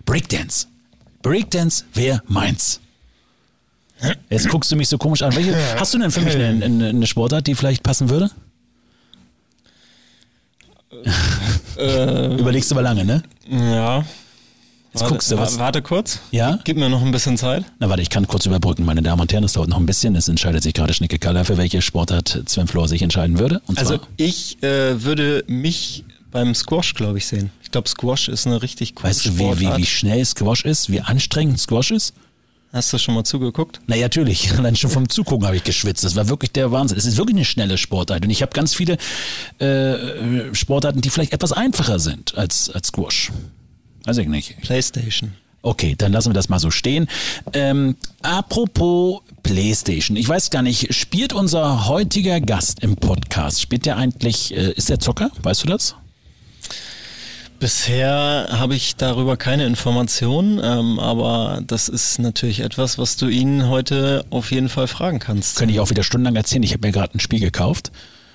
Breakdance. 0.04 0.66
Breakdance 1.22 1.84
wäre 1.94 2.22
meins. 2.26 2.80
Jetzt 4.28 4.48
guckst 4.50 4.70
du 4.70 4.76
mich 4.76 4.88
so 4.88 4.98
komisch 4.98 5.22
an. 5.22 5.34
Welche, 5.34 5.56
hast 5.78 5.94
du 5.94 5.98
denn 5.98 6.10
für 6.10 6.20
mich 6.20 6.34
eine, 6.34 6.64
eine, 6.64 6.88
eine 6.88 7.06
Sportart, 7.06 7.46
die 7.46 7.54
vielleicht 7.54 7.82
passen 7.82 8.10
würde? 8.10 8.30
Äh, 11.78 12.34
Überlegst 12.38 12.70
du 12.70 12.74
mal 12.74 12.80
lange, 12.82 13.04
ne? 13.04 13.22
ja. 13.50 14.04
Jetzt 14.90 15.02
Warte, 15.02 15.12
guckst 15.14 15.30
du, 15.30 15.36
was. 15.38 15.56
wa- 15.58 15.64
Warte 15.64 15.82
kurz. 15.82 16.18
Ja? 16.30 16.58
Gib 16.64 16.78
mir 16.78 16.88
noch 16.88 17.02
ein 17.02 17.10
bisschen 17.12 17.36
Zeit. 17.36 17.62
Na 17.78 17.90
warte, 17.90 18.00
ich 18.00 18.08
kann 18.08 18.26
kurz 18.26 18.46
überbrücken, 18.46 18.86
meine 18.86 19.02
Damen 19.02 19.20
und 19.20 19.30
Herren. 19.30 19.44
Es 19.44 19.52
dauert 19.52 19.68
noch 19.68 19.76
ein 19.76 19.84
bisschen. 19.84 20.16
Es 20.16 20.28
entscheidet 20.28 20.62
sich 20.62 20.72
gerade 20.72 20.94
Schnecke 20.94 21.18
Kaller, 21.18 21.44
für 21.44 21.58
welche 21.58 21.82
Sportart 21.82 22.42
Sven 22.46 22.66
Flor 22.66 22.88
sich 22.88 23.02
entscheiden 23.02 23.38
würde. 23.38 23.60
Und 23.66 23.78
Also 23.78 24.00
ich 24.16 24.62
äh, 24.62 25.02
würde 25.04 25.44
mich 25.46 26.04
beim 26.30 26.54
Squash, 26.54 26.94
glaube 26.94 27.18
ich, 27.18 27.26
sehen. 27.26 27.50
Ich 27.62 27.70
glaube, 27.70 27.86
Squash 27.86 28.28
ist 28.28 28.46
eine 28.46 28.62
richtig 28.62 28.94
coole 28.94 29.10
weißt 29.10 29.26
du, 29.26 29.34
wie, 29.34 29.38
wie, 29.38 29.42
Sportart. 29.64 29.78
wie 29.78 29.86
schnell 29.86 30.24
Squash 30.24 30.64
ist, 30.64 30.90
wie 30.90 31.02
anstrengend 31.02 31.60
Squash 31.60 31.90
ist? 31.90 32.14
Hast 32.72 32.92
du 32.92 32.98
schon 32.98 33.14
mal 33.14 33.24
zugeguckt? 33.24 33.80
Na 33.86 33.96
ja, 33.96 34.02
natürlich. 34.02 34.52
Allein 34.58 34.76
schon 34.76 34.90
vom 34.90 35.08
Zugucken 35.08 35.46
habe 35.46 35.56
ich 35.56 35.64
geschwitzt. 35.64 36.04
Das 36.04 36.16
war 36.16 36.28
wirklich 36.28 36.52
der 36.52 36.70
Wahnsinn. 36.70 36.98
Es 36.98 37.06
ist 37.06 37.16
wirklich 37.16 37.36
eine 37.36 37.44
schnelle 37.44 37.78
Sportart. 37.78 38.24
Und 38.24 38.30
ich 38.30 38.42
habe 38.42 38.52
ganz 38.52 38.74
viele 38.74 38.98
äh, 39.58 40.54
Sportarten, 40.54 41.00
die 41.00 41.10
vielleicht 41.10 41.32
etwas 41.32 41.52
einfacher 41.52 41.98
sind 41.98 42.36
als, 42.36 42.68
als 42.70 42.88
Squash. 42.88 43.32
Weiß 44.04 44.18
ich 44.18 44.28
nicht. 44.28 44.60
Playstation. 44.60 45.32
Okay, 45.62 45.94
dann 45.98 46.12
lassen 46.12 46.30
wir 46.30 46.34
das 46.34 46.48
mal 46.48 46.60
so 46.60 46.70
stehen. 46.70 47.08
Ähm, 47.52 47.96
apropos 48.22 49.22
PlayStation. 49.42 50.16
Ich 50.16 50.28
weiß 50.28 50.50
gar 50.50 50.62
nicht, 50.62 50.94
spielt 50.94 51.32
unser 51.32 51.88
heutiger 51.88 52.40
Gast 52.40 52.80
im 52.80 52.96
Podcast, 52.96 53.60
spielt 53.60 53.86
der 53.86 53.96
eigentlich, 53.96 54.54
äh, 54.54 54.72
ist 54.72 54.88
der 54.88 55.00
Zocker? 55.00 55.30
Weißt 55.42 55.64
du 55.64 55.66
das? 55.66 55.96
Bisher 57.58 58.46
habe 58.52 58.76
ich 58.76 58.94
darüber 58.94 59.36
keine 59.36 59.66
Informationen, 59.66 60.60
ähm, 60.62 61.00
aber 61.00 61.60
das 61.66 61.88
ist 61.88 62.20
natürlich 62.20 62.60
etwas, 62.60 62.98
was 62.98 63.16
du 63.16 63.26
ihn 63.26 63.68
heute 63.68 64.24
auf 64.30 64.52
jeden 64.52 64.68
Fall 64.68 64.86
fragen 64.86 65.18
kannst. 65.18 65.56
Könnte 65.56 65.74
ich 65.74 65.80
auch 65.80 65.90
wieder 65.90 66.04
stundenlang 66.04 66.36
erzählen. 66.36 66.62
Ich 66.62 66.72
habe 66.72 66.86
mir 66.86 66.92
gerade 66.92 67.16
ein 67.16 67.20
Spiel 67.20 67.40
gekauft. 67.40 67.90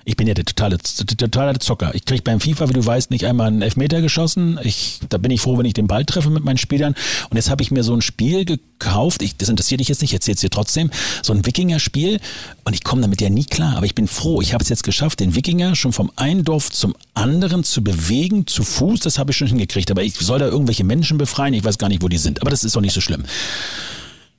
Ich 0.05 0.17
bin 0.17 0.27
ja 0.27 0.33
der 0.33 0.43
totale, 0.43 0.77
der 0.77 1.17
totale 1.17 1.59
Zocker. 1.59 1.95
Ich 1.95 2.03
krieg 2.03 2.23
beim 2.23 2.39
FIFA, 2.39 2.69
wie 2.69 2.73
du 2.73 2.85
weißt, 2.85 3.09
nicht 3.09 3.25
einmal 3.25 3.47
einen 3.47 3.61
Elfmeter 3.61 4.01
geschossen. 4.01 4.59
Ich, 4.63 4.99
da 5.09 5.17
bin 5.17 5.31
ich 5.31 5.39
froh, 5.39 5.57
wenn 5.57 5.65
ich 5.65 5.73
den 5.73 5.87
Ball 5.87 6.03
treffe 6.03 6.29
mit 6.29 6.43
meinen 6.43 6.57
Spielern. 6.57 6.93
Und 7.29 7.37
jetzt 7.37 7.49
habe 7.49 7.63
ich 7.63 7.71
mir 7.71 7.83
so 7.83 7.93
ein 7.93 8.01
Spiel 8.01 8.43
gekauft. 8.43 9.21
Ich, 9.21 9.37
das 9.37 9.47
interessiert 9.47 9.79
dich 9.79 9.87
jetzt 9.87 10.01
nicht, 10.01 10.11
ich 10.11 10.15
erzähl's 10.15 10.41
dir 10.41 10.49
trotzdem. 10.49 10.91
So 11.21 11.31
ein 11.31 11.45
Wikinger-Spiel. 11.45 12.19
Und 12.65 12.73
ich 12.73 12.83
komme 12.83 13.01
damit 13.01 13.21
ja 13.21 13.29
nie 13.29 13.45
klar. 13.45 13.77
Aber 13.77 13.85
ich 13.85 13.95
bin 13.95 14.07
froh. 14.07 14.41
Ich 14.41 14.53
habe 14.53 14.63
es 14.63 14.69
jetzt 14.69 14.83
geschafft, 14.83 15.21
den 15.21 15.35
Wikinger 15.35 15.75
schon 15.75 15.93
vom 15.93 16.11
einen 16.17 16.43
Dorf 16.43 16.69
zum 16.69 16.95
anderen 17.13 17.63
zu 17.63 17.81
bewegen, 17.81 18.45
zu 18.45 18.63
Fuß. 18.63 18.99
Das 18.99 19.17
habe 19.17 19.31
ich 19.31 19.37
schon 19.37 19.47
hingekriegt. 19.47 19.89
Aber 19.89 20.03
ich 20.03 20.15
soll 20.15 20.39
da 20.39 20.47
irgendwelche 20.47 20.83
Menschen 20.83 21.17
befreien. 21.17 21.53
Ich 21.53 21.63
weiß 21.63 21.77
gar 21.77 21.87
nicht, 21.87 22.03
wo 22.03 22.09
die 22.09 22.17
sind. 22.17 22.41
Aber 22.41 22.51
das 22.51 22.65
ist 22.65 22.75
doch 22.75 22.81
nicht 22.81 22.93
so 22.93 23.01
schlimm. 23.01 23.23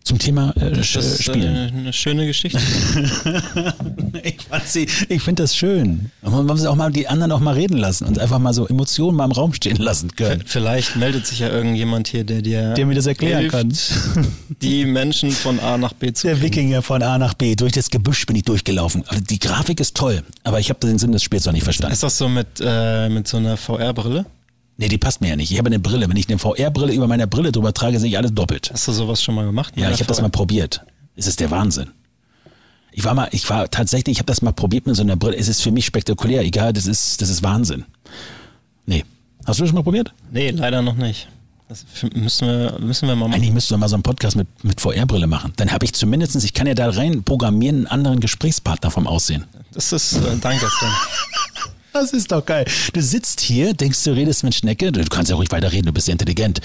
Zum 0.05 0.19
Thema 0.19 0.55
äh, 0.57 0.71
das 0.71 0.95
ist 0.95 1.23
Spielen. 1.23 1.57
äh, 1.57 1.73
eine 1.79 1.93
schöne 1.93 2.27
Geschichte. 2.27 2.61
Ich, 4.23 5.11
ich 5.11 5.23
finde 5.23 5.43
das 5.43 5.57
schön. 5.57 6.11
Man 6.23 6.47
muss 6.47 6.65
auch 6.65 6.77
mal 6.77 6.91
die 6.91 7.09
anderen 7.09 7.33
auch 7.33 7.41
mal 7.41 7.55
reden 7.55 7.77
lassen 7.77 8.07
und 8.07 8.19
einfach 8.19 8.39
mal 8.39 8.55
so 8.55 8.67
Emotionen 8.67 9.17
mal 9.17 9.25
im 9.25 9.33
Raum 9.33 9.53
stehen 9.53 9.77
lassen 9.77 10.15
können. 10.15 10.43
Vielleicht 10.47 10.97
meldet 10.97 11.27
sich 11.27 11.41
ja 11.41 11.49
irgendjemand 11.49 12.09
hier, 12.09 12.25
der 12.25 12.41
dir, 12.41 12.75
Der 12.75 12.87
mir 12.87 12.95
das 12.95 13.07
erklären 13.07 13.41
hilft, 13.41 13.53
kann. 13.57 13.77
die 14.63 14.85
Menschen 14.87 15.31
von 15.31 15.59
A 15.61 15.77
nach 15.77 15.93
B 15.93 16.13
zu 16.13 16.27
Der 16.29 16.37
kriegen. 16.37 16.47
Wikinger 16.47 16.83
von 16.83 17.03
A 17.03 17.19
nach 17.19 17.35
B, 17.35 17.55
durch 17.57 17.73
das 17.73 17.91
Gebüsch 17.91 18.25
bin 18.27 18.37
ich 18.37 18.45
durchgelaufen. 18.45 19.03
Also 19.09 19.23
die 19.23 19.39
Grafik 19.39 19.81
ist 19.81 19.97
toll, 19.97 20.23
aber 20.45 20.61
ich 20.61 20.71
habe 20.71 20.81
den 20.81 20.99
Sinn 20.99 21.13
des 21.13 21.23
Spiels 21.23 21.45
noch 21.45 21.53
nicht 21.53 21.65
verstanden. 21.65 21.93
Ist 21.93 22.03
das 22.03 22.17
so 22.17 22.29
mit, 22.29 22.47
äh, 22.61 23.09
mit 23.09 23.27
so 23.29 23.37
einer 23.37 23.57
VR-Brille? 23.57 24.25
Nee, 24.77 24.89
die 24.89 24.99
passt 24.99 25.21
mir 25.21 25.29
ja 25.29 25.37
nicht. 25.37 25.53
Ich 25.53 25.59
habe 25.59 25.69
eine 25.69 25.79
Brille. 25.79 26.09
Wenn 26.09 26.17
ich 26.17 26.29
eine 26.29 26.39
VR-Brille 26.39 26.93
über 26.93 27.07
meine 27.07 27.27
Brille 27.27 27.53
drüber 27.53 27.73
trage, 27.73 28.01
sehe 28.01 28.11
ich 28.11 28.19
alles 28.19 28.35
doppelt. 28.35 28.71
Hast 28.73 28.89
du 28.89 28.93
sowas 28.93 29.23
schon 29.23 29.35
mal 29.35 29.45
gemacht? 29.45 29.75
Ja, 29.77 29.91
ich 29.91 30.01
habe 30.01 30.07
das 30.07 30.21
mal 30.21 30.31
probiert. 30.31 30.85
Es 31.15 31.27
ist 31.27 31.41
der 31.41 31.51
Wahnsinn. 31.51 31.91
Ich 32.91 33.05
war 33.05 33.15
mal, 33.15 33.29
ich 33.33 33.49
war 33.51 33.71
tatsächlich, 33.71 34.15
ich 34.15 34.19
habe 34.19 34.27
das 34.27 34.43
mal 34.43 34.53
probiert 34.53 34.87
mit 34.87 34.97
so 34.97 35.03
einer 35.03 35.17
Brille. 35.17 35.37
Es 35.37 35.49
ist 35.49 35.63
für 35.63 35.71
mich 35.71 35.87
spektakulär. 35.87 36.43
Egal, 36.43 36.73
das 36.73 36.87
ist, 36.87 37.21
das 37.23 37.29
ist 37.29 37.43
Wahnsinn. 37.43 37.85
Nee. 38.87 39.05
Hast 39.47 39.59
du 39.59 39.63
das 39.63 39.69
schon 39.69 39.77
mal 39.77 39.83
probiert? 39.83 40.13
Nee, 40.33 40.51
leider 40.51 40.83
noch 40.83 40.97
nicht. 40.97 41.29
Das 41.69 41.85
müssen 42.15 42.47
wir, 42.47 42.79
müssen 42.79 43.09
wir 43.09 43.17
mal 43.17 43.29
machen. 43.29 43.35
Eigentlich 43.35 43.53
müsste 43.53 43.75
man 43.75 43.81
mal 43.81 43.89
so 43.89 43.97
einen 43.97 44.03
Podcast 44.03 44.37
mit, 44.37 44.49
mit 44.65 44.81
VR-Brille 44.81 45.27
machen. 45.27 45.53
Dann 45.57 45.73
habe 45.73 45.85
ich 45.85 45.95
zumindest, 45.95 46.37
ich 46.43 46.53
kann 46.53 46.67
ja 46.67 46.75
da 46.75 46.91
rein 46.91 47.23
programmieren, 47.23 47.79
einen 47.79 47.87
anderen 47.87 48.21
Gesprächspartner 48.21 48.91
vom 48.91 49.07
Aussehen. 49.07 49.45
Das 49.73 49.93
ist, 49.93 50.15
äh, 50.15 50.37
danke 50.41 50.67
Sven. 50.67 50.91
Das 51.95 52.13
ist 52.13 52.33
doch 52.33 52.45
geil. 52.45 52.65
Du 52.93 53.01
sitzt 53.01 53.41
hier, 53.41 53.73
denkst 53.73 54.03
du 54.03 54.11
redest 54.11 54.43
mit 54.43 54.53
Schnecke, 54.53 54.91
du 54.91 55.05
kannst 55.05 55.31
ja 55.31 55.37
ruhig 55.37 55.53
weiterreden, 55.53 55.87
du 55.87 55.93
bist 55.93 56.09
ja 56.09 56.13
intelligent. 56.13 56.61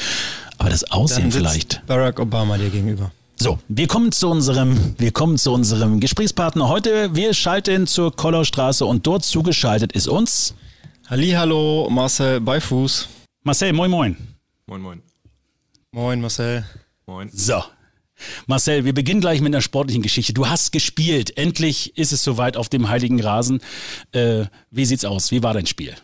Aber 0.57 0.71
das 0.71 0.89
Aussehen 0.91 1.29
Dann 1.29 1.31
sitzt 1.31 1.47
vielleicht. 1.47 1.85
Barack 1.85 2.19
Obama 2.19 2.57
dir 2.57 2.71
gegenüber. 2.71 3.11
So, 3.35 3.59
wir 3.67 3.87
kommen 3.87 4.11
zu 4.11 4.27
unserem, 4.27 4.95
wir 4.97 5.11
kommen 5.11 5.37
zu 5.37 5.53
unserem 5.53 5.99
Gesprächspartner 5.99 6.67
heute. 6.67 7.15
Wir 7.15 7.35
schalten 7.35 7.85
zur 7.85 8.13
Kollaustraße 8.13 8.85
und 8.85 9.05
dort 9.05 9.23
zugeschaltet 9.23 9.93
ist 9.93 10.07
uns 10.07 10.55
Hallo, 11.09 11.87
Marcel 11.91 12.41
Beifuß. 12.41 13.07
Marcel. 13.43 13.73
Moin, 13.73 13.89
moin. 13.89 14.17
Moin, 14.65 14.81
moin. 14.81 15.01
Moin 15.91 16.21
Marcel. 16.21 16.65
Moin. 17.05 17.29
So. 17.31 17.63
Marcel, 18.47 18.85
wir 18.85 18.93
beginnen 18.93 19.21
gleich 19.21 19.41
mit 19.41 19.53
einer 19.53 19.61
sportlichen 19.61 20.01
Geschichte. 20.01 20.33
Du 20.33 20.47
hast 20.47 20.71
gespielt. 20.71 21.37
Endlich 21.37 21.97
ist 21.97 22.11
es 22.11 22.23
soweit 22.23 22.57
auf 22.57 22.69
dem 22.69 22.89
heiligen 22.89 23.19
Rasen. 23.21 23.61
Äh, 24.11 24.45
wie 24.71 24.85
sieht's 24.85 25.05
aus? 25.05 25.31
Wie 25.31 25.43
war 25.43 25.53
dein 25.53 25.65
Spiel? 25.65 25.95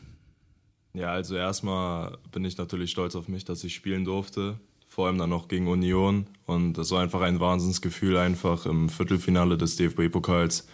Ja, 0.93 1.11
also 1.11 1.35
erstmal 1.35 2.17
bin 2.31 2.45
ich 2.45 2.57
natürlich 2.57 2.91
stolz 2.91 3.15
auf 3.15 3.27
mich, 3.27 3.43
dass 3.43 3.63
ich 3.63 3.75
spielen 3.75 4.05
durfte. 4.05 4.59
Vor 4.87 5.07
allem 5.07 5.17
dann 5.17 5.29
noch 5.29 5.49
gegen 5.49 5.67
Union. 5.67 6.27
Und 6.45 6.73
das 6.73 6.91
war 6.91 7.01
einfach 7.01 7.21
ein 7.21 7.39
Wahnsinnsgefühl, 7.41 8.17
einfach 8.17 8.65
im 8.65 8.87
Viertelfinale 8.87 9.57
des 9.57 9.75
DFB-Pokals 9.75 10.67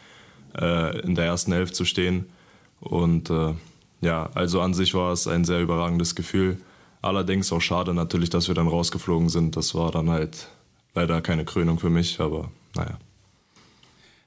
äh, 0.59 0.99
in 0.99 1.15
der 1.15 1.25
ersten 1.25 1.51
Elf 1.53 1.71
zu 1.71 1.85
stehen. 1.85 2.25
Und 2.79 3.31
äh, 3.31 3.55
ja, 4.01 4.29
also 4.35 4.61
an 4.61 4.73
sich 4.73 4.93
war 4.93 5.11
es 5.11 5.27
ein 5.27 5.43
sehr 5.43 5.61
überragendes 5.61 6.13
Gefühl. 6.15 6.57
Allerdings 7.01 7.51
auch 7.51 7.61
schade 7.61 7.93
natürlich, 7.95 8.29
dass 8.29 8.47
wir 8.47 8.55
dann 8.55 8.67
rausgeflogen 8.67 9.29
sind. 9.29 9.57
Das 9.57 9.73
war 9.73 9.91
dann 9.91 10.09
halt 10.09 10.49
leider 10.93 11.21
keine 11.21 11.45
Krönung 11.45 11.79
für 11.79 11.89
mich, 11.89 12.19
aber 12.19 12.51
naja. 12.75 12.97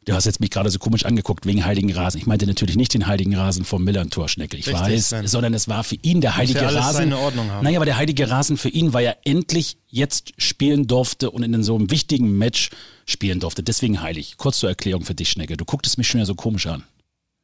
Du 0.06 0.12
hast 0.12 0.26
jetzt 0.26 0.40
mich 0.40 0.50
gerade 0.50 0.68
so 0.68 0.78
komisch 0.78 1.06
angeguckt 1.06 1.46
wegen 1.46 1.64
heiligen 1.64 1.90
Rasen. 1.90 2.18
Ich 2.20 2.26
meinte 2.26 2.46
natürlich 2.46 2.76
nicht 2.76 2.92
den 2.92 3.06
heiligen 3.06 3.34
Rasen 3.34 3.64
vom 3.64 3.82
Millern-Tor, 3.84 4.28
Schnecke. 4.28 4.58
Ich 4.58 4.66
Richtig, 4.66 4.82
weiß, 4.82 5.08
Sven. 5.08 5.26
sondern 5.26 5.54
es 5.54 5.66
war 5.66 5.82
für 5.82 5.96
ihn 6.02 6.20
der 6.20 6.36
heilige 6.36 6.60
ja 6.60 6.66
alles 6.66 6.80
Rasen. 6.80 6.94
seine 6.94 7.18
Ordnung 7.18 7.50
haben. 7.50 7.64
Naja, 7.64 7.78
aber 7.78 7.86
der 7.86 7.96
heilige 7.96 8.28
Rasen 8.28 8.58
für 8.58 8.68
ihn, 8.68 8.92
weil 8.92 9.06
er 9.06 9.16
endlich 9.24 9.78
jetzt 9.88 10.34
spielen 10.36 10.86
durfte 10.86 11.30
und 11.30 11.42
in 11.42 11.62
so 11.62 11.74
einem 11.74 11.90
wichtigen 11.90 12.36
Match 12.36 12.68
spielen 13.06 13.40
durfte. 13.40 13.62
Deswegen 13.62 14.02
heilig. 14.02 14.36
Kurz 14.36 14.58
zur 14.58 14.68
Erklärung 14.68 15.06
für 15.06 15.14
dich, 15.14 15.30
Schnecke. 15.30 15.56
Du 15.56 15.64
gucktest 15.64 15.96
mich 15.96 16.06
schon 16.06 16.20
ja 16.20 16.26
so 16.26 16.34
komisch 16.34 16.66
an. 16.66 16.84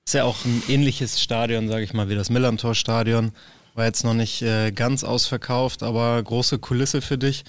Ist 0.06 0.14
ja 0.14 0.24
auch 0.24 0.44
ein 0.44 0.62
ähnliches 0.68 1.20
Stadion, 1.22 1.68
sage 1.68 1.84
ich 1.84 1.94
mal, 1.94 2.10
wie 2.10 2.14
das 2.14 2.28
Millantor-Stadion. 2.28 3.32
War 3.74 3.86
jetzt 3.86 4.04
noch 4.04 4.14
nicht 4.14 4.42
äh, 4.42 4.70
ganz 4.72 5.02
ausverkauft, 5.02 5.82
aber 5.82 6.22
große 6.22 6.58
Kulisse 6.58 7.00
für 7.00 7.16
dich. 7.16 7.44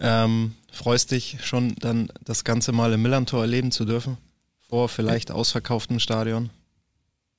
Ähm, 0.00 0.54
freust 0.70 1.10
dich 1.10 1.38
schon 1.42 1.74
dann 1.80 2.10
das 2.24 2.44
Ganze 2.44 2.72
mal 2.72 2.92
im 2.92 3.02
Millantor 3.02 3.42
erleben 3.42 3.70
zu 3.70 3.84
dürfen? 3.84 4.18
Vor 4.68 4.88
vielleicht 4.88 5.30
ausverkauftem 5.30 5.98
Stadion? 5.98 6.50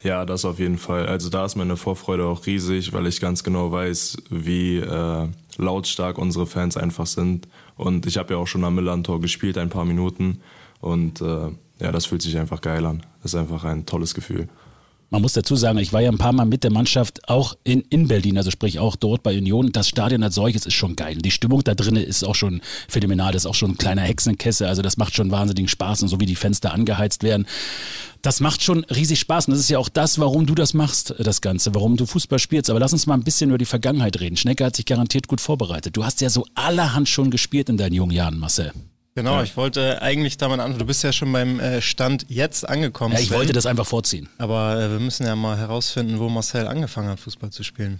Ja, 0.01 0.25
das 0.25 0.45
auf 0.45 0.59
jeden 0.59 0.77
Fall. 0.77 1.07
Also 1.07 1.29
da 1.29 1.45
ist 1.45 1.55
meine 1.55 1.75
Vorfreude 1.75 2.25
auch 2.25 2.45
riesig, 2.45 2.93
weil 2.93 3.05
ich 3.05 3.19
ganz 3.19 3.43
genau 3.43 3.71
weiß, 3.71 4.17
wie 4.29 4.77
äh, 4.77 5.27
lautstark 5.57 6.17
unsere 6.17 6.47
Fans 6.47 6.77
einfach 6.77 7.05
sind. 7.05 7.49
Und 7.75 8.05
ich 8.05 8.17
habe 8.17 8.33
ja 8.33 8.39
auch 8.39 8.47
schon 8.47 8.63
am 8.63 8.75
Millantor 8.75 9.19
gespielt, 9.19 9.57
ein 9.57 9.69
paar 9.69 9.83
Minuten. 9.85 10.41
Und 10.79 11.19
äh, 11.19 11.51
ja, 11.79 11.91
das 11.91 12.05
fühlt 12.05 12.21
sich 12.21 12.37
einfach 12.37 12.61
geil 12.61 12.85
an. 12.85 13.03
Das 13.21 13.33
ist 13.33 13.39
einfach 13.39 13.65
ein 13.65 13.85
tolles 13.85 14.13
Gefühl. 14.13 14.47
Man 15.11 15.23
muss 15.23 15.33
dazu 15.33 15.55
sagen, 15.55 15.79
ich 15.79 15.91
war 15.91 16.01
ja 16.01 16.11
ein 16.11 16.19
paar 16.19 16.33
Mal 16.33 16.45
mit 16.45 16.63
der 16.63 16.71
Mannschaft 16.71 17.27
auch 17.27 17.57
in, 17.63 17.81
in 17.89 18.07
Berlin, 18.07 18.37
also 18.37 18.51
sprich 18.51 18.77
auch 18.77 18.95
dort 18.95 19.23
bei 19.23 19.35
Union. 19.35 19.71
Das 19.71 19.87
Stadion 19.87 20.21
als 20.21 20.35
solches 20.35 20.67
ist 20.67 20.75
schon 20.75 20.95
geil. 20.95 21.17
Die 21.17 21.31
Stimmung 21.31 21.63
da 21.63 21.73
drinnen 21.73 22.03
ist 22.03 22.23
auch 22.23 22.35
schon 22.35 22.61
phänomenal. 22.87 23.33
Das 23.33 23.43
ist 23.43 23.45
auch 23.47 23.55
schon 23.55 23.71
ein 23.71 23.77
kleiner 23.77 24.03
Hexenkessel. 24.03 24.67
Also 24.67 24.83
das 24.83 24.97
macht 24.97 25.15
schon 25.15 25.31
wahnsinnigen 25.31 25.67
Spaß 25.67 26.03
und 26.03 26.09
so 26.09 26.19
wie 26.19 26.27
die 26.27 26.35
Fenster 26.35 26.73
angeheizt 26.73 27.23
werden. 27.23 27.47
Das 28.21 28.39
macht 28.39 28.61
schon 28.61 28.83
riesig 28.83 29.19
Spaß. 29.19 29.47
Und 29.47 29.53
das 29.53 29.61
ist 29.61 29.69
ja 29.69 29.79
auch 29.79 29.89
das, 29.89 30.19
warum 30.19 30.45
du 30.45 30.53
das 30.53 30.75
machst, 30.75 31.15
das 31.17 31.41
Ganze, 31.41 31.73
warum 31.73 31.97
du 31.97 32.05
Fußball 32.05 32.37
spielst. 32.37 32.69
Aber 32.69 32.79
lass 32.79 32.93
uns 32.93 33.07
mal 33.07 33.15
ein 33.15 33.23
bisschen 33.23 33.49
über 33.49 33.57
die 33.57 33.65
Vergangenheit 33.65 34.19
reden. 34.19 34.37
Schnecke 34.37 34.63
hat 34.65 34.75
sich 34.75 34.85
garantiert 34.85 35.27
gut 35.27 35.41
vorbereitet. 35.41 35.97
Du 35.97 36.05
hast 36.05 36.21
ja 36.21 36.29
so 36.29 36.45
allerhand 36.53 37.09
schon 37.09 37.31
gespielt 37.31 37.69
in 37.69 37.77
deinen 37.77 37.93
jungen 37.93 38.11
Jahren, 38.11 38.37
Marcel. 38.37 38.73
Genau, 39.19 39.43
ich 39.43 39.57
wollte 39.57 40.01
eigentlich 40.01 40.37
damit 40.37 40.61
anfangen. 40.61 40.79
Du 40.79 40.85
bist 40.85 41.03
ja 41.03 41.11
schon 41.11 41.33
beim 41.33 41.59
äh, 41.59 41.81
Stand 41.81 42.25
jetzt 42.29 42.67
angekommen. 42.67 43.15
Ja, 43.15 43.19
ich 43.19 43.27
Sven. 43.27 43.37
wollte 43.37 43.51
das 43.51 43.65
einfach 43.65 43.85
vorziehen. 43.85 44.29
Aber 44.37 44.79
äh, 44.79 44.91
wir 44.91 44.99
müssen 44.99 45.25
ja 45.25 45.35
mal 45.35 45.57
herausfinden, 45.57 46.19
wo 46.19 46.29
Marcel 46.29 46.67
angefangen 46.67 47.09
hat, 47.09 47.19
Fußball 47.19 47.49
zu 47.49 47.63
spielen. 47.63 47.99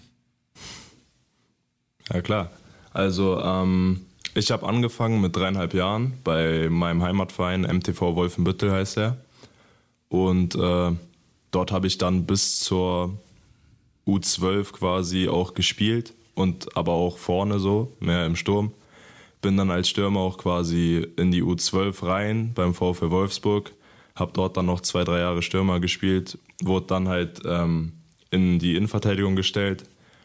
Ja, 2.10 2.22
klar. 2.22 2.52
Also, 2.94 3.38
ähm, 3.42 4.06
ich 4.34 4.50
habe 4.52 4.66
angefangen 4.66 5.20
mit 5.20 5.36
dreieinhalb 5.36 5.74
Jahren 5.74 6.14
bei 6.24 6.70
meinem 6.70 7.04
Heimatverein 7.04 7.64
MTV 7.64 8.16
Wolfenbüttel 8.16 8.72
heißt 8.72 8.98
er. 8.98 9.18
Und 10.08 10.56
äh, 10.56 10.92
dort 11.52 11.72
habe 11.74 11.88
ich 11.88 11.98
dann 11.98 12.28
bis 12.28 12.62
zur 12.62 13.20
U12 14.08 14.72
quasi 14.72 15.28
auch 15.28 15.54
gespielt 15.54 16.14
und 16.34 16.78
aber 16.78 16.94
auch 16.94 17.18
vorne 17.18 17.60
so, 17.60 17.92
mehr 18.00 18.26
im 18.26 18.38
Sturm. 18.38 18.72
Bin 19.42 19.58
dann 19.58 19.72
als 19.72 19.90
Stürmer 19.90 20.20
auch 20.20 20.38
quasi 20.38 21.08
in 21.18 21.32
die 21.32 21.44
U12 21.44 22.06
rein 22.06 22.54
beim 22.54 22.74
VfL 22.74 23.10
Wolfsburg, 23.10 23.72
habe 24.16 24.32
dort 24.34 24.58
dann 24.58 24.66
noch 24.66 24.82
zwei, 24.82 25.04
drei 25.04 25.20
Jahre 25.20 25.42
Stürmer 25.42 25.80
gespielt, 25.80 26.38
wurde 26.62 26.88
dann 26.88 27.08
halt 27.08 27.42
ähm, 27.46 27.94
in 28.32 28.60
die 28.60 28.76
Innenverteidigung 28.76 29.36
gestellt 29.36 29.84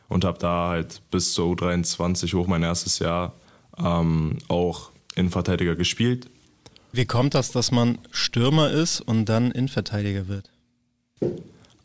und 0.08 0.24
habe 0.24 0.38
da 0.38 0.68
halt 0.70 1.00
bis 1.10 1.32
zur 1.32 1.54
U23 1.54 2.34
hoch 2.34 2.46
mein 2.46 2.62
erstes 2.62 2.98
Jahr 2.98 3.34
ähm, 3.78 4.38
auch 4.48 4.90
Innenverteidiger 5.14 5.76
gespielt. 5.76 6.28
Wie 6.92 7.06
kommt 7.06 7.34
das, 7.34 7.50
dass 7.50 7.72
man 7.72 7.98
Stürmer 8.10 8.70
ist 8.70 9.00
und 9.00 9.28
dann 9.28 9.50
Innenverteidiger 9.50 10.28
wird? 10.28 10.50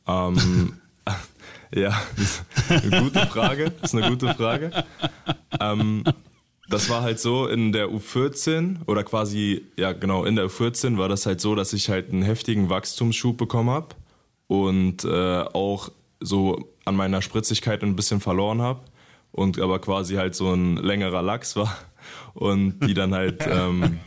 Ähm, 0.07 0.73
ja, 1.73 1.99
eine 2.69 3.01
gute 3.03 3.25
Frage. 3.27 3.71
Das 3.81 3.93
ist 3.93 3.99
eine 3.99 4.09
gute 4.09 4.33
Frage. 4.35 4.71
Ähm, 5.59 6.03
das 6.69 6.89
war 6.89 7.01
halt 7.01 7.19
so 7.19 7.47
in 7.47 7.71
der 7.71 7.89
U14 7.89 8.85
oder 8.85 9.03
quasi, 9.03 9.63
ja 9.75 9.91
genau, 9.91 10.23
in 10.23 10.35
der 10.35 10.45
U14 10.45 10.97
war 10.97 11.09
das 11.09 11.25
halt 11.25 11.41
so, 11.41 11.55
dass 11.55 11.73
ich 11.73 11.89
halt 11.89 12.11
einen 12.11 12.21
heftigen 12.21 12.69
Wachstumsschub 12.69 13.37
bekommen 13.37 13.71
habe 13.71 13.87
und 14.47 15.03
äh, 15.03 15.41
auch 15.53 15.91
so 16.19 16.69
an 16.85 16.95
meiner 16.95 17.21
Spritzigkeit 17.21 17.83
ein 17.83 17.95
bisschen 17.95 18.19
verloren 18.19 18.61
habe 18.61 18.81
und 19.31 19.59
aber 19.59 19.79
quasi 19.79 20.15
halt 20.15 20.35
so 20.35 20.53
ein 20.53 20.77
längerer 20.77 21.21
Lachs 21.21 21.55
war 21.55 21.75
und 22.35 22.79
die 22.85 22.93
dann 22.93 23.13
halt, 23.13 23.45
ähm, 23.47 23.99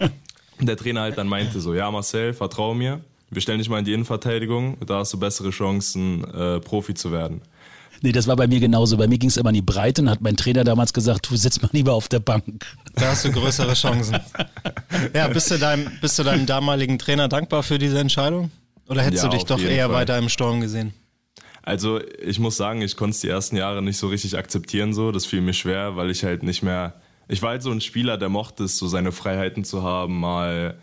der 0.60 0.76
Trainer 0.76 1.02
halt 1.02 1.18
dann 1.18 1.28
meinte 1.28 1.60
so, 1.60 1.74
ja 1.74 1.90
Marcel, 1.90 2.32
vertrau 2.32 2.74
mir, 2.74 3.00
wir 3.30 3.42
stellen 3.42 3.58
dich 3.58 3.68
mal 3.68 3.78
in 3.78 3.84
die 3.84 3.92
Innenverteidigung, 3.92 4.76
da 4.86 4.98
hast 4.98 5.12
du 5.12 5.18
bessere 5.18 5.50
Chancen, 5.50 6.22
äh, 6.32 6.60
Profi 6.60 6.94
zu 6.94 7.10
werden. 7.10 7.40
Nee, 8.02 8.12
das 8.12 8.26
war 8.26 8.36
bei 8.36 8.46
mir 8.48 8.60
genauso. 8.60 8.96
Bei 8.96 9.06
mir 9.06 9.18
ging 9.18 9.28
es 9.30 9.36
immer 9.36 9.50
in 9.50 9.54
die 9.54 9.62
Breite 9.62 10.02
und 10.02 10.10
hat 10.10 10.20
mein 10.20 10.36
Trainer 10.36 10.64
damals 10.64 10.92
gesagt, 10.92 11.30
du 11.30 11.36
sitzt 11.36 11.62
mal 11.62 11.70
lieber 11.72 11.92
auf 11.94 12.08
der 12.08 12.18
Bank. 12.20 12.66
Da 12.94 13.08
hast 13.12 13.24
du 13.24 13.30
größere 13.32 13.74
Chancen. 13.74 14.18
ja, 15.14 15.28
bist 15.28 15.50
du, 15.50 15.58
deinem, 15.58 15.88
bist 16.00 16.18
du 16.18 16.24
deinem 16.24 16.44
damaligen 16.46 16.98
Trainer 16.98 17.28
dankbar 17.28 17.62
für 17.62 17.78
diese 17.78 17.98
Entscheidung? 18.00 18.50
Oder 18.88 19.02
hättest 19.02 19.22
Ja, 19.22 19.30
du 19.30 19.36
dich 19.36 19.44
doch 19.46 19.60
eher 19.60 19.86
Fall. 19.86 19.94
weiter 19.94 20.18
im 20.18 20.28
Sturm 20.28 20.60
gesehen? 20.60 20.92
Also 21.62 22.00
ich 22.20 22.40
muss 22.40 22.56
sagen, 22.56 22.82
ich 22.82 22.96
konnte 22.96 23.14
es 23.14 23.20
die 23.20 23.28
ersten 23.28 23.54
Jahre 23.56 23.82
nicht 23.82 23.96
so 23.96 24.08
richtig 24.08 24.36
akzeptieren 24.36 24.92
so. 24.92 25.12
Das 25.12 25.24
fiel 25.24 25.40
mir 25.40 25.54
schwer, 25.54 25.94
weil 25.96 26.10
ich 26.10 26.24
halt 26.24 26.42
nicht 26.42 26.62
mehr. 26.62 26.94
Ich 27.28 27.40
war 27.40 27.50
halt 27.50 27.62
so 27.62 27.70
ein 27.70 27.80
Spieler, 27.80 28.18
der 28.18 28.28
mochte 28.28 28.64
es, 28.64 28.78
so 28.78 28.88
seine 28.88 29.12
Freiheiten 29.12 29.62
zu 29.64 29.84
haben, 29.84 30.18
mal, 30.18 30.76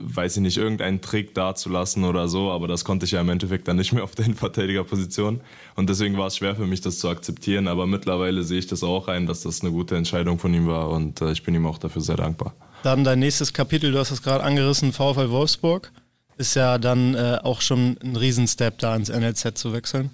weiß 0.00 0.36
ich 0.36 0.42
nicht, 0.42 0.56
irgendeinen 0.56 1.00
Trick 1.00 1.34
dazulassen 1.34 2.04
oder 2.04 2.28
so, 2.28 2.50
aber 2.50 2.68
das 2.68 2.84
konnte 2.84 3.06
ich 3.06 3.12
ja 3.12 3.20
im 3.20 3.28
Endeffekt 3.28 3.68
dann 3.68 3.76
nicht 3.76 3.92
mehr 3.92 4.04
auf 4.04 4.14
der 4.14 4.26
Innenverteidigerposition. 4.26 5.40
Und 5.76 5.88
deswegen 5.88 6.16
war 6.16 6.26
es 6.26 6.36
schwer 6.36 6.56
für 6.56 6.66
mich, 6.66 6.80
das 6.80 6.98
zu 6.98 7.08
akzeptieren. 7.08 7.68
Aber 7.68 7.86
mittlerweile 7.86 8.42
sehe 8.42 8.58
ich 8.58 8.66
das 8.66 8.82
auch 8.82 9.08
ein, 9.08 9.26
dass 9.26 9.42
das 9.42 9.60
eine 9.60 9.70
gute 9.70 9.96
Entscheidung 9.96 10.38
von 10.38 10.52
ihm 10.54 10.66
war 10.66 10.90
und 10.90 11.20
äh, 11.20 11.32
ich 11.32 11.42
bin 11.42 11.54
ihm 11.54 11.66
auch 11.66 11.78
dafür 11.78 12.02
sehr 12.02 12.16
dankbar. 12.16 12.54
Dann 12.82 13.04
dein 13.04 13.18
nächstes 13.18 13.52
Kapitel, 13.52 13.92
du 13.92 13.98
hast 13.98 14.10
es 14.10 14.22
gerade 14.22 14.44
angerissen, 14.44 14.92
VfL 14.92 15.30
Wolfsburg. 15.30 15.92
Ist 16.36 16.54
ja 16.54 16.78
dann 16.78 17.14
äh, 17.14 17.38
auch 17.42 17.60
schon 17.60 17.98
ein 18.02 18.14
Riesenstep, 18.14 18.78
da 18.78 18.94
ins 18.94 19.08
NLZ 19.08 19.58
zu 19.58 19.72
wechseln. 19.72 20.10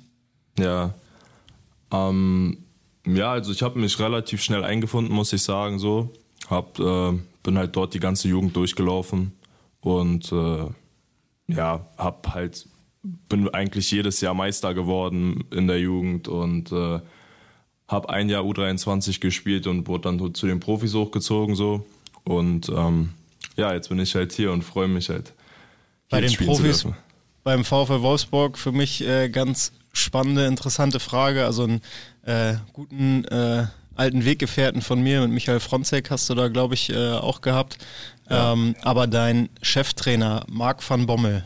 Ja. 0.59 0.95
Ähm, 1.93 2.59
ja, 3.07 3.33
also 3.33 3.53
ich 3.53 3.63
habe 3.63 3.79
mich 3.79 3.99
relativ 3.99 4.43
schnell 4.43 4.65
eingefunden, 4.65 5.15
muss 5.15 5.33
ich 5.35 5.43
sagen. 5.43 5.79
So, 5.79 6.11
hab, 6.49 6.79
äh, 6.79 7.13
bin 7.43 7.59
halt 7.59 7.77
dort 7.77 7.93
die 7.93 8.01
ganze 8.01 8.29
Jugend 8.29 8.57
durchgelaufen 8.57 9.33
und 9.85 10.33
äh, 10.33 10.67
ja, 11.47 11.87
hab 11.97 12.35
halt 12.35 12.67
bin 13.29 13.49
eigentlich 13.51 13.91
jedes 13.91 14.23
Jahr 14.23 14.33
Meister 14.33 14.73
geworden 14.73 15.45
in 15.51 15.67
der 15.67 15.79
Jugend 15.79 16.27
und 16.27 16.73
äh, 16.73 17.01
habe 17.87 18.09
ein 18.09 18.31
Jahr 18.31 18.45
U23 18.45 19.21
gespielt 19.21 19.67
und 19.67 19.87
wurde 19.87 20.11
dann 20.11 20.35
zu 20.35 20.47
den 20.47 20.59
Profis 20.59 20.95
hochgezogen 20.95 21.55
so 21.55 21.85
und 22.25 22.71
ähm, 22.71 23.11
ja, 23.57 23.73
jetzt 23.75 23.91
bin 23.91 23.99
ich 23.99 24.15
halt 24.15 24.33
hier 24.33 24.53
und 24.53 24.63
freue 24.63 24.89
mich 24.89 25.11
halt. 25.11 25.33
Bei 26.09 26.21
den 26.21 26.33
Profis 26.33 26.87
beim 27.45 27.65
VfL 27.65 28.01
Wolfsburg 28.01 28.59
für 28.59 28.73
mich 28.73 29.07
äh, 29.07 29.29
ganz 29.29 29.73
spannende, 29.93 30.47
interessante 30.47 30.99
Frage. 30.99 31.45
Also 31.45 31.65
einen 31.65 31.83
äh, 32.25 32.55
guten 32.73 33.25
äh, 33.27 33.67
alten 33.95 34.25
Weggefährten 34.25 34.83
von 34.83 35.01
mir 35.03 35.21
mit 35.21 35.31
Michael 35.31 35.61
Fronzek 35.61 36.11
hast 36.11 36.29
du 36.29 36.35
da, 36.35 36.49
glaube 36.49 36.75
ich, 36.75 36.91
äh, 36.91 37.13
auch 37.13 37.43
gehabt. 37.43 37.79
Ähm, 38.31 38.75
aber 38.83 39.07
dein 39.07 39.49
Cheftrainer 39.61 40.45
Marc 40.49 40.89
van 40.89 41.07
Bommel, 41.07 41.45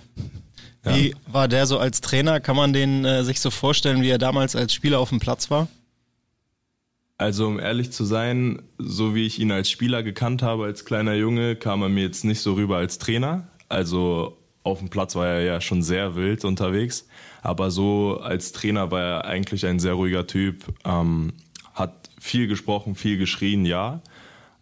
wie 0.84 1.14
war 1.26 1.48
der 1.48 1.66
so 1.66 1.78
als 1.78 2.00
Trainer? 2.00 2.40
Kann 2.40 2.56
man 2.56 2.72
den 2.72 3.04
äh, 3.04 3.24
sich 3.24 3.40
so 3.40 3.50
vorstellen, 3.50 4.02
wie 4.02 4.08
er 4.08 4.18
damals 4.18 4.56
als 4.56 4.72
Spieler 4.72 4.98
auf 5.00 5.10
dem 5.10 5.20
Platz 5.20 5.50
war? 5.50 5.68
Also 7.18 7.48
um 7.48 7.58
ehrlich 7.58 7.90
zu 7.90 8.04
sein, 8.04 8.62
so 8.78 9.14
wie 9.14 9.26
ich 9.26 9.40
ihn 9.40 9.50
als 9.50 9.68
Spieler 9.68 10.02
gekannt 10.02 10.42
habe, 10.42 10.64
als 10.64 10.84
kleiner 10.84 11.14
Junge, 11.14 11.56
kam 11.56 11.82
er 11.82 11.88
mir 11.88 12.04
jetzt 12.04 12.24
nicht 12.24 12.40
so 12.40 12.54
rüber 12.54 12.76
als 12.76 12.98
Trainer. 12.98 13.48
Also 13.68 14.38
auf 14.62 14.78
dem 14.78 14.88
Platz 14.88 15.16
war 15.16 15.26
er 15.26 15.42
ja 15.42 15.60
schon 15.60 15.82
sehr 15.82 16.14
wild 16.14 16.44
unterwegs, 16.44 17.08
aber 17.42 17.70
so 17.70 18.20
als 18.22 18.52
Trainer 18.52 18.90
war 18.90 19.00
er 19.00 19.24
eigentlich 19.24 19.66
ein 19.66 19.80
sehr 19.80 19.94
ruhiger 19.94 20.26
Typ, 20.26 20.64
ähm, 20.84 21.32
hat 21.74 22.10
viel 22.20 22.46
gesprochen, 22.46 22.94
viel 22.94 23.18
geschrien, 23.18 23.64
ja, 23.64 24.00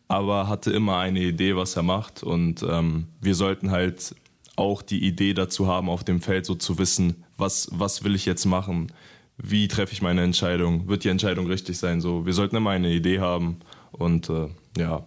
aber 0.08 0.48
hatte 0.48 0.70
immer 0.70 0.98
eine 0.98 1.20
Idee, 1.20 1.56
was 1.56 1.76
er 1.76 1.82
macht 1.82 2.22
und 2.22 2.64
ähm, 2.68 3.06
wir 3.20 3.34
sollten 3.34 3.70
halt 3.70 4.14
auch 4.56 4.82
die 4.82 5.04
Idee 5.04 5.34
dazu 5.34 5.66
haben, 5.66 5.88
auf 5.90 6.04
dem 6.04 6.20
Feld 6.20 6.46
so 6.46 6.54
zu 6.54 6.78
wissen, 6.78 7.24
was, 7.36 7.68
was 7.72 8.04
will 8.04 8.14
ich 8.14 8.24
jetzt 8.24 8.46
machen, 8.46 8.92
wie 9.36 9.68
treffe 9.68 9.92
ich 9.92 10.00
meine 10.00 10.22
Entscheidung, 10.22 10.88
wird 10.88 11.04
die 11.04 11.08
Entscheidung 11.08 11.46
richtig 11.46 11.78
sein, 11.78 12.00
so, 12.00 12.24
wir 12.24 12.32
sollten 12.32 12.56
immer 12.56 12.70
eine 12.70 12.90
Idee 12.90 13.20
haben 13.20 13.58
und 13.92 14.30
äh, 14.30 14.48
ja, 14.78 15.06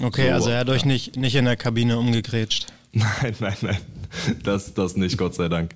Okay, 0.00 0.28
So, 0.28 0.34
also 0.34 0.50
er 0.50 0.58
hat 0.60 0.68
euch 0.68 0.82
ja. 0.82 0.88
nicht, 0.88 1.16
nicht 1.16 1.34
in 1.34 1.44
der 1.44 1.56
Kabine 1.56 1.98
umgegrätscht. 1.98 2.66
Nein, 2.92 3.34
nein, 3.40 3.56
nein. 3.60 3.76
Das, 4.44 4.72
das 4.72 4.96
nicht, 4.96 5.18
Gott 5.18 5.34
sei 5.34 5.48
Dank. 5.48 5.74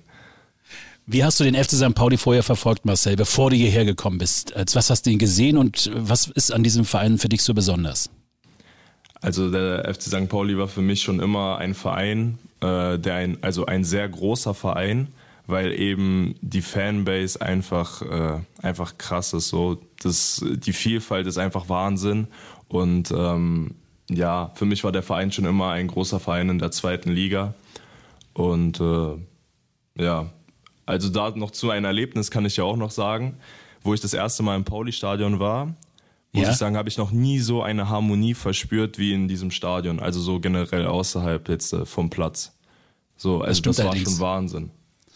Wie 1.11 1.23
hast 1.23 1.39
du 1.39 1.43
den 1.43 1.55
FC 1.55 1.71
St. 1.71 1.95
Pauli 1.95 2.17
vorher 2.17 2.43
verfolgt, 2.43 2.85
Marcel, 2.85 3.15
bevor 3.15 3.49
du 3.49 3.55
hierher 3.55 3.83
gekommen 3.83 4.19
bist? 4.19 4.53
Was 4.75 4.91
hast 4.91 5.07
du 5.07 5.09
ihn 5.09 5.17
gesehen 5.17 5.57
und 5.57 5.89
was 5.95 6.27
ist 6.27 6.53
an 6.53 6.61
diesem 6.61 6.85
Verein 6.85 7.17
für 7.17 7.29
dich 7.29 7.41
so 7.41 7.55
besonders? 7.55 8.11
Also 9.19 9.49
der 9.49 9.91
FC 9.91 10.03
St. 10.03 10.29
Pauli 10.29 10.55
war 10.55 10.67
für 10.67 10.83
mich 10.83 11.01
schon 11.01 11.19
immer 11.19 11.57
ein 11.57 11.73
Verein, 11.73 12.37
äh, 12.61 12.99
der 12.99 13.15
ein, 13.15 13.39
also 13.41 13.65
ein 13.65 13.83
sehr 13.83 14.07
großer 14.07 14.53
Verein, 14.53 15.07
weil 15.47 15.73
eben 15.73 16.35
die 16.41 16.61
Fanbase 16.61 17.41
einfach, 17.41 18.03
äh, 18.03 18.41
einfach 18.61 18.99
krass 18.99 19.33
ist. 19.33 19.49
So, 19.49 19.81
das, 20.03 20.45
die 20.47 20.73
Vielfalt 20.73 21.25
ist 21.25 21.39
einfach 21.39 21.69
Wahnsinn. 21.69 22.27
Und 22.67 23.09
ähm, 23.09 23.71
ja, 24.11 24.51
für 24.53 24.65
mich 24.65 24.83
war 24.83 24.91
der 24.91 25.01
Verein 25.01 25.31
schon 25.31 25.45
immer 25.45 25.71
ein 25.71 25.87
großer 25.87 26.19
Verein 26.19 26.49
in 26.49 26.59
der 26.59 26.69
zweiten 26.69 27.09
Liga. 27.09 27.55
Und 28.33 28.79
äh, 28.79 29.15
ja, 29.95 30.29
also 30.89 31.09
da 31.09 31.29
noch 31.31 31.51
zu 31.51 31.69
einem 31.69 31.85
Erlebnis 31.85 32.31
kann 32.31 32.45
ich 32.45 32.57
ja 32.57 32.63
auch 32.63 32.75
noch 32.77 32.91
sagen, 32.91 33.37
wo 33.83 33.93
ich 33.93 34.01
das 34.01 34.13
erste 34.13 34.43
Mal 34.43 34.55
im 34.55 34.65
Pauli-Stadion 34.65 35.39
war, 35.39 35.67
muss 36.31 36.43
Ja? 36.45 36.51
ich 36.51 36.57
sagen, 36.57 36.75
habe 36.77 36.89
ich 36.89 36.97
noch 36.97 37.11
nie 37.11 37.39
so 37.39 37.61
eine 37.63 37.89
Harmonie 37.89 38.33
verspürt 38.33 38.97
wie 38.97 39.13
in 39.13 39.27
diesem 39.27 39.51
Stadion. 39.51 39.99
Also 39.99 40.19
so 40.19 40.39
generell 40.39 40.85
außerhalb 40.85 41.47
jetzt 41.49 41.73
äh, 41.73 41.85
vom 41.85 42.09
Platz. 42.09 42.55
So, 43.17 43.41
also 43.41 43.57
stimmt 43.59 43.77
das, 43.77 43.85
war 43.85 43.91
allerdings. 43.91 44.11
schon 44.11 44.19
Wahnsinn. 44.19 44.71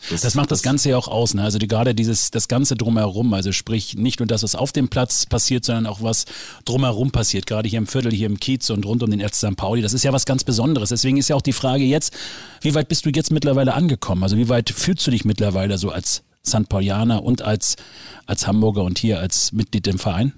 Das 0.09 0.35
macht 0.35 0.51
das 0.51 0.61
Ganze 0.61 0.89
ja 0.89 0.97
auch 0.97 1.07
aus, 1.07 1.33
ne? 1.33 1.43
Also 1.43 1.57
die, 1.59 1.67
gerade 1.67 1.95
dieses, 1.95 2.31
das 2.31 2.47
Ganze 2.47 2.75
drumherum, 2.75 3.33
also 3.33 3.51
sprich 3.51 3.95
nicht 3.95 4.19
nur 4.19 4.27
das, 4.27 4.43
was 4.43 4.55
auf 4.55 4.71
dem 4.71 4.89
Platz 4.89 5.25
passiert, 5.25 5.65
sondern 5.65 5.85
auch 5.85 6.01
was 6.01 6.25
drumherum 6.65 7.11
passiert, 7.11 7.45
gerade 7.45 7.69
hier 7.69 7.77
im 7.77 7.87
Viertel, 7.87 8.11
hier 8.11 8.27
im 8.27 8.39
Kiez 8.39 8.69
und 8.69 8.85
rund 8.85 9.01
um 9.03 9.11
den 9.11 9.21
FC 9.21 9.35
St. 9.35 9.55
Pauli. 9.55 9.81
Das 9.81 9.93
ist 9.93 10.03
ja 10.03 10.11
was 10.11 10.25
ganz 10.25 10.43
Besonderes. 10.43 10.89
Deswegen 10.89 11.17
ist 11.17 11.29
ja 11.29 11.35
auch 11.35 11.41
die 11.41 11.53
Frage 11.53 11.83
jetzt, 11.83 12.13
wie 12.61 12.75
weit 12.75 12.89
bist 12.89 13.05
du 13.05 13.09
jetzt 13.09 13.31
mittlerweile 13.31 13.73
angekommen? 13.73 14.23
Also 14.23 14.37
wie 14.37 14.49
weit 14.49 14.69
fühlst 14.69 15.07
du 15.07 15.11
dich 15.11 15.25
mittlerweile 15.25 15.77
so 15.77 15.89
als 15.89 16.23
St. 16.45 16.67
Paulianer 16.67 17.23
und 17.23 17.41
als, 17.41 17.77
als 18.25 18.47
Hamburger 18.47 18.83
und 18.83 18.97
hier 18.99 19.19
als 19.19 19.53
Mitglied 19.53 19.87
im 19.87 19.99
Verein? 19.99 20.33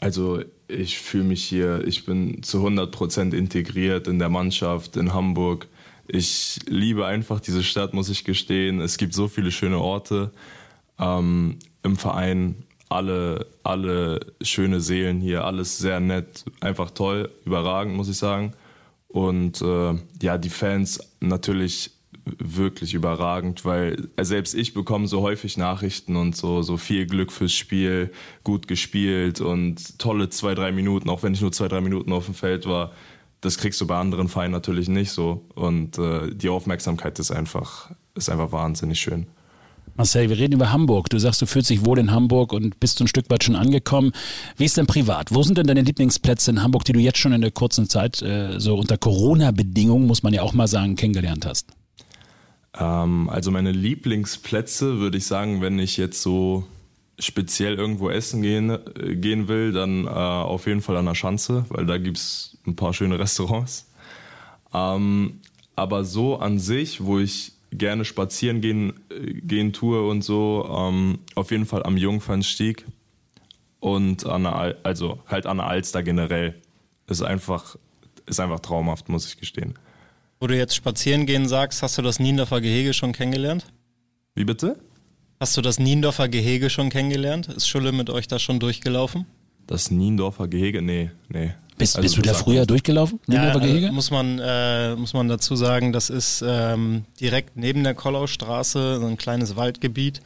Also 0.00 0.42
ich 0.68 0.98
fühle 0.98 1.24
mich 1.24 1.44
hier, 1.44 1.84
ich 1.86 2.04
bin 2.04 2.42
zu 2.42 2.64
100% 2.64 3.34
integriert 3.34 4.06
in 4.06 4.18
der 4.18 4.28
Mannschaft 4.28 4.96
in 4.96 5.14
Hamburg. 5.14 5.66
Ich 6.08 6.58
liebe 6.66 7.06
einfach 7.06 7.38
diese 7.38 7.62
Stadt, 7.62 7.92
muss 7.92 8.08
ich 8.08 8.24
gestehen. 8.24 8.80
Es 8.80 8.96
gibt 8.96 9.12
so 9.12 9.28
viele 9.28 9.50
schöne 9.50 9.78
Orte 9.78 10.32
ähm, 10.98 11.58
im 11.82 11.96
Verein. 11.96 12.64
Alle, 12.88 13.46
alle 13.62 14.20
schöne 14.40 14.80
Seelen 14.80 15.20
hier, 15.20 15.44
alles 15.44 15.76
sehr 15.76 16.00
nett, 16.00 16.46
einfach 16.60 16.90
toll, 16.90 17.30
überragend, 17.44 17.94
muss 17.94 18.08
ich 18.08 18.16
sagen. 18.16 18.54
Und 19.08 19.60
äh, 19.60 19.94
ja, 20.22 20.38
die 20.38 20.48
Fans 20.48 21.00
natürlich 21.20 21.90
wirklich 22.38 22.94
überragend, 22.94 23.64
weil 23.64 24.08
selbst 24.20 24.54
ich 24.54 24.74
bekomme 24.74 25.06
so 25.06 25.22
häufig 25.22 25.56
Nachrichten 25.56 26.16
und 26.16 26.36
so, 26.36 26.62
so 26.62 26.76
viel 26.76 27.06
Glück 27.06 27.32
fürs 27.32 27.52
Spiel, 27.52 28.10
gut 28.44 28.68
gespielt 28.68 29.40
und 29.40 29.98
tolle 29.98 30.28
zwei, 30.30 30.54
drei 30.54 30.72
Minuten, 30.72 31.08
auch 31.08 31.22
wenn 31.22 31.34
ich 31.34 31.40
nur 31.40 31.52
zwei, 31.52 31.68
drei 31.68 31.80
Minuten 31.80 32.12
auf 32.12 32.26
dem 32.26 32.34
Feld 32.34 32.66
war. 32.66 32.92
Das 33.40 33.58
kriegst 33.58 33.80
du 33.80 33.86
bei 33.86 33.96
anderen 33.96 34.28
Vereinen 34.28 34.52
natürlich 34.52 34.88
nicht 34.88 35.12
so. 35.12 35.44
Und 35.54 35.98
äh, 35.98 36.34
die 36.34 36.48
Aufmerksamkeit 36.48 37.18
ist 37.18 37.30
einfach, 37.30 37.90
ist 38.14 38.30
einfach 38.30 38.52
wahnsinnig 38.52 39.00
schön. 39.00 39.26
Marcel, 39.98 40.28
wir 40.28 40.38
reden 40.38 40.54
über 40.54 40.70
Hamburg. 40.70 41.10
Du 41.10 41.18
sagst, 41.18 41.42
du 41.42 41.46
fühlst 41.46 41.70
dich 41.70 41.84
wohl 41.84 41.98
in 41.98 42.12
Hamburg 42.12 42.52
und 42.52 42.78
bist 42.78 42.98
so 42.98 43.04
ein 43.04 43.08
Stück 43.08 43.28
weit 43.30 43.42
schon 43.42 43.56
angekommen. 43.56 44.12
Wie 44.56 44.64
ist 44.64 44.76
denn 44.76 44.86
privat? 44.86 45.34
Wo 45.34 45.42
sind 45.42 45.58
denn 45.58 45.66
deine 45.66 45.82
Lieblingsplätze 45.82 46.52
in 46.52 46.62
Hamburg, 46.62 46.84
die 46.84 46.92
du 46.92 47.00
jetzt 47.00 47.18
schon 47.18 47.32
in 47.32 47.40
der 47.40 47.50
kurzen 47.50 47.88
Zeit, 47.88 48.22
äh, 48.22 48.60
so 48.60 48.76
unter 48.76 48.96
Corona-Bedingungen, 48.96 50.06
muss 50.06 50.22
man 50.22 50.32
ja 50.32 50.42
auch 50.42 50.52
mal 50.52 50.68
sagen, 50.68 50.94
kennengelernt 50.94 51.46
hast? 51.46 51.72
Ähm, 52.78 53.28
also 53.28 53.50
meine 53.50 53.72
Lieblingsplätze 53.72 54.98
würde 54.98 55.18
ich 55.18 55.26
sagen, 55.26 55.60
wenn 55.60 55.80
ich 55.80 55.96
jetzt 55.96 56.22
so 56.22 56.64
speziell 57.18 57.74
irgendwo 57.74 58.10
essen 58.10 58.42
gehen, 58.42 58.70
äh, 58.70 59.16
gehen 59.16 59.48
will, 59.48 59.72
dann 59.72 60.04
äh, 60.04 60.10
auf 60.10 60.66
jeden 60.66 60.80
Fall 60.80 60.96
an 60.96 61.06
der 61.06 61.16
Schanze, 61.16 61.64
weil 61.70 61.86
da 61.86 61.98
gibt 61.98 62.18
es 62.18 62.57
ein 62.68 62.76
paar 62.76 62.94
schöne 62.94 63.18
Restaurants. 63.18 63.90
Ähm, 64.72 65.40
aber 65.76 66.04
so 66.04 66.36
an 66.36 66.58
sich, 66.58 67.04
wo 67.04 67.18
ich 67.18 67.52
gerne 67.70 68.04
spazieren 68.04 68.60
gehen, 68.60 68.94
äh, 69.10 69.32
gehen 69.34 69.72
tue 69.72 70.06
und 70.08 70.22
so, 70.22 70.68
ähm, 70.70 71.20
auf 71.34 71.50
jeden 71.50 71.66
Fall 71.66 71.82
am 71.82 71.96
Jungfernstieg 71.96 72.86
und 73.80 74.26
an 74.26 74.44
der, 74.44 74.56
Al 74.56 74.76
also 74.82 75.20
halt 75.26 75.46
an 75.46 75.58
der 75.58 75.66
Alster 75.66 76.02
generell. 76.02 76.54
Ist 77.06 77.22
einfach, 77.22 77.76
ist 78.26 78.40
einfach 78.40 78.60
traumhaft, 78.60 79.08
muss 79.08 79.26
ich 79.26 79.38
gestehen. 79.38 79.74
Wo 80.40 80.46
du 80.46 80.56
jetzt 80.56 80.74
spazieren 80.74 81.26
gehen 81.26 81.48
sagst, 81.48 81.82
hast 81.82 81.98
du 81.98 82.02
das 82.02 82.20
Niendorfer 82.20 82.60
Gehege 82.60 82.92
schon 82.92 83.12
kennengelernt? 83.12 83.66
Wie 84.34 84.44
bitte? 84.44 84.78
Hast 85.40 85.56
du 85.56 85.62
das 85.62 85.78
Niendorfer 85.78 86.28
Gehege 86.28 86.68
schon 86.68 86.90
kennengelernt? 86.90 87.48
Ist 87.48 87.68
Schulle 87.68 87.92
mit 87.92 88.10
euch 88.10 88.26
da 88.28 88.38
schon 88.38 88.58
durchgelaufen? 88.60 89.26
Das 89.66 89.90
Niendorfer 89.90 90.48
Gehege? 90.48 90.82
Nee, 90.82 91.10
nee. 91.28 91.54
Bist, 91.78 91.96
also 91.96 92.04
bist 92.04 92.16
du 92.16 92.22
da 92.22 92.34
früher 92.34 92.66
durchgelaufen? 92.66 93.20
Ja, 93.28 93.54
äh, 93.58 93.90
muss 93.90 94.10
man 94.10 94.38
äh, 94.38 94.96
muss 94.96 95.14
man 95.14 95.28
dazu 95.28 95.56
sagen, 95.56 95.92
das 95.92 96.10
ist 96.10 96.44
ähm, 96.46 97.04
direkt 97.20 97.56
neben 97.56 97.84
der 97.84 97.94
Kollaustraße 97.94 98.98
so 99.00 99.06
ein 99.06 99.16
kleines 99.16 99.56
Waldgebiet, 99.56 100.20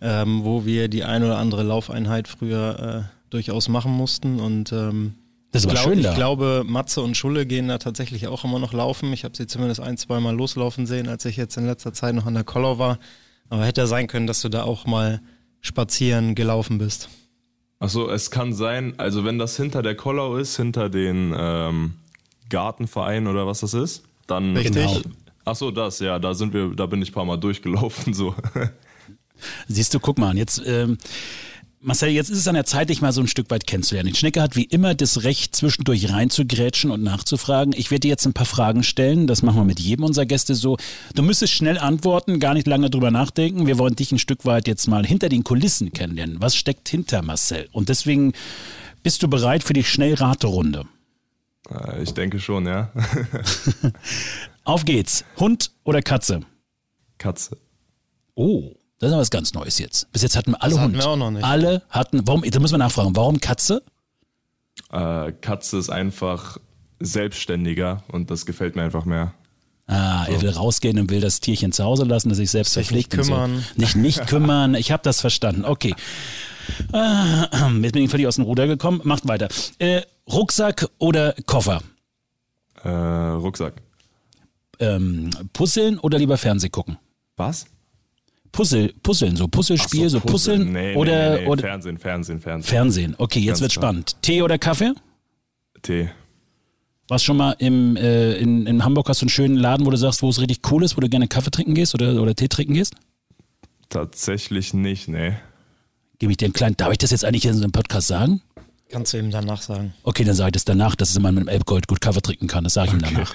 ähm, 0.00 0.44
wo 0.44 0.64
wir 0.66 0.88
die 0.88 1.04
ein 1.04 1.22
oder 1.22 1.38
andere 1.38 1.62
Laufeinheit 1.62 2.28
früher 2.28 3.06
äh, 3.08 3.30
durchaus 3.30 3.68
machen 3.68 3.92
mussten 3.92 4.40
und 4.40 4.72
ähm, 4.72 5.14
das 5.50 5.64
war 5.66 5.72
glaub, 5.72 5.84
schön 5.84 6.02
da. 6.02 6.10
Ich 6.10 6.16
glaube, 6.16 6.62
Matze 6.66 7.00
und 7.00 7.16
Schulle 7.16 7.46
gehen 7.46 7.68
da 7.68 7.78
tatsächlich 7.78 8.26
auch 8.26 8.44
immer 8.44 8.58
noch 8.58 8.72
laufen. 8.74 9.12
Ich 9.12 9.24
habe 9.24 9.36
sie 9.36 9.46
zumindest 9.46 9.80
ein, 9.80 9.96
zwei 9.96 10.20
Mal 10.20 10.36
loslaufen 10.36 10.86
sehen, 10.86 11.08
als 11.08 11.24
ich 11.24 11.36
jetzt 11.36 11.56
in 11.56 11.66
letzter 11.66 11.94
Zeit 11.94 12.14
noch 12.14 12.26
an 12.26 12.34
der 12.34 12.44
Kollau 12.44 12.78
war. 12.78 12.98
Aber 13.48 13.64
hätte 13.64 13.80
ja 13.80 13.86
sein 13.86 14.08
können, 14.08 14.26
dass 14.26 14.42
du 14.42 14.50
da 14.50 14.64
auch 14.64 14.84
mal 14.84 15.22
spazieren 15.62 16.34
gelaufen 16.34 16.76
bist. 16.76 17.08
Achso, 17.80 18.10
es 18.10 18.30
kann 18.30 18.52
sein, 18.52 18.94
also 18.98 19.24
wenn 19.24 19.38
das 19.38 19.56
hinter 19.56 19.82
der 19.82 19.94
Kollau 19.94 20.36
ist, 20.36 20.56
hinter 20.56 20.88
den 20.88 21.34
ähm, 21.36 21.94
Gartenverein 22.48 23.26
oder 23.26 23.46
was 23.46 23.60
das 23.60 23.74
ist, 23.74 24.02
dann. 24.26 24.56
Richtig. 24.56 24.74
Genau. 24.74 25.14
Achso, 25.44 25.70
das, 25.70 26.00
ja, 26.00 26.18
da 26.18 26.34
sind 26.34 26.52
wir, 26.52 26.74
da 26.74 26.86
bin 26.86 27.00
ich 27.00 27.10
ein 27.10 27.14
paar 27.14 27.24
Mal 27.24 27.38
durchgelaufen, 27.38 28.12
so. 28.12 28.34
Siehst 29.68 29.94
du, 29.94 30.00
guck 30.00 30.18
mal, 30.18 30.36
jetzt. 30.36 30.60
Ähm 30.66 30.98
Marcel, 31.80 32.08
jetzt 32.08 32.28
ist 32.28 32.38
es 32.38 32.48
an 32.48 32.54
der 32.54 32.64
Zeit, 32.64 32.90
dich 32.90 33.00
mal 33.02 33.12
so 33.12 33.20
ein 33.20 33.28
Stück 33.28 33.50
weit 33.50 33.66
kennenzulernen. 33.66 34.12
Schnecke 34.14 34.42
hat 34.42 34.56
wie 34.56 34.64
immer 34.64 34.94
das 34.94 35.22
Recht, 35.22 35.54
zwischendurch 35.54 36.10
reinzugrätschen 36.10 36.90
und 36.90 37.04
nachzufragen. 37.04 37.72
Ich 37.76 37.92
werde 37.92 38.00
dir 38.00 38.08
jetzt 38.08 38.26
ein 38.26 38.32
paar 38.32 38.46
Fragen 38.46 38.82
stellen. 38.82 39.28
Das 39.28 39.42
machen 39.42 39.58
wir 39.58 39.64
mit 39.64 39.78
jedem 39.78 40.04
unserer 40.04 40.26
Gäste 40.26 40.56
so. 40.56 40.76
Du 41.14 41.22
müsstest 41.22 41.52
schnell 41.52 41.78
antworten, 41.78 42.40
gar 42.40 42.54
nicht 42.54 42.66
lange 42.66 42.90
drüber 42.90 43.12
nachdenken. 43.12 43.68
Wir 43.68 43.78
wollen 43.78 43.94
dich 43.94 44.10
ein 44.10 44.18
Stück 44.18 44.44
weit 44.44 44.66
jetzt 44.66 44.88
mal 44.88 45.06
hinter 45.06 45.28
den 45.28 45.44
Kulissen 45.44 45.92
kennenlernen. 45.92 46.40
Was 46.40 46.56
steckt 46.56 46.88
hinter 46.88 47.22
Marcel? 47.22 47.68
Und 47.70 47.88
deswegen 47.88 48.32
bist 49.04 49.22
du 49.22 49.28
bereit 49.28 49.62
für 49.62 49.72
die 49.72 49.84
Schnellraterunde? 49.84 50.84
Äh, 51.70 52.02
ich 52.02 52.12
denke 52.12 52.40
schon, 52.40 52.66
ja. 52.66 52.90
Auf 54.64 54.84
geht's. 54.84 55.24
Hund 55.38 55.70
oder 55.84 56.02
Katze? 56.02 56.40
Katze. 57.18 57.56
Oh. 58.34 58.77
Das 58.98 59.08
ist 59.08 59.12
aber 59.12 59.20
was 59.20 59.30
ganz 59.30 59.54
Neues 59.54 59.78
jetzt. 59.78 60.10
Bis 60.12 60.22
jetzt 60.22 60.36
hatten 60.36 60.52
wir 60.52 60.62
alle 60.62 60.74
das 60.74 60.82
Hund. 60.82 60.96
Hatten 60.96 61.04
wir 61.04 61.10
auch 61.10 61.16
noch 61.16 61.30
nicht. 61.30 61.44
Alle 61.44 61.82
hatten. 61.90 62.26
Warum? 62.26 62.42
Da 62.42 62.58
müssen 62.58 62.74
wir 62.74 62.78
nachfragen. 62.78 63.14
Warum 63.14 63.40
Katze? 63.40 63.82
Äh, 64.90 65.32
Katze 65.32 65.78
ist 65.78 65.90
einfach 65.90 66.58
selbstständiger 67.00 68.02
und 68.08 68.30
das 68.30 68.44
gefällt 68.44 68.74
mir 68.74 68.82
einfach 68.82 69.04
mehr. 69.04 69.34
Ah, 69.86 70.26
so. 70.26 70.32
er 70.32 70.42
will 70.42 70.50
rausgehen 70.50 70.98
und 70.98 71.10
will 71.10 71.20
das 71.20 71.40
Tierchen 71.40 71.72
zu 71.72 71.84
Hause 71.84 72.04
lassen, 72.04 72.28
das 72.28 72.38
sich 72.38 72.50
selbst 72.50 72.74
sich 72.74 72.88
verpflegt. 72.88 73.16
Nicht 73.16 73.26
kümmern. 73.28 73.64
So. 73.74 73.80
Nicht, 73.80 73.96
nicht 73.96 74.26
kümmern. 74.26 74.74
Ich 74.74 74.90
habe 74.90 75.02
das 75.02 75.20
verstanden. 75.20 75.64
Okay. 75.64 75.94
Äh, 76.92 77.40
jetzt 77.82 77.92
bin 77.92 78.02
ich 78.02 78.10
völlig 78.10 78.26
aus 78.26 78.34
dem 78.34 78.44
Ruder 78.44 78.66
gekommen. 78.66 79.00
Macht 79.04 79.26
weiter. 79.26 79.48
Äh, 79.78 80.02
Rucksack 80.30 80.88
oder 80.98 81.34
Koffer? 81.46 81.82
Äh, 82.84 82.88
Rucksack. 82.88 83.74
Ähm, 84.78 85.30
Puzzeln 85.52 85.98
oder 85.98 86.18
lieber 86.18 86.36
Fernseh 86.36 86.68
gucken? 86.68 86.98
Was? 87.36 87.66
Puzzle, 88.52 88.92
Puzzeln, 89.02 89.36
so 89.36 89.48
Puzzlespiel, 89.48 90.08
so, 90.08 90.18
so 90.18 90.26
Puzzeln 90.26 90.72
nee, 90.72 90.94
oder, 90.94 91.36
nee, 91.36 91.40
nee, 91.42 91.46
oder 91.46 91.62
Fernsehen, 91.62 91.98
Fernsehen, 91.98 92.40
Fernsehen. 92.40 92.68
Fernsehen. 92.68 93.14
Okay, 93.18 93.40
jetzt 93.40 93.46
Ganz 93.46 93.60
wird 93.60 93.72
klar. 93.72 93.82
spannend. 93.84 94.16
Tee 94.22 94.42
oder 94.42 94.58
Kaffee? 94.58 94.92
Tee. 95.82 96.08
Warst 97.08 97.24
schon 97.24 97.36
mal 97.36 97.52
im, 97.58 97.96
äh, 97.96 98.34
in, 98.34 98.66
in 98.66 98.84
Hamburg 98.84 99.08
hast 99.08 99.22
du 99.22 99.24
einen 99.24 99.30
schönen 99.30 99.56
Laden, 99.56 99.86
wo 99.86 99.90
du 99.90 99.96
sagst, 99.96 100.22
wo 100.22 100.28
es 100.28 100.40
richtig 100.40 100.60
cool 100.70 100.84
ist, 100.84 100.96
wo 100.96 101.00
du 101.00 101.08
gerne 101.08 101.26
Kaffee 101.28 101.50
trinken 101.50 101.74
gehst 101.74 101.94
oder, 101.94 102.20
oder 102.20 102.34
Tee 102.34 102.48
trinken 102.48 102.74
gehst? 102.74 102.94
Tatsächlich 103.88 104.74
nicht, 104.74 105.08
nee. 105.08 105.34
Gebe 106.18 106.32
ich 106.32 106.36
dir 106.36 106.46
einen 106.46 106.52
kleinen, 106.52 106.76
darf 106.76 106.92
ich 106.92 106.98
das 106.98 107.10
jetzt 107.10 107.24
eigentlich 107.24 107.46
in 107.46 107.54
so 107.54 107.62
einem 107.62 107.72
Podcast 107.72 108.08
sagen? 108.08 108.42
Kannst 108.90 109.12
du 109.12 109.18
ihm 109.18 109.30
danach 109.30 109.60
sagen. 109.62 109.94
Okay, 110.02 110.24
dann 110.24 110.34
sage 110.34 110.48
ich 110.48 110.52
das 110.52 110.64
danach, 110.64 110.96
dass 110.96 111.18
man 111.18 111.34
mit 111.34 111.44
dem 111.44 111.48
Elbgold 111.48 111.86
gut 111.88 112.00
Kaffee 112.00 112.22
trinken 112.22 112.46
kann. 112.46 112.64
Das 112.64 112.74
sage 112.74 112.88
ich 112.88 112.94
ihm 112.94 113.02
danach. 113.02 113.34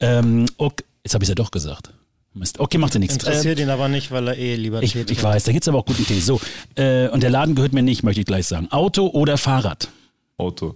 Ähm, 0.00 0.46
okay, 0.56 0.84
jetzt 1.04 1.14
habe 1.14 1.24
ich 1.24 1.28
es 1.28 1.30
ja 1.30 1.34
doch 1.34 1.50
gesagt. 1.50 1.92
Mist. 2.34 2.58
Okay, 2.58 2.78
macht 2.78 2.94
ja 2.94 3.00
nichts. 3.00 3.14
Interessiert 3.14 3.60
ihn 3.60 3.70
aber 3.70 3.88
nicht, 3.88 4.10
weil 4.10 4.26
er 4.28 4.36
eh 4.36 4.56
lieber 4.56 4.82
Ich, 4.82 4.92
Tee 4.92 5.04
ich 5.08 5.22
weiß, 5.22 5.44
da 5.44 5.52
gibt's 5.52 5.68
aber 5.68 5.78
auch 5.78 5.86
guten 5.86 6.04
Tee. 6.04 6.18
So, 6.18 6.40
äh, 6.74 7.08
und 7.08 7.22
der 7.22 7.30
Laden 7.30 7.54
gehört 7.54 7.72
mir 7.72 7.82
nicht, 7.82 8.02
möchte 8.02 8.20
ich 8.20 8.26
gleich 8.26 8.46
sagen. 8.48 8.70
Auto 8.72 9.06
oder 9.06 9.38
Fahrrad? 9.38 9.88
Auto. 10.36 10.74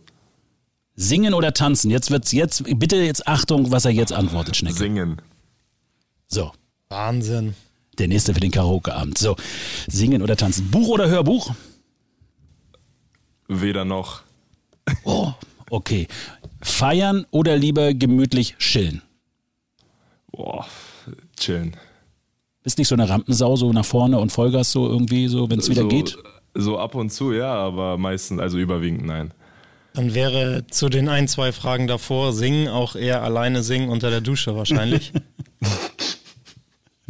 Singen 0.94 1.35
oder 1.35 1.53
tanzen? 1.53 1.90
Jetzt 1.90 2.11
wird's 2.12 2.31
jetzt, 2.33 2.62
bitte 2.79 2.97
jetzt 2.97 3.27
Achtung, 3.27 3.73
was 3.73 3.85
er 3.85 3.90
jetzt 3.90 4.12
antwortet, 4.12 4.57
Schnecke. 4.57 4.77
Singen. 4.77 5.21
So, 6.29 6.53
Wahnsinn. 6.88 7.55
der 7.99 8.07
nächste 8.09 8.35
für 8.35 8.40
den 8.40 8.51
Karaoke-Abend. 8.53 9.18
So, 9.18 9.35
singen 9.88 10.23
oder 10.23 10.37
tanzen? 10.37 10.71
Buch 10.71 10.88
oder 10.88 11.09
Hörbuch? 11.09 11.55
Weder 13.49 13.85
noch. 13.85 14.23
Oh, 15.05 15.33
okay. 15.71 16.07
Feiern 16.62 17.27
oder 17.31 17.57
lieber 17.57 17.94
gemütlich 17.94 18.57
chillen? 18.59 19.03
Boah, 20.38 20.64
chillen. 21.37 21.77
Bist 22.62 22.79
nicht 22.79 22.87
so 22.87 22.94
eine 22.94 23.09
Rampensau, 23.09 23.57
so 23.57 23.72
nach 23.72 23.85
vorne 23.85 24.20
und 24.20 24.31
Vollgas 24.31 24.70
so 24.70 24.87
irgendwie, 24.88 25.27
so 25.27 25.51
wenn 25.51 25.59
es 25.59 25.68
wieder 25.68 25.83
so, 25.83 25.88
geht? 25.88 26.16
So 26.55 26.79
ab 26.79 26.94
und 26.94 27.11
zu, 27.11 27.33
ja, 27.33 27.53
aber 27.53 27.98
meistens, 27.98 28.40
also 28.40 28.57
überwiegend 28.57 29.05
nein. 29.05 29.33
Dann 29.94 30.14
wäre 30.14 30.64
zu 30.70 30.88
den 30.88 31.09
ein, 31.09 31.27
zwei 31.27 31.51
Fragen 31.51 31.88
davor 31.88 32.33
singen 32.33 32.68
auch 32.68 32.94
eher 32.94 33.24
alleine 33.24 33.64
singen 33.64 33.88
unter 33.88 34.11
der 34.11 34.20
Dusche 34.20 34.55
wahrscheinlich. 34.55 35.12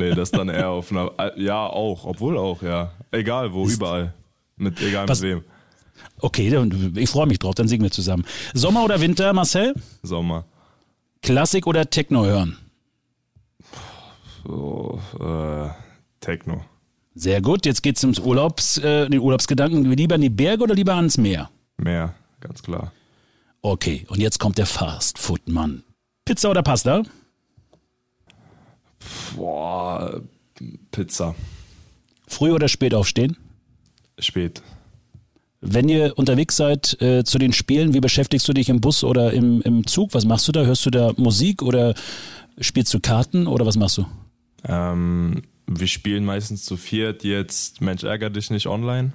Nee, 0.00 0.14
das 0.14 0.30
dann 0.30 0.48
eher 0.48 0.68
auf 0.68 0.92
einer, 0.92 1.10
ja 1.36 1.66
auch, 1.66 2.04
obwohl 2.04 2.38
auch, 2.38 2.62
ja. 2.62 2.92
Egal 3.10 3.52
wo, 3.52 3.68
überall. 3.68 4.14
Mit, 4.56 4.80
egal 4.80 5.08
Was- 5.08 5.20
mit 5.20 5.30
wem. 5.30 5.44
Okay, 6.20 6.50
dann- 6.50 6.94
ich 6.96 7.10
freue 7.10 7.26
mich 7.26 7.40
drauf, 7.40 7.56
dann 7.56 7.66
singen 7.66 7.82
wir 7.82 7.90
zusammen. 7.90 8.24
Sommer 8.54 8.84
oder 8.84 9.00
Winter, 9.00 9.32
Marcel? 9.32 9.74
Sommer. 10.04 10.44
Klassik 11.20 11.66
oder 11.66 11.90
Techno 11.90 12.24
hören? 12.24 12.56
So, 14.48 14.98
äh, 15.20 15.68
Techno. 16.20 16.64
Sehr 17.14 17.42
gut, 17.42 17.66
jetzt 17.66 17.82
geht's 17.82 18.02
ums 18.02 18.18
Urlaubs, 18.18 18.78
äh, 18.78 19.06
den 19.10 19.20
Urlaubsgedanken. 19.20 19.84
Lieber 19.92 20.14
in 20.14 20.22
die 20.22 20.30
Berge 20.30 20.62
oder 20.62 20.74
lieber 20.74 20.94
ans 20.94 21.18
Meer? 21.18 21.50
Mehr, 21.76 22.14
ganz 22.40 22.62
klar. 22.62 22.92
Okay, 23.60 24.06
und 24.08 24.20
jetzt 24.20 24.38
kommt 24.38 24.56
der 24.56 24.64
Fast-Food-Mann. 24.64 25.84
Pizza 26.24 26.50
oder 26.50 26.62
Pasta? 26.62 27.02
Boah, 29.36 30.22
Pizza. 30.92 31.34
Früh 32.26 32.50
oder 32.52 32.68
spät 32.68 32.94
aufstehen? 32.94 33.36
Spät. 34.18 34.62
Wenn 35.60 35.90
ihr 35.90 36.16
unterwegs 36.16 36.56
seid 36.56 36.98
äh, 37.02 37.22
zu 37.22 37.36
den 37.36 37.52
Spielen, 37.52 37.92
wie 37.92 38.00
beschäftigst 38.00 38.48
du 38.48 38.54
dich 38.54 38.70
im 38.70 38.80
Bus 38.80 39.04
oder 39.04 39.30
im, 39.34 39.60
im 39.60 39.86
Zug? 39.86 40.14
Was 40.14 40.24
machst 40.24 40.48
du 40.48 40.52
da? 40.52 40.64
Hörst 40.64 40.86
du 40.86 40.90
da 40.90 41.12
Musik 41.18 41.60
oder 41.60 41.92
spielst 42.58 42.94
du 42.94 43.00
Karten 43.00 43.46
oder 43.46 43.66
was 43.66 43.76
machst 43.76 43.98
du? 43.98 44.06
Ähm, 44.64 45.42
wir 45.66 45.86
spielen 45.86 46.24
meistens 46.24 46.64
zu 46.64 46.76
viert 46.76 47.24
jetzt 47.24 47.80
Mensch 47.80 48.04
ärger 48.04 48.30
dich 48.30 48.50
nicht 48.50 48.66
online. 48.66 49.12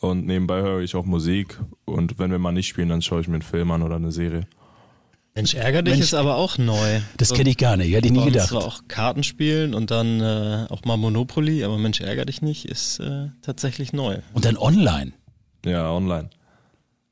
Und 0.00 0.26
nebenbei 0.26 0.60
höre 0.60 0.80
ich 0.80 0.94
auch 0.94 1.04
Musik. 1.04 1.58
Und 1.84 2.18
wenn 2.18 2.30
wir 2.30 2.38
mal 2.38 2.52
nicht 2.52 2.68
spielen, 2.68 2.88
dann 2.88 3.02
schaue 3.02 3.20
ich 3.20 3.28
mir 3.28 3.34
einen 3.34 3.42
Film 3.42 3.70
an 3.70 3.82
oder 3.82 3.96
eine 3.96 4.12
Serie. 4.12 4.46
Mensch, 5.34 5.54
ärger 5.54 5.82
dich 5.82 5.94
Mensch, 5.94 6.06
ist 6.06 6.14
aber 6.14 6.36
auch 6.36 6.58
neu. 6.58 7.00
Das 7.16 7.32
kenne 7.32 7.50
ich 7.50 7.58
gar 7.58 7.76
nicht, 7.76 7.92
hätte 7.94 8.08
ich 8.08 8.12
nie 8.12 8.24
gedacht. 8.24 8.48
Zwar 8.48 8.64
auch 8.64 8.82
Karten 8.88 9.22
spielen 9.22 9.72
und 9.72 9.92
dann 9.92 10.20
äh, 10.20 10.66
auch 10.68 10.84
mal 10.84 10.96
Monopoly, 10.96 11.62
aber 11.62 11.78
Mensch, 11.78 12.00
ärger 12.00 12.24
dich 12.24 12.42
nicht 12.42 12.64
ist 12.64 12.98
äh, 12.98 13.28
tatsächlich 13.42 13.92
neu. 13.92 14.18
Und 14.32 14.44
dann 14.44 14.56
online. 14.56 15.12
Ja, 15.64 15.92
online. 15.92 16.30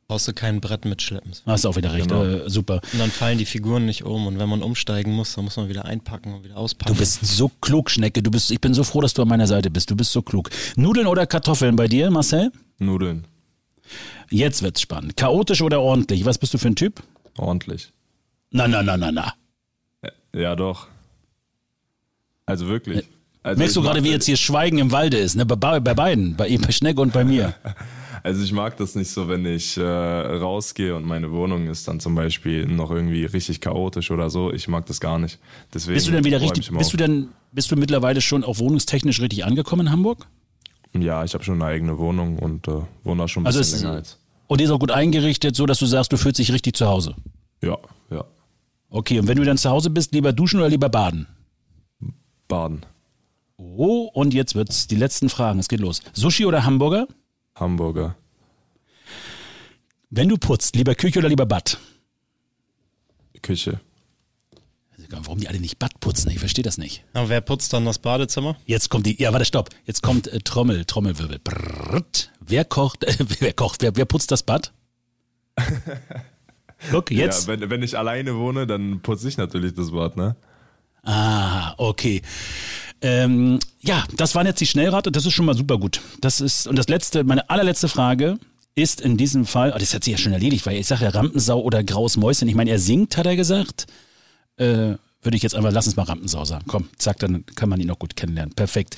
Brauchst 0.08 0.28
du 0.28 0.32
kein 0.32 0.60
Brett 0.60 0.84
mitschleppen. 0.84 1.32
Hast 1.46 1.64
du 1.64 1.68
auch 1.68 1.74
wieder 1.76 1.92
recht, 1.92 2.08
Genau. 2.08 2.22
äh, 2.24 2.48
super. 2.48 2.80
Und 2.92 3.00
dann 3.00 3.10
fallen 3.10 3.38
die 3.38 3.44
Figuren 3.44 3.86
nicht 3.86 4.04
um 4.04 4.28
und 4.28 4.38
wenn 4.38 4.48
man 4.48 4.62
umsteigen 4.62 5.12
muss, 5.12 5.34
dann 5.34 5.44
muss 5.44 5.56
man 5.56 5.68
wieder 5.68 5.84
einpacken 5.84 6.32
und 6.32 6.44
wieder 6.44 6.56
auspacken. 6.56 6.92
Du 6.94 6.98
bist 6.98 7.26
so 7.26 7.48
klug, 7.60 7.90
Schnecke. 7.90 8.22
Du 8.22 8.30
bist, 8.30 8.52
ich 8.52 8.60
bin 8.60 8.72
so 8.72 8.84
froh, 8.84 9.00
dass 9.00 9.14
du 9.14 9.22
an 9.22 9.28
meiner 9.28 9.48
Seite 9.48 9.68
bist. 9.68 9.90
Du 9.90 9.96
bist 9.96 10.12
so 10.12 10.22
klug. 10.22 10.50
Nudeln 10.76 11.08
oder 11.08 11.26
Kartoffeln 11.26 11.74
bei 11.74 11.88
dir, 11.88 12.08
Marcel? 12.12 12.52
Nudeln. 12.78 13.26
Jetzt 14.30 14.62
wird's 14.62 14.80
spannend. 14.80 15.16
Chaotisch 15.16 15.60
oder 15.60 15.80
ordentlich? 15.80 16.24
Was 16.24 16.38
bist 16.38 16.54
du 16.54 16.58
für 16.58 16.68
ein 16.68 16.76
Typ? 16.76 17.02
Ordentlich. 17.36 17.92
Na, 18.52 18.68
na, 18.68 18.84
na, 18.84 18.96
na, 18.96 19.10
na. 19.10 19.34
Ja, 20.32 20.54
doch. 20.54 20.86
Also 22.46 22.68
wirklich. 22.68 23.04
Also 23.42 23.58
Merkst 23.58 23.76
du 23.76 23.82
gerade, 23.82 24.04
wie 24.04 24.10
jetzt 24.10 24.26
hier 24.26 24.36
Schweigen 24.36 24.78
im 24.78 24.92
Walde 24.92 25.18
ist, 25.18 25.34
ne? 25.34 25.46
Bei, 25.46 25.56
bei 25.56 25.80
bei 25.80 25.94
beiden, 25.94 26.36
bei, 26.36 26.46
ihm, 26.48 26.60
bei 26.60 26.70
Schnecke 26.70 27.00
und 27.00 27.12
bei 27.12 27.24
mir. 27.24 27.54
Also 28.26 28.42
ich 28.42 28.52
mag 28.52 28.76
das 28.76 28.96
nicht 28.96 29.08
so, 29.08 29.28
wenn 29.28 29.46
ich 29.46 29.76
äh, 29.76 29.82
rausgehe 29.84 30.96
und 30.96 31.04
meine 31.04 31.30
Wohnung 31.30 31.68
ist 31.68 31.86
dann 31.86 32.00
zum 32.00 32.16
Beispiel 32.16 32.66
noch 32.66 32.90
irgendwie 32.90 33.24
richtig 33.24 33.60
chaotisch 33.60 34.10
oder 34.10 34.30
so. 34.30 34.52
Ich 34.52 34.66
mag 34.66 34.84
das 34.86 34.98
gar 34.98 35.20
nicht. 35.20 35.38
Deswegen 35.72 35.94
Bist 35.94 36.08
du 36.08 36.10
denn 36.10 36.24
wieder 36.24 36.40
richtig, 36.40 36.72
bist 36.72 36.92
du 36.92 36.96
denn, 36.96 37.28
bist 37.52 37.70
du 37.70 37.76
mittlerweile 37.76 38.20
schon 38.20 38.42
auch 38.42 38.58
wohnungstechnisch 38.58 39.20
richtig 39.20 39.44
angekommen 39.44 39.86
in 39.86 39.92
Hamburg? 39.92 40.26
Ja, 40.92 41.22
ich 41.22 41.34
habe 41.34 41.44
schon 41.44 41.62
eine 41.62 41.66
eigene 41.66 41.98
Wohnung 41.98 42.40
und 42.40 42.66
äh, 42.66 42.72
wohne 43.04 43.22
da 43.22 43.28
schon 43.28 43.44
ein 43.44 43.46
Also 43.46 43.60
bisschen 43.60 43.82
länger 43.82 43.92
als. 43.92 44.18
Und 44.48 44.60
die 44.60 44.64
ist 44.64 44.70
auch 44.70 44.80
gut 44.80 44.90
eingerichtet, 44.90 45.54
so 45.54 45.64
dass 45.64 45.78
du 45.78 45.86
sagst, 45.86 46.12
du 46.12 46.16
fühlst 46.16 46.40
dich 46.40 46.50
richtig 46.50 46.74
zu 46.74 46.88
Hause. 46.88 47.14
Ja, 47.62 47.78
ja. 48.10 48.24
Okay, 48.90 49.20
und 49.20 49.28
wenn 49.28 49.36
du 49.38 49.44
dann 49.44 49.56
zu 49.56 49.70
Hause 49.70 49.88
bist, 49.90 50.12
lieber 50.12 50.32
duschen 50.32 50.58
oder 50.58 50.68
lieber 50.68 50.88
baden? 50.88 51.28
Baden. 52.48 52.84
Oh, 53.56 54.10
und 54.12 54.34
jetzt 54.34 54.56
wird's 54.56 54.88
die 54.88 54.96
letzten 54.96 55.28
Fragen. 55.28 55.60
Es 55.60 55.68
geht 55.68 55.78
los. 55.78 56.00
Sushi 56.12 56.44
oder 56.44 56.64
Hamburger? 56.64 57.06
Hamburger. 57.56 58.16
Wenn 60.10 60.28
du 60.28 60.36
putzt, 60.36 60.76
lieber 60.76 60.94
Küche 60.94 61.18
oder 61.18 61.28
lieber 61.28 61.46
Bad? 61.46 61.78
Küche. 63.42 63.80
Warum 65.10 65.40
die 65.40 65.48
alle 65.48 65.60
nicht 65.60 65.78
Bad 65.78 66.00
putzen? 66.00 66.30
Ich 66.30 66.38
verstehe 66.38 66.64
das 66.64 66.78
nicht. 66.78 67.04
Aber 67.12 67.28
wer 67.28 67.40
putzt 67.40 67.72
dann 67.72 67.84
das 67.84 67.98
Badezimmer? 67.98 68.56
Jetzt 68.66 68.88
kommt 68.88 69.06
die, 69.06 69.20
ja, 69.20 69.32
warte, 69.32 69.44
stopp. 69.44 69.70
Jetzt 69.84 70.02
kommt 70.02 70.26
äh, 70.28 70.40
Trommel, 70.40 70.84
Trommelwirbel. 70.84 71.38
Brrrt. 71.38 72.32
Wer 72.40 72.64
kocht, 72.64 73.04
äh, 73.04 73.14
wer 73.40 73.52
kocht, 73.52 73.82
wer, 73.82 73.96
wer 73.96 74.04
putzt 74.04 74.30
das 74.30 74.42
Bad? 74.42 74.72
Guck, 76.90 77.10
jetzt. 77.10 77.46
Ja, 77.46 77.60
wenn, 77.60 77.70
wenn 77.70 77.82
ich 77.82 77.96
alleine 77.96 78.36
wohne, 78.36 78.66
dann 78.66 79.00
putze 79.00 79.28
ich 79.28 79.36
natürlich 79.36 79.74
das 79.74 79.92
Bad, 79.92 80.16
ne? 80.16 80.36
Ah, 81.02 81.74
okay. 81.78 82.22
Ähm, 83.02 83.58
ja, 83.80 84.04
das 84.16 84.34
waren 84.34 84.46
jetzt 84.46 84.60
die 84.60 84.66
Schnellrate, 84.66 85.12
das 85.12 85.26
ist 85.26 85.32
schon 85.32 85.46
mal 85.46 85.56
super 85.56 85.78
gut. 85.78 86.00
Das 86.20 86.40
ist, 86.40 86.66
und 86.66 86.76
das 86.76 86.88
letzte, 86.88 87.24
meine 87.24 87.48
allerletzte 87.50 87.88
Frage 87.88 88.38
ist 88.74 89.00
in 89.00 89.16
diesem 89.16 89.46
Fall, 89.46 89.72
oh, 89.74 89.78
das 89.78 89.94
hat 89.94 90.04
sich 90.04 90.12
ja 90.12 90.18
schon 90.18 90.32
erledigt, 90.32 90.66
weil 90.66 90.76
ich 90.76 90.86
sage 90.86 91.04
ja 91.04 91.10
Rampensau 91.10 91.60
oder 91.60 91.82
Graues 91.82 92.16
Mäuschen. 92.16 92.48
Ich 92.48 92.54
meine, 92.54 92.70
er 92.70 92.78
singt, 92.78 93.16
hat 93.16 93.26
er 93.26 93.36
gesagt. 93.36 93.86
Äh, 94.56 94.94
würde 95.22 95.36
ich 95.36 95.42
jetzt 95.42 95.54
einfach, 95.54 95.72
lass 95.72 95.86
uns 95.86 95.96
mal 95.96 96.04
Rampensau 96.04 96.44
sagen. 96.44 96.64
Komm, 96.68 96.88
zack, 96.98 97.18
dann 97.18 97.44
kann 97.46 97.68
man 97.68 97.80
ihn 97.80 97.88
noch 97.88 97.98
gut 97.98 98.16
kennenlernen. 98.16 98.54
Perfekt. 98.54 98.96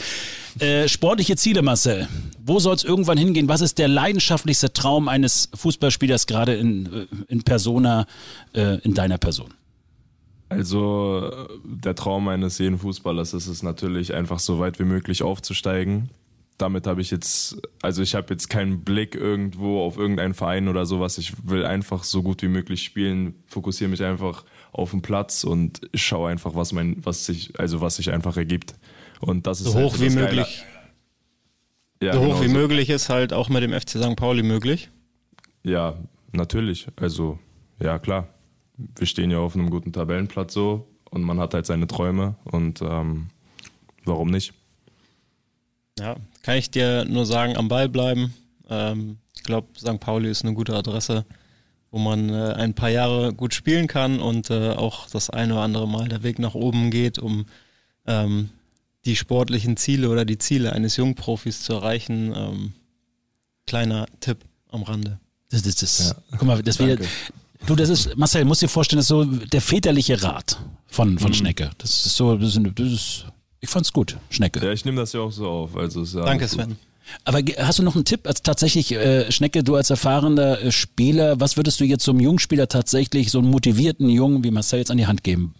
Äh, 0.59 0.87
sportliche 0.87 1.37
Ziele, 1.37 1.63
Marcel. 1.63 2.07
Wo 2.45 2.59
soll 2.59 2.75
es 2.75 2.85
irgendwann 2.85 3.17
hingehen? 3.17 3.49
Was 3.49 3.63
ist 3.63 3.79
der 3.79 3.89
leidenschaftlichste 3.89 4.73
Traum 4.73 5.09
eines 5.09 5.49
Fußballspielers 5.55 6.27
gerade 6.27 6.55
in, 6.55 6.87
äh, 6.87 7.07
in 7.29 7.43
Persona, 7.45 8.07
äh, 8.53 8.79
in 8.81 8.95
deiner 8.95 9.17
Person? 9.17 9.55
Also 10.49 11.31
der 11.65 11.95
Traum 11.95 12.29
eines 12.29 12.59
jeden 12.59 12.79
Fußballers 12.79 13.35
ist 13.35 13.49
es 13.49 13.63
natürlich 13.63 14.15
einfach 14.15 14.39
so 14.39 14.59
weit 14.59 14.79
wie 14.79 14.85
möglich 14.85 15.23
aufzusteigen. 15.23 16.11
Damit 16.57 16.87
habe 16.87 17.01
ich 17.01 17.11
jetzt, 17.11 17.61
also 17.83 18.03
ich 18.03 18.15
habe 18.15 18.33
jetzt 18.35 18.49
keinen 18.49 18.81
Blick 18.83 19.15
irgendwo 19.15 19.81
auf 19.83 19.97
irgendeinen 19.97 20.35
Verein 20.35 20.67
oder 20.69 20.87
sowas. 20.87 21.17
Ich 21.19 21.35
will 21.49 21.65
einfach 21.65 22.03
so 22.03 22.23
gut 22.23 22.43
wie 22.43 22.49
möglich 22.49 22.83
spielen, 22.83 23.35
fokussiere 23.47 23.91
mich 23.91 24.03
einfach 24.03 24.45
auf 24.73 24.91
den 24.91 25.03
Platz 25.03 25.45
und 25.45 25.83
schaue 25.95 26.31
einfach, 26.31 26.55
was 26.55 26.73
mein, 26.73 26.97
was 27.05 27.27
sich, 27.27 27.59
also 27.61 27.81
was 27.81 27.97
sich 27.97 28.11
einfach 28.11 28.37
ergibt. 28.37 28.75
Und 29.21 29.47
das 29.47 29.61
ist 29.61 29.69
So 29.69 29.75
halt 29.75 29.85
hoch 29.87 30.01
wie 30.01 30.07
das 30.07 30.15
Geile. 30.17 30.27
möglich. 30.37 30.65
Ja, 32.03 32.13
so 32.15 32.21
hoch 32.21 32.25
genau 32.27 32.43
wie 32.43 32.49
so. 32.49 32.53
möglich 32.55 32.91
ist 32.91 33.09
halt 33.09 33.33
auch 33.33 33.49
mit 33.49 33.63
dem 33.63 33.73
FC 33.73 33.91
St. 33.91 34.17
Pauli 34.17 34.43
möglich. 34.43 34.91
Ja, 35.63 35.97
natürlich. 36.33 36.87
Also, 36.97 37.39
ja, 37.81 37.99
klar. 37.99 38.29
Wir 38.79 39.07
stehen 39.07 39.31
ja 39.31 39.39
auf 39.39 39.55
einem 39.55 39.71
guten 39.71 39.93
Tabellenplatz 39.93 40.55
so 40.55 40.89
und 41.11 41.23
man 41.23 41.41
hat 41.41 41.55
halt 41.55 41.67
seine 41.67 41.87
Träume 41.87 42.37
und 42.45 42.81
ähm, 42.83 43.29
warum 44.05 44.31
nicht? 44.31 44.55
Ja, 45.99 46.17
kann 46.43 46.57
ich 46.57 46.71
dir 46.71 47.05
nur 47.05 47.27
sagen, 47.27 47.57
am 47.57 47.69
Ball 47.69 47.89
bleiben. 47.89 48.33
Ähm, 48.69 49.19
ich 49.35 49.43
glaube, 49.43 49.69
St. 49.77 49.99
Pauli 49.99 50.31
ist 50.31 50.45
eine 50.45 50.55
gute 50.55 50.75
Adresse, 50.75 51.25
wo 51.91 51.99
man 51.99 52.29
äh, 52.29 52.53
ein 52.55 52.75
paar 52.75 52.91
Jahre 52.91 53.35
gut 53.35 53.55
spielen 53.55 53.89
kann 53.89 54.21
und 54.21 54.51
äh, 54.51 54.71
auch 54.71 55.09
das 55.09 55.31
eine 55.31 55.55
oder 55.55 55.63
andere 55.63 55.89
Mal 55.89 56.09
der 56.09 56.23
Weg 56.23 56.39
nach 56.39 56.55
oben 56.55 56.91
geht, 56.91 57.19
um 57.19 57.47
ähm, 58.07 58.51
die 59.05 59.17
sportlichen 59.17 59.77
Ziele 59.77 60.09
oder 60.09 60.25
die 60.25 60.39
Ziele 60.39 60.73
eines 60.73 60.97
Jungprofis 60.97 61.63
zu 61.63 61.73
erreichen. 61.75 62.33
Ähm, 62.37 62.73
kleiner 63.67 64.07
Tipp 64.21 64.39
am 64.71 64.83
Rande. 64.83 65.19
Das, 65.51 65.63
das, 65.63 65.77
das, 65.77 65.99
Ja. 66.11 66.37
Guck 66.39 66.43
mal, 66.43 66.63
das 66.63 66.79
wäre. 66.79 66.99
Du, 67.67 67.75
das 67.75 67.89
ist, 67.89 68.17
Marcel, 68.17 68.45
musst 68.45 68.63
dir 68.63 68.69
vorstellen, 68.69 68.99
das 68.99 69.07
ist 69.07 69.09
so 69.09 69.25
der 69.25 69.61
väterliche 69.61 70.23
Rat 70.23 70.59
von, 70.87 71.15
Mhm. 71.15 71.19
von 71.19 71.35
Schnecke. 71.35 71.71
Das 71.79 72.07
ist 72.07 72.17
so, 72.17 72.37
das 72.37 72.57
ist, 72.57 72.61
das 72.75 72.93
ist, 72.93 73.25
ich 73.61 73.69
fand's 73.69 73.93
gut, 73.93 74.17
Schnecke. 74.31 74.65
Ja, 74.65 74.73
ich 74.73 74.85
nehme 74.85 74.99
das 75.01 75.13
ja 75.13 75.21
auch 75.21 75.33
so 75.33 75.47
auf. 75.49 75.77
Also 75.77 76.03
ist 76.03 76.15
ja 76.15 76.23
Danke, 76.25 76.45
gut. 76.47 76.55
Sven. 76.55 76.77
Aber 77.25 77.41
hast 77.59 77.79
du 77.79 77.83
noch 77.83 77.95
einen 77.95 78.05
Tipp? 78.05 78.27
Also 78.27 78.41
tatsächlich, 78.43 78.93
äh, 78.93 79.33
Schnecke, 79.33 79.65
du 79.65 79.77
als 79.77 79.89
erfahrener 79.89 80.61
äh, 80.61 80.71
Spieler, 80.71 81.41
was 81.41 81.57
würdest 81.57 81.81
du 81.81 81.85
jetzt 81.85 82.05
so 82.05 82.11
einem 82.13 82.21
Jungspieler 82.21 82.69
tatsächlich, 82.69 83.31
so 83.31 83.39
einen 83.39 83.51
motivierten 83.51 84.11
Jungen 84.11 84.45
wie 84.45 84.51
Marcel 84.51 84.81
jetzt 84.81 84.91
an 84.91 84.99
die 84.99 85.07
Hand 85.07 85.25
geben? 85.25 85.55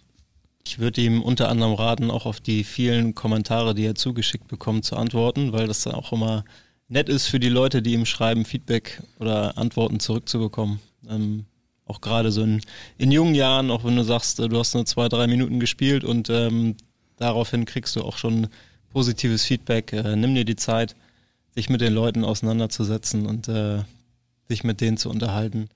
Ich 0.65 0.77
würde 0.77 1.01
ihm 1.01 1.23
unter 1.23 1.49
anderem 1.49 1.73
raten, 1.73 2.11
auch 2.11 2.27
auf 2.27 2.39
die 2.39 2.63
vielen 2.63 3.15
Kommentare, 3.15 3.73
die 3.73 3.85
er 3.85 3.95
zugeschickt 3.95 4.47
bekommt, 4.47 4.85
zu 4.85 4.95
antworten, 4.95 5.51
weil 5.51 5.65
das 5.67 5.81
dann 5.81 5.93
auch 5.95 6.11
immer 6.11 6.45
nett 6.87 7.09
ist 7.09 7.25
für 7.27 7.39
die 7.39 7.49
Leute, 7.49 7.81
die 7.81 7.93
ihm 7.93 8.05
schreiben, 8.05 8.45
Feedback 8.45 9.01
oder 9.19 9.57
Antworten 9.57 9.99
zurückzubekommen. 9.99 10.79
Ähm, 11.09 11.45
auch 11.89 12.01
gerade 12.01 12.31
so 12.31 12.43
in, 12.43 12.61
in 12.97 13.11
jungen 13.11 13.35
Jahren, 13.35 13.71
auch 13.71 13.83
wenn 13.83 13.95
du 13.95 14.03
sagst, 14.03 14.39
äh, 14.39 14.47
du 14.47 14.57
hast 14.57 14.73
nur 14.75 14.85
zwei, 14.85 15.09
drei 15.09 15.27
Minuten 15.27 15.59
gespielt 15.59 16.03
und 16.03 16.29
ähm, 16.29 16.75
daraufhin 17.17 17.65
kriegst 17.65 17.95
du 17.95 18.03
auch 18.03 18.17
schon 18.17 18.47
positives 18.91 19.43
Feedback. 19.45 19.91
Äh, 19.93 20.15
nimm 20.15 20.35
dir 20.35 20.45
die 20.45 20.55
Zeit, 20.55 20.95
sich 21.55 21.69
mit 21.69 21.81
den 21.81 21.93
Leuten 21.93 22.23
auseinanderzusetzen 22.23 23.25
und 23.25 23.47
äh, 23.47 23.83
sich 24.47 24.63
mit 24.63 24.81
denen 24.81 24.97
zu 24.97 25.09
unterhalten. 25.09 25.69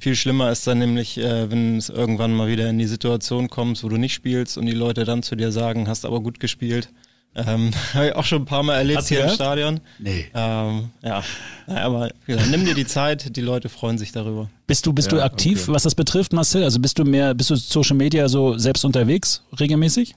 Viel 0.00 0.14
schlimmer 0.14 0.50
ist 0.50 0.66
dann 0.66 0.78
nämlich, 0.78 1.18
äh, 1.18 1.50
wenn 1.50 1.76
es 1.76 1.88
irgendwann 1.88 2.34
mal 2.34 2.48
wieder 2.48 2.68
in 2.68 2.78
die 2.78 2.86
Situation 2.86 3.48
kommst, 3.48 3.82
wo 3.82 3.88
du 3.88 3.96
nicht 3.96 4.14
spielst 4.14 4.58
und 4.58 4.66
die 4.66 4.72
Leute 4.72 5.04
dann 5.04 5.22
zu 5.22 5.34
dir 5.34 5.50
sagen, 5.50 5.88
hast 5.88 6.04
aber 6.04 6.20
gut 6.20 6.40
gespielt. 6.40 6.88
Ähm, 7.34 7.70
Habe 7.94 8.06
ich 8.08 8.14
auch 8.16 8.24
schon 8.24 8.42
ein 8.42 8.46
paar 8.46 8.62
Mal 8.62 8.74
erlebt 8.76 8.98
Hast 8.98 9.10
du 9.10 9.14
hier 9.14 9.24
im? 9.24 9.30
Stadion. 9.30 9.80
Nee. 9.98 10.26
Ähm, 10.34 10.90
ja, 11.02 11.22
Naja, 11.66 11.82
aber 11.84 12.10
wie 12.26 12.32
gesagt, 12.32 12.50
nimm 12.50 12.64
dir 12.64 12.74
die 12.74 12.86
Zeit, 12.86 13.36
die 13.36 13.40
Leute 13.40 13.68
freuen 13.68 13.98
sich 13.98 14.12
darüber. 14.12 14.48
Bist 14.66 14.86
du, 14.86 14.92
bist 14.92 15.12
du 15.12 15.16
Ja, 15.16 15.24
aktiv, 15.24 15.64
okay. 15.64 15.72
was 15.72 15.84
das 15.84 15.94
betrifft, 15.94 16.32
Marcel? 16.32 16.64
Also 16.64 16.80
bist 16.80 16.98
du 16.98 17.04
mehr, 17.04 17.34
bist 17.34 17.50
du 17.50 17.56
Social 17.56 17.96
Media 17.96 18.28
so 18.28 18.58
selbst 18.58 18.84
unterwegs, 18.84 19.42
regelmäßig? 19.58 20.14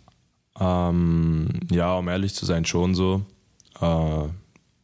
Ähm, 0.59 1.47
ja, 1.71 1.95
um 1.95 2.07
ehrlich 2.07 2.33
zu 2.33 2.45
sein, 2.45 2.65
schon 2.65 2.95
so. 2.95 3.23
Äh, 3.79 4.23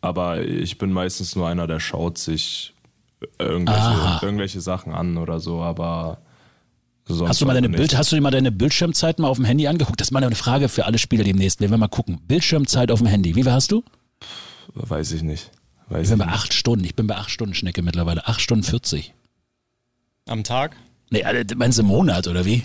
aber 0.01 0.41
ich 0.41 0.77
bin 0.77 0.91
meistens 0.91 1.35
nur 1.35 1.47
einer, 1.47 1.67
der 1.67 1.79
schaut 1.79 2.17
sich 2.17 2.73
Aha. 3.21 3.27
irgendwelche, 3.45 4.25
irgendwelche 4.25 4.61
Sachen 4.61 4.93
an 4.93 5.17
oder 5.17 5.39
so, 5.39 5.61
aber 5.61 6.19
sonst 7.07 7.29
Hast 7.29 7.41
du 7.41 7.45
mal 7.45 7.53
deine. 7.53 7.69
Bild, 7.69 7.97
hast 7.97 8.11
du 8.11 8.15
dir 8.15 8.21
mal 8.21 8.31
deine 8.31 8.51
Bildschirmzeit 8.51 9.19
mal 9.19 9.27
auf 9.27 9.37
dem 9.37 9.45
Handy 9.45 9.67
angeguckt? 9.67 9.99
Das 9.99 10.07
ist 10.07 10.11
mal 10.11 10.23
eine 10.23 10.35
Frage 10.35 10.69
für 10.69 10.85
alle 10.85 10.97
Spieler 10.97 11.23
demnächst. 11.23 11.59
Wir 11.59 11.69
werden 11.69 11.79
mal 11.79 11.87
gucken. 11.87 12.19
Bildschirmzeit 12.27 12.91
auf 12.91 12.99
dem 12.99 13.07
Handy. 13.07 13.35
Wie 13.35 13.43
viel 13.43 13.51
hast 13.51 13.71
du? 13.71 13.83
Weiß 14.73 15.11
ich 15.11 15.23
nicht. 15.23 15.51
Weiß 15.89 16.03
Ich 16.03 16.09
bin 16.09 16.19
bei 16.19 16.25
nicht. 16.25 16.33
acht 16.33 16.53
Stunden. 16.53 16.83
Ich 16.85 16.95
bin 16.95 17.07
bei 17.07 17.15
acht 17.15 17.29
Stunden 17.31 17.53
Schnecke 17.55 17.81
mittlerweile. 17.81 18.27
Acht 18.27 18.41
Stunden 18.41 18.63
40. 18.63 19.13
Am 20.27 20.43
Tag? 20.43 20.75
Nee, 21.09 21.23
meinst 21.55 21.77
du 21.77 21.83
im 21.83 21.87
Monat 21.87 22.27
oder 22.27 22.45
wie? 22.45 22.63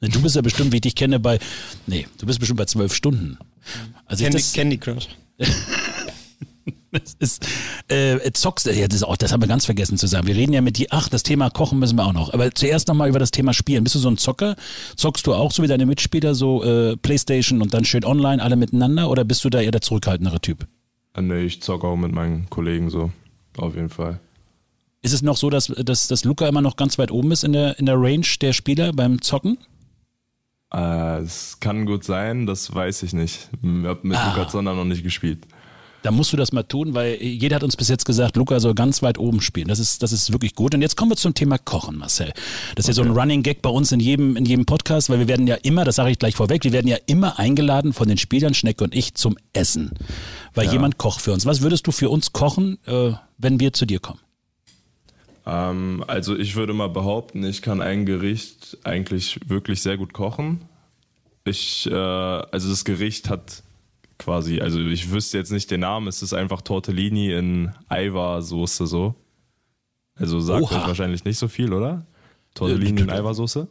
Nee, 0.00 0.08
Du 0.08 0.22
bist 0.22 0.34
ja 0.34 0.40
bestimmt, 0.42 0.72
wie 0.72 0.76
ich 0.76 0.80
dich 0.82 0.94
kenne, 0.94 1.20
bei. 1.20 1.38
Nee, 1.86 2.06
du 2.18 2.24
bist 2.26 2.38
bestimmt 2.38 2.56
bei 2.58 2.64
zwölf 2.64 2.94
Stunden. 2.94 3.36
Also 4.06 4.24
ich 4.24 4.30
Candy, 4.30 4.38
das, 4.38 4.52
Candy 4.54 4.78
Crush. 4.78 5.08
das 6.92 7.14
ist, 7.18 7.46
äh, 7.88 8.18
zockst, 8.32 8.66
ja, 8.66 8.86
das, 8.88 8.96
ist 8.96 9.02
auch, 9.04 9.16
das 9.16 9.32
haben 9.32 9.40
wir 9.42 9.48
ganz 9.48 9.64
vergessen 9.66 9.96
zu 9.98 10.06
sagen. 10.06 10.26
Wir 10.26 10.34
reden 10.36 10.52
ja 10.52 10.60
mit 10.60 10.78
dir, 10.78 10.88
ach, 10.90 11.08
das 11.08 11.22
Thema 11.22 11.50
Kochen 11.50 11.78
müssen 11.78 11.96
wir 11.96 12.04
auch 12.06 12.12
noch. 12.12 12.32
Aber 12.32 12.50
zuerst 12.54 12.88
nochmal 12.88 13.08
über 13.08 13.18
das 13.18 13.30
Thema 13.30 13.52
Spielen. 13.54 13.84
Bist 13.84 13.94
du 13.94 13.98
so 14.00 14.08
ein 14.10 14.16
Zocker? 14.18 14.56
Zockst 14.96 15.26
du 15.26 15.34
auch 15.34 15.52
so 15.52 15.62
wie 15.62 15.68
deine 15.68 15.86
Mitspieler, 15.86 16.34
so 16.34 16.64
äh, 16.64 16.96
Playstation 16.96 17.62
und 17.62 17.72
dann 17.74 17.84
schön 17.84 18.04
online, 18.04 18.42
alle 18.42 18.56
miteinander? 18.56 19.08
Oder 19.10 19.24
bist 19.24 19.44
du 19.44 19.50
da 19.50 19.60
eher 19.60 19.70
der 19.70 19.80
zurückhaltendere 19.82 20.40
Typ? 20.40 20.66
Äh, 21.14 21.22
Nee, 21.22 21.42
ich 21.44 21.62
zocke 21.62 21.86
auch 21.86 21.96
mit 21.96 22.12
meinen 22.12 22.48
Kollegen 22.50 22.90
so. 22.90 23.10
Auf 23.56 23.74
jeden 23.74 23.88
Fall. 23.90 24.20
Ist 25.02 25.12
es 25.14 25.22
noch 25.22 25.36
so, 25.36 25.48
dass, 25.50 25.66
dass, 25.66 26.08
dass 26.08 26.24
Luca 26.24 26.46
immer 26.46 26.60
noch 26.62 26.76
ganz 26.76 26.98
weit 26.98 27.10
oben 27.10 27.32
ist 27.32 27.42
in 27.44 27.52
der, 27.52 27.78
in 27.78 27.86
der 27.86 27.96
Range 28.00 28.26
der 28.40 28.52
Spieler 28.52 28.92
beim 28.92 29.22
Zocken? 29.22 29.58
Äh, 30.72 31.18
Es 31.22 31.58
kann 31.60 31.86
gut 31.86 32.04
sein, 32.04 32.46
das 32.46 32.74
weiß 32.74 33.02
ich 33.02 33.12
nicht. 33.12 33.48
Ich 33.62 33.84
habe 33.84 34.00
mit 34.06 34.16
Ah. 34.16 34.34
Lukas 34.34 34.52
Sonder 34.52 34.74
noch 34.74 34.84
nicht 34.84 35.02
gespielt. 35.02 35.46
Da 36.02 36.10
musst 36.10 36.32
du 36.32 36.38
das 36.38 36.52
mal 36.52 36.62
tun, 36.62 36.94
weil 36.94 37.22
jeder 37.22 37.56
hat 37.56 37.62
uns 37.62 37.76
bis 37.76 37.88
jetzt 37.88 38.06
gesagt, 38.06 38.36
Luca 38.36 38.58
soll 38.58 38.74
ganz 38.74 39.02
weit 39.02 39.18
oben 39.18 39.42
spielen. 39.42 39.68
Das 39.68 39.78
ist, 39.78 40.02
das 40.02 40.12
ist 40.12 40.32
wirklich 40.32 40.54
gut. 40.54 40.74
Und 40.74 40.80
jetzt 40.80 40.96
kommen 40.96 41.10
wir 41.10 41.16
zum 41.16 41.34
Thema 41.34 41.58
Kochen, 41.58 41.98
Marcel. 41.98 42.32
Das 42.74 42.84
ist 42.84 42.88
ja 42.88 42.94
so 42.94 43.02
ein 43.02 43.10
Running 43.16 43.42
Gag 43.42 43.60
bei 43.60 43.68
uns 43.68 43.92
in 43.92 44.00
jedem, 44.00 44.34
in 44.36 44.46
jedem 44.46 44.64
Podcast, 44.64 45.10
weil 45.10 45.18
wir 45.18 45.28
werden 45.28 45.46
ja 45.46 45.56
immer, 45.56 45.84
das 45.84 45.96
sage 45.96 46.10
ich 46.10 46.18
gleich 46.18 46.34
vorweg, 46.36 46.64
wir 46.64 46.72
werden 46.72 46.88
ja 46.88 46.96
immer 47.06 47.38
eingeladen 47.38 47.92
von 47.92 48.08
den 48.08 48.16
Spielern, 48.16 48.54
Schnecke 48.54 48.82
und 48.84 48.94
ich, 48.94 49.14
zum 49.14 49.36
Essen. 49.52 49.90
Weil 50.54 50.66
Ja. 50.66 50.72
jemand 50.72 50.96
kocht 50.96 51.20
für 51.20 51.32
uns. 51.34 51.44
Was 51.44 51.60
würdest 51.60 51.86
du 51.86 51.92
für 51.92 52.08
uns 52.08 52.32
kochen, 52.32 52.78
äh, 52.86 53.12
wenn 53.36 53.60
wir 53.60 53.74
zu 53.74 53.84
dir 53.84 54.00
kommen? 54.00 54.20
Ähm, 55.46 56.02
also 56.06 56.34
ich 56.36 56.56
würde 56.56 56.72
mal 56.72 56.88
behaupten, 56.88 57.44
ich 57.44 57.60
kann 57.60 57.82
ein 57.82 58.06
Gericht 58.06 58.78
eigentlich 58.84 59.38
wirklich 59.46 59.82
sehr 59.82 59.96
gut 59.98 60.12
kochen. 60.14 60.62
Ich, 61.44 61.86
äh, 61.90 61.94
also 61.94 62.68
das 62.70 62.84
Gericht 62.84 63.28
hat 63.28 63.62
quasi, 64.20 64.60
also 64.60 64.78
ich 64.80 65.10
wüsste 65.10 65.38
jetzt 65.38 65.50
nicht 65.50 65.70
den 65.70 65.80
Namen, 65.80 66.06
es 66.06 66.22
ist 66.22 66.32
einfach 66.32 66.60
Tortellini 66.62 67.32
in 67.32 67.72
Eiwa-Soße 67.88 68.86
so. 68.86 69.14
Also 70.14 70.38
sagt 70.38 70.62
Oha. 70.62 70.76
euch 70.76 70.88
wahrscheinlich 70.88 71.24
nicht 71.24 71.38
so 71.38 71.48
viel, 71.48 71.72
oder? 71.72 72.06
Tortellini 72.54 73.00
in 73.00 73.10
Eiwa-Soße? 73.10 73.66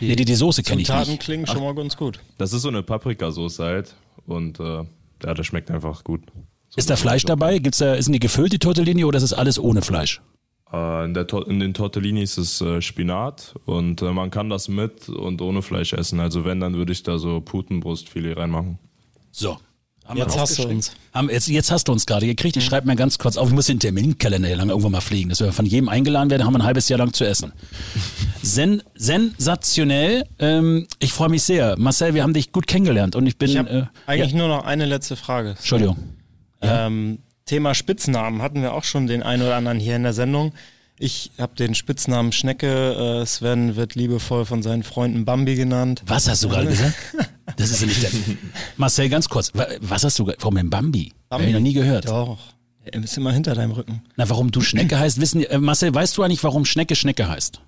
Nee, 0.00 0.16
die, 0.16 0.24
die 0.24 0.34
Soße 0.34 0.62
kenne 0.62 0.82
ich 0.82 0.88
nicht. 0.88 1.20
klingen 1.20 1.46
schon 1.46 1.62
mal 1.62 1.74
ganz 1.74 1.96
gut. 1.96 2.20
Das 2.36 2.52
ist 2.52 2.62
so 2.62 2.68
eine 2.68 2.82
Paprikasoße 2.82 3.64
halt 3.64 3.94
und 4.26 4.60
äh, 4.60 4.84
ja, 5.24 5.34
das 5.34 5.46
schmeckt 5.46 5.70
einfach 5.70 6.04
gut. 6.04 6.22
So 6.68 6.76
Ist 6.76 6.90
da 6.90 6.96
Fleisch 6.96 7.24
dabei? 7.24 7.58
Gibt's 7.58 7.78
da, 7.78 8.00
sind 8.00 8.12
die 8.12 8.18
gefüllt, 8.18 8.52
die 8.52 8.58
Tortellini, 8.58 9.04
oder 9.04 9.16
ist 9.16 9.22
das 9.22 9.32
alles 9.32 9.58
ohne 9.58 9.80
Fleisch? 9.80 10.20
Äh, 10.72 11.04
in, 11.06 11.14
der, 11.14 11.26
in 11.46 11.60
den 11.60 11.72
Tortellinis 11.72 12.36
ist 12.36 12.60
äh, 12.60 12.82
Spinat 12.82 13.54
und 13.64 14.02
äh, 14.02 14.12
man 14.12 14.30
kann 14.30 14.50
das 14.50 14.68
mit 14.68 15.08
und 15.08 15.40
ohne 15.40 15.62
Fleisch 15.62 15.94
essen. 15.94 16.20
Also 16.20 16.44
wenn, 16.44 16.60
dann 16.60 16.74
würde 16.74 16.92
ich 16.92 17.02
da 17.02 17.18
so 17.18 17.40
Putenbrustfilet 17.40 18.36
reinmachen. 18.36 18.78
So. 19.30 19.58
Haben 20.08 20.16
wir 20.16 20.24
Jetzt 20.24 20.38
hast 20.38 20.58
du 20.58 20.66
uns. 20.66 20.92
Haben, 21.12 21.28
jetzt, 21.28 21.48
jetzt 21.48 21.70
hast 21.70 21.86
du 21.86 21.92
uns 21.92 22.06
gerade 22.06 22.24
gekriegt. 22.24 22.56
Ich 22.56 22.64
schreibe 22.64 22.86
mir 22.86 22.96
ganz 22.96 23.18
kurz 23.18 23.36
auf, 23.36 23.48
ich 23.48 23.54
muss 23.54 23.66
den 23.66 23.78
Terminkalender 23.78 24.48
hier 24.48 24.56
lang 24.56 24.70
irgendwann 24.70 24.92
mal 24.92 25.02
fliegen, 25.02 25.28
dass 25.28 25.40
wir 25.40 25.52
von 25.52 25.66
jedem 25.66 25.90
eingeladen 25.90 26.30
werden, 26.30 26.46
haben 26.46 26.54
wir 26.54 26.60
ein 26.60 26.64
halbes 26.64 26.88
Jahr 26.88 26.98
lang 26.98 27.12
zu 27.12 27.24
essen. 27.24 27.52
Sen, 28.42 28.82
sensationell. 28.94 30.24
Ähm, 30.38 30.86
ich 30.98 31.12
freue 31.12 31.28
mich 31.28 31.42
sehr. 31.42 31.78
Marcel, 31.78 32.14
wir 32.14 32.22
haben 32.22 32.32
dich 32.32 32.52
gut 32.52 32.66
kennengelernt 32.66 33.16
und 33.16 33.26
ich 33.26 33.36
bin. 33.36 33.50
Ich 33.50 33.56
äh, 33.56 33.84
eigentlich 34.06 34.32
ja, 34.32 34.38
nur 34.38 34.48
noch 34.48 34.64
eine 34.64 34.86
letzte 34.86 35.14
Frage. 35.14 35.50
Entschuldigung. 35.50 35.98
Ähm, 36.62 37.18
Thema 37.44 37.74
Spitznamen 37.74 38.40
hatten 38.40 38.62
wir 38.62 38.72
auch 38.72 38.84
schon 38.84 39.08
den 39.08 39.22
einen 39.22 39.42
oder 39.42 39.56
anderen 39.56 39.78
hier 39.78 39.96
in 39.96 40.04
der 40.04 40.14
Sendung. 40.14 40.54
Ich 40.98 41.32
habe 41.38 41.54
den 41.54 41.74
Spitznamen 41.74 42.32
Schnecke. 42.32 43.20
Äh, 43.22 43.26
Sven 43.26 43.76
wird 43.76 43.94
liebevoll 43.94 44.46
von 44.46 44.62
seinen 44.62 44.84
Freunden 44.84 45.26
Bambi 45.26 45.54
genannt. 45.54 46.02
Was 46.06 46.28
hast 46.28 46.44
du 46.44 46.48
gerade 46.48 46.68
gesagt? 46.68 46.94
Das 47.56 47.70
ist 47.70 47.80
ja 47.80 47.86
nicht 47.86 48.02
der. 48.02 48.10
Marcel, 48.76 49.08
ganz 49.08 49.28
kurz. 49.28 49.52
wa- 49.54 49.66
Was 49.80 50.04
hast 50.04 50.18
du 50.18 50.26
Warum 50.38 50.54
denn 50.56 50.70
Bambi? 50.70 51.12
Hab 51.30 51.40
ich 51.40 51.52
noch 51.52 51.60
nie 51.60 51.72
gehört. 51.72 52.08
Doch. 52.08 52.38
Er 52.84 53.02
ist 53.02 53.16
immer 53.18 53.32
hinter 53.32 53.54
deinem 53.54 53.72
Rücken. 53.72 54.02
Na, 54.16 54.28
warum 54.30 54.50
du 54.50 54.60
Schnecke 54.60 54.98
heißt, 54.98 55.20
wissen 55.20 55.42
äh, 55.44 55.58
Marcel, 55.58 55.94
weißt 55.94 56.16
du 56.16 56.22
eigentlich, 56.22 56.42
warum 56.44 56.64
Schnecke 56.64 56.94
Schnecke 56.96 57.28
heißt? 57.28 57.60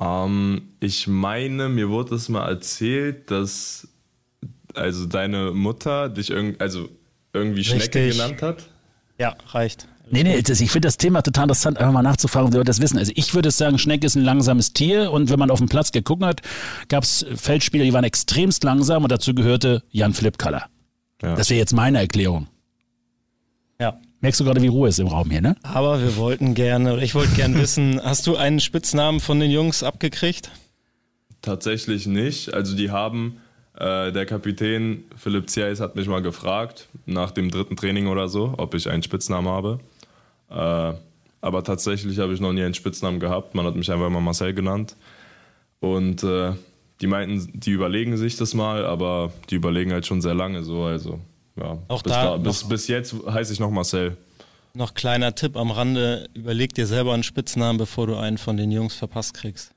Ähm, 0.00 0.62
ich 0.80 1.06
meine, 1.06 1.68
mir 1.68 1.88
wurde 1.88 2.14
es 2.14 2.28
mal 2.28 2.48
erzählt, 2.48 3.30
dass 3.30 3.88
also 4.74 5.06
deine 5.06 5.50
Mutter 5.52 6.08
dich 6.08 6.30
irgend, 6.30 6.60
also 6.60 6.88
irgendwie 7.32 7.64
Schnecke 7.64 7.98
Richtig. 7.98 8.12
genannt 8.12 8.42
hat. 8.42 8.68
Ja, 9.18 9.36
reicht. 9.48 9.88
Nee, 10.10 10.22
nee, 10.22 10.42
das, 10.42 10.60
ich 10.60 10.70
finde 10.70 10.88
das 10.88 10.96
Thema 10.96 11.22
total 11.22 11.44
interessant, 11.44 11.78
einfach 11.78 11.92
mal 11.92 12.02
nachzufragen, 12.02 12.46
ob 12.46 12.50
die 12.50 12.56
Leute 12.56 12.68
das 12.68 12.80
wissen. 12.80 12.98
Also 12.98 13.12
ich 13.14 13.34
würde 13.34 13.50
sagen, 13.50 13.78
Schnecke 13.78 14.06
ist 14.06 14.16
ein 14.16 14.24
langsames 14.24 14.72
Tier 14.72 15.10
und 15.12 15.30
wenn 15.30 15.38
man 15.38 15.50
auf 15.50 15.58
dem 15.58 15.68
Platz 15.68 15.92
geguckt 15.92 16.22
hat, 16.22 16.42
gab 16.88 17.04
es 17.04 17.26
Feldspieler, 17.34 17.84
die 17.84 17.92
waren 17.92 18.04
extremst 18.04 18.64
langsam 18.64 19.02
und 19.02 19.12
dazu 19.12 19.34
gehörte 19.34 19.82
Jan-Philipp 19.90 20.38
Kaller. 20.38 20.66
Ja. 21.22 21.34
Das 21.34 21.50
wäre 21.50 21.58
jetzt 21.58 21.72
meine 21.72 21.98
Erklärung. 21.98 22.46
Ja. 23.80 24.00
Merkst 24.20 24.40
du 24.40 24.44
gerade, 24.44 24.60
wie 24.62 24.68
Ruhe 24.68 24.88
ist 24.88 24.98
im 24.98 25.06
Raum 25.06 25.30
hier, 25.30 25.40
ne? 25.40 25.56
Aber 25.62 26.02
wir 26.02 26.16
wollten 26.16 26.54
gerne, 26.54 26.94
oder 26.94 27.02
ich 27.02 27.14
wollte 27.14 27.34
gerne 27.34 27.56
wissen, 27.60 28.00
hast 28.02 28.26
du 28.26 28.36
einen 28.36 28.58
Spitznamen 28.58 29.20
von 29.20 29.38
den 29.38 29.50
Jungs 29.50 29.82
abgekriegt? 29.82 30.50
Tatsächlich 31.40 32.06
nicht. 32.06 32.52
Also 32.52 32.76
die 32.76 32.90
haben, 32.90 33.40
äh, 33.78 34.10
der 34.10 34.26
Kapitän 34.26 35.04
Philipp 35.16 35.48
Zieis 35.48 35.78
hat 35.78 35.94
mich 35.94 36.08
mal 36.08 36.22
gefragt, 36.22 36.88
nach 37.06 37.30
dem 37.30 37.50
dritten 37.50 37.76
Training 37.76 38.08
oder 38.08 38.28
so, 38.28 38.54
ob 38.56 38.74
ich 38.74 38.90
einen 38.90 39.04
Spitznamen 39.04 39.48
habe. 39.48 39.78
Äh, 40.50 40.92
aber 41.40 41.62
tatsächlich 41.64 42.18
habe 42.18 42.32
ich 42.34 42.40
noch 42.40 42.52
nie 42.52 42.62
einen 42.62 42.74
Spitznamen 42.74 43.20
gehabt. 43.20 43.54
Man 43.54 43.64
hat 43.66 43.76
mich 43.76 43.90
einfach 43.90 44.06
immer 44.06 44.20
Marcel 44.20 44.54
genannt. 44.54 44.96
Und 45.80 46.22
äh, 46.24 46.52
die 47.00 47.06
meinten, 47.06 47.50
die 47.60 47.70
überlegen 47.70 48.16
sich 48.16 48.36
das 48.36 48.54
mal, 48.54 48.84
aber 48.84 49.32
die 49.50 49.54
überlegen 49.54 49.92
halt 49.92 50.06
schon 50.06 50.20
sehr 50.20 50.34
lange 50.34 50.64
so. 50.64 50.82
Also 50.84 51.20
ja, 51.56 51.78
Auch 51.88 52.02
bis, 52.02 52.12
da 52.12 52.36
bis, 52.36 52.62
noch- 52.62 52.68
bis 52.70 52.88
jetzt 52.88 53.14
heiße 53.28 53.52
ich 53.52 53.60
noch 53.60 53.70
Marcel. 53.70 54.16
Noch 54.74 54.94
kleiner 54.94 55.34
Tipp 55.34 55.56
am 55.56 55.70
Rande, 55.70 56.28
überleg 56.34 56.74
dir 56.74 56.86
selber 56.86 57.14
einen 57.14 57.22
Spitznamen, 57.22 57.78
bevor 57.78 58.06
du 58.06 58.16
einen 58.16 58.38
von 58.38 58.56
den 58.56 58.70
Jungs 58.70 58.94
verpasst 58.94 59.34
kriegst. 59.34 59.72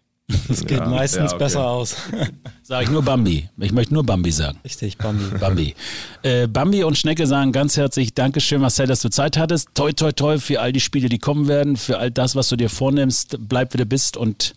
Das 0.47 0.61
geht 0.65 0.79
Ja, 0.79 0.85
meistens 0.87 1.31
ja, 1.31 1.35
okay. 1.35 1.37
besser 1.43 1.67
aus. 1.67 1.95
Sag 2.63 2.83
ich 2.83 2.89
nur 2.89 3.01
Bambi. 3.03 3.49
Ich 3.57 3.71
möchte 3.71 3.93
nur 3.93 4.03
Bambi 4.05 4.31
sagen. 4.31 4.59
Richtig, 4.63 4.97
Bambi. 4.97 5.37
Bambi. 5.37 5.75
Äh, 6.23 6.47
Bambi 6.47 6.83
und 6.83 6.97
Schnecke 6.97 7.27
sagen 7.27 7.51
ganz 7.51 7.75
herzlich 7.75 8.13
Dankeschön, 8.13 8.61
Marcel, 8.61 8.87
dass 8.87 9.01
du 9.01 9.09
Zeit 9.09 9.37
hattest. 9.37 9.69
Toi, 9.73 9.91
toi, 9.91 10.11
toi 10.13 10.37
für 10.39 10.61
all 10.61 10.71
die 10.71 10.79
Spiele, 10.79 11.09
die 11.09 11.19
kommen 11.19 11.47
werden, 11.47 11.75
für 11.75 11.97
all 11.99 12.11
das, 12.11 12.35
was 12.35 12.47
du 12.49 12.55
dir 12.55 12.69
vornimmst. 12.69 13.37
Bleib, 13.39 13.73
wie 13.73 13.77
du 13.77 13.85
bist 13.85 14.15
und 14.15 14.53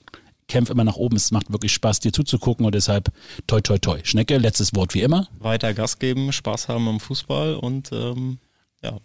kämpf 0.46 0.70
immer 0.70 0.84
nach 0.84 0.96
oben. 0.96 1.16
Es 1.16 1.30
macht 1.32 1.50
wirklich 1.50 1.72
Spaß, 1.72 2.00
dir 2.00 2.12
zuzugucken 2.12 2.64
und 2.66 2.74
deshalb 2.74 3.10
toi, 3.46 3.60
toi, 3.60 3.78
toi. 3.78 3.98
Schnecke, 4.04 4.36
letztes 4.38 4.74
Wort 4.76 4.94
wie 4.94 5.00
immer. 5.00 5.26
Weiter 5.40 5.74
Gas 5.74 5.98
geben, 5.98 6.32
Spaß 6.32 6.68
haben 6.68 6.86
am 6.86 7.00
Fußball 7.00 7.54
und 7.54 7.90
ähm, 7.92 8.38
ja, 8.82 8.98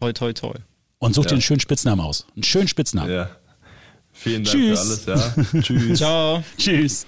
toi, 0.00 0.12
toi, 0.12 0.32
toi. 0.32 0.54
Und 0.98 1.14
such 1.14 1.24
dir 1.24 1.30
Ja. 1.30 1.34
einen 1.34 1.42
schönen 1.42 1.60
Spitznamen 1.60 2.00
aus. 2.04 2.26
Einen 2.34 2.42
schönen 2.44 2.68
Spitznamen. 2.68 3.12
Ja. 3.12 3.30
Vielen 4.12 4.44
Dank 4.44 4.56
Tschüss. 4.56 5.04
für 5.04 5.12
alles, 5.12 5.34
ja. 5.54 5.60
Tschüss. 5.60 5.98
Ciao. 5.98 6.44
Tschüss. 6.56 7.06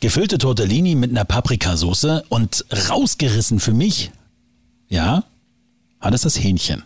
Gefüllte 0.00 0.38
Tortellini 0.38 0.94
mit 0.94 1.10
einer 1.10 1.24
Paprikasauce 1.24 2.22
und 2.28 2.64
rausgerissen 2.90 3.60
für 3.60 3.72
mich, 3.72 4.10
ja, 4.88 5.24
hat 6.00 6.14
es 6.14 6.22
das 6.22 6.38
Hähnchen. 6.38 6.82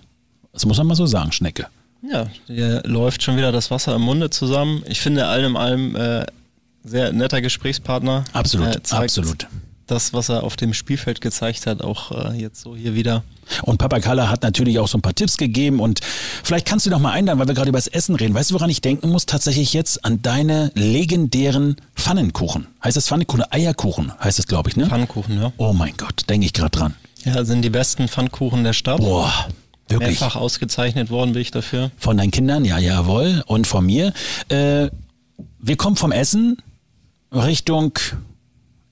Das 0.52 0.64
muss 0.66 0.78
man 0.78 0.86
mal 0.86 0.94
so 0.94 1.06
sagen, 1.06 1.32
Schnecke. 1.32 1.66
Ja, 2.02 2.28
hier 2.46 2.82
läuft 2.84 3.22
schon 3.22 3.36
wieder 3.36 3.50
das 3.50 3.70
Wasser 3.70 3.96
im 3.96 4.02
Munde 4.02 4.30
zusammen. 4.30 4.84
Ich 4.86 5.00
finde 5.00 5.26
allem 5.26 5.56
allem 5.56 5.96
äh, 5.96 6.26
sehr 6.84 7.12
netter 7.12 7.40
Gesprächspartner. 7.40 8.24
Absolut, 8.32 8.86
zeigt 8.86 9.04
absolut. 9.18 9.46
Das, 9.88 10.12
was 10.12 10.28
er 10.28 10.44
auf 10.44 10.56
dem 10.56 10.74
Spielfeld 10.74 11.22
gezeigt 11.22 11.66
hat, 11.66 11.80
auch 11.82 12.12
äh, 12.12 12.38
jetzt 12.38 12.60
so 12.60 12.76
hier 12.76 12.94
wieder. 12.94 13.24
Und 13.62 13.78
Papa 13.78 14.00
Kalla 14.00 14.28
hat 14.28 14.42
natürlich 14.42 14.78
auch 14.78 14.86
so 14.86 14.98
ein 14.98 15.00
paar 15.02 15.14
Tipps 15.14 15.38
gegeben 15.38 15.80
und 15.80 16.00
vielleicht 16.44 16.66
kannst 16.66 16.84
du 16.84 16.90
noch 16.90 17.00
mal 17.00 17.12
einladen, 17.12 17.38
weil 17.38 17.48
wir 17.48 17.54
gerade 17.54 17.70
über 17.70 17.78
das 17.78 17.86
Essen 17.86 18.14
reden. 18.14 18.34
Weißt 18.34 18.50
du, 18.50 18.54
woran 18.54 18.68
ich 18.68 18.82
denken 18.82 19.08
muss? 19.08 19.24
Tatsächlich 19.24 19.72
jetzt 19.72 20.04
an 20.04 20.20
deine 20.20 20.70
legendären 20.74 21.76
Pfannenkuchen. 21.96 22.66
Heißt 22.84 22.98
das 22.98 23.08
Pfannenkuchen? 23.08 23.44
Eierkuchen 23.50 24.12
heißt 24.22 24.38
es, 24.38 24.46
glaube 24.46 24.68
ich, 24.68 24.76
ne? 24.76 24.86
Pfannkuchen, 24.86 25.40
ja. 25.40 25.52
Oh 25.56 25.72
mein 25.72 25.96
Gott, 25.96 26.28
denke 26.28 26.44
ich 26.44 26.52
gerade 26.52 26.70
dran. 26.70 26.94
Ja, 27.24 27.42
sind 27.46 27.62
die 27.62 27.70
besten 27.70 28.08
Pfannkuchen 28.08 28.64
der 28.64 28.74
Stadt. 28.74 28.98
Boah, 28.98 29.32
wirklich. 29.88 30.20
Mehrfach 30.20 30.36
ausgezeichnet 30.36 31.08
worden 31.08 31.32
bin 31.32 31.40
ich 31.40 31.50
dafür. 31.50 31.90
Von 31.96 32.18
deinen 32.18 32.30
Kindern, 32.30 32.66
ja, 32.66 32.78
jawohl. 32.78 33.42
Und 33.46 33.66
von 33.66 33.86
mir. 33.86 34.12
Äh, 34.50 34.90
wir 35.60 35.76
kommen 35.76 35.96
vom 35.96 36.12
Essen 36.12 36.58
Richtung 37.32 37.98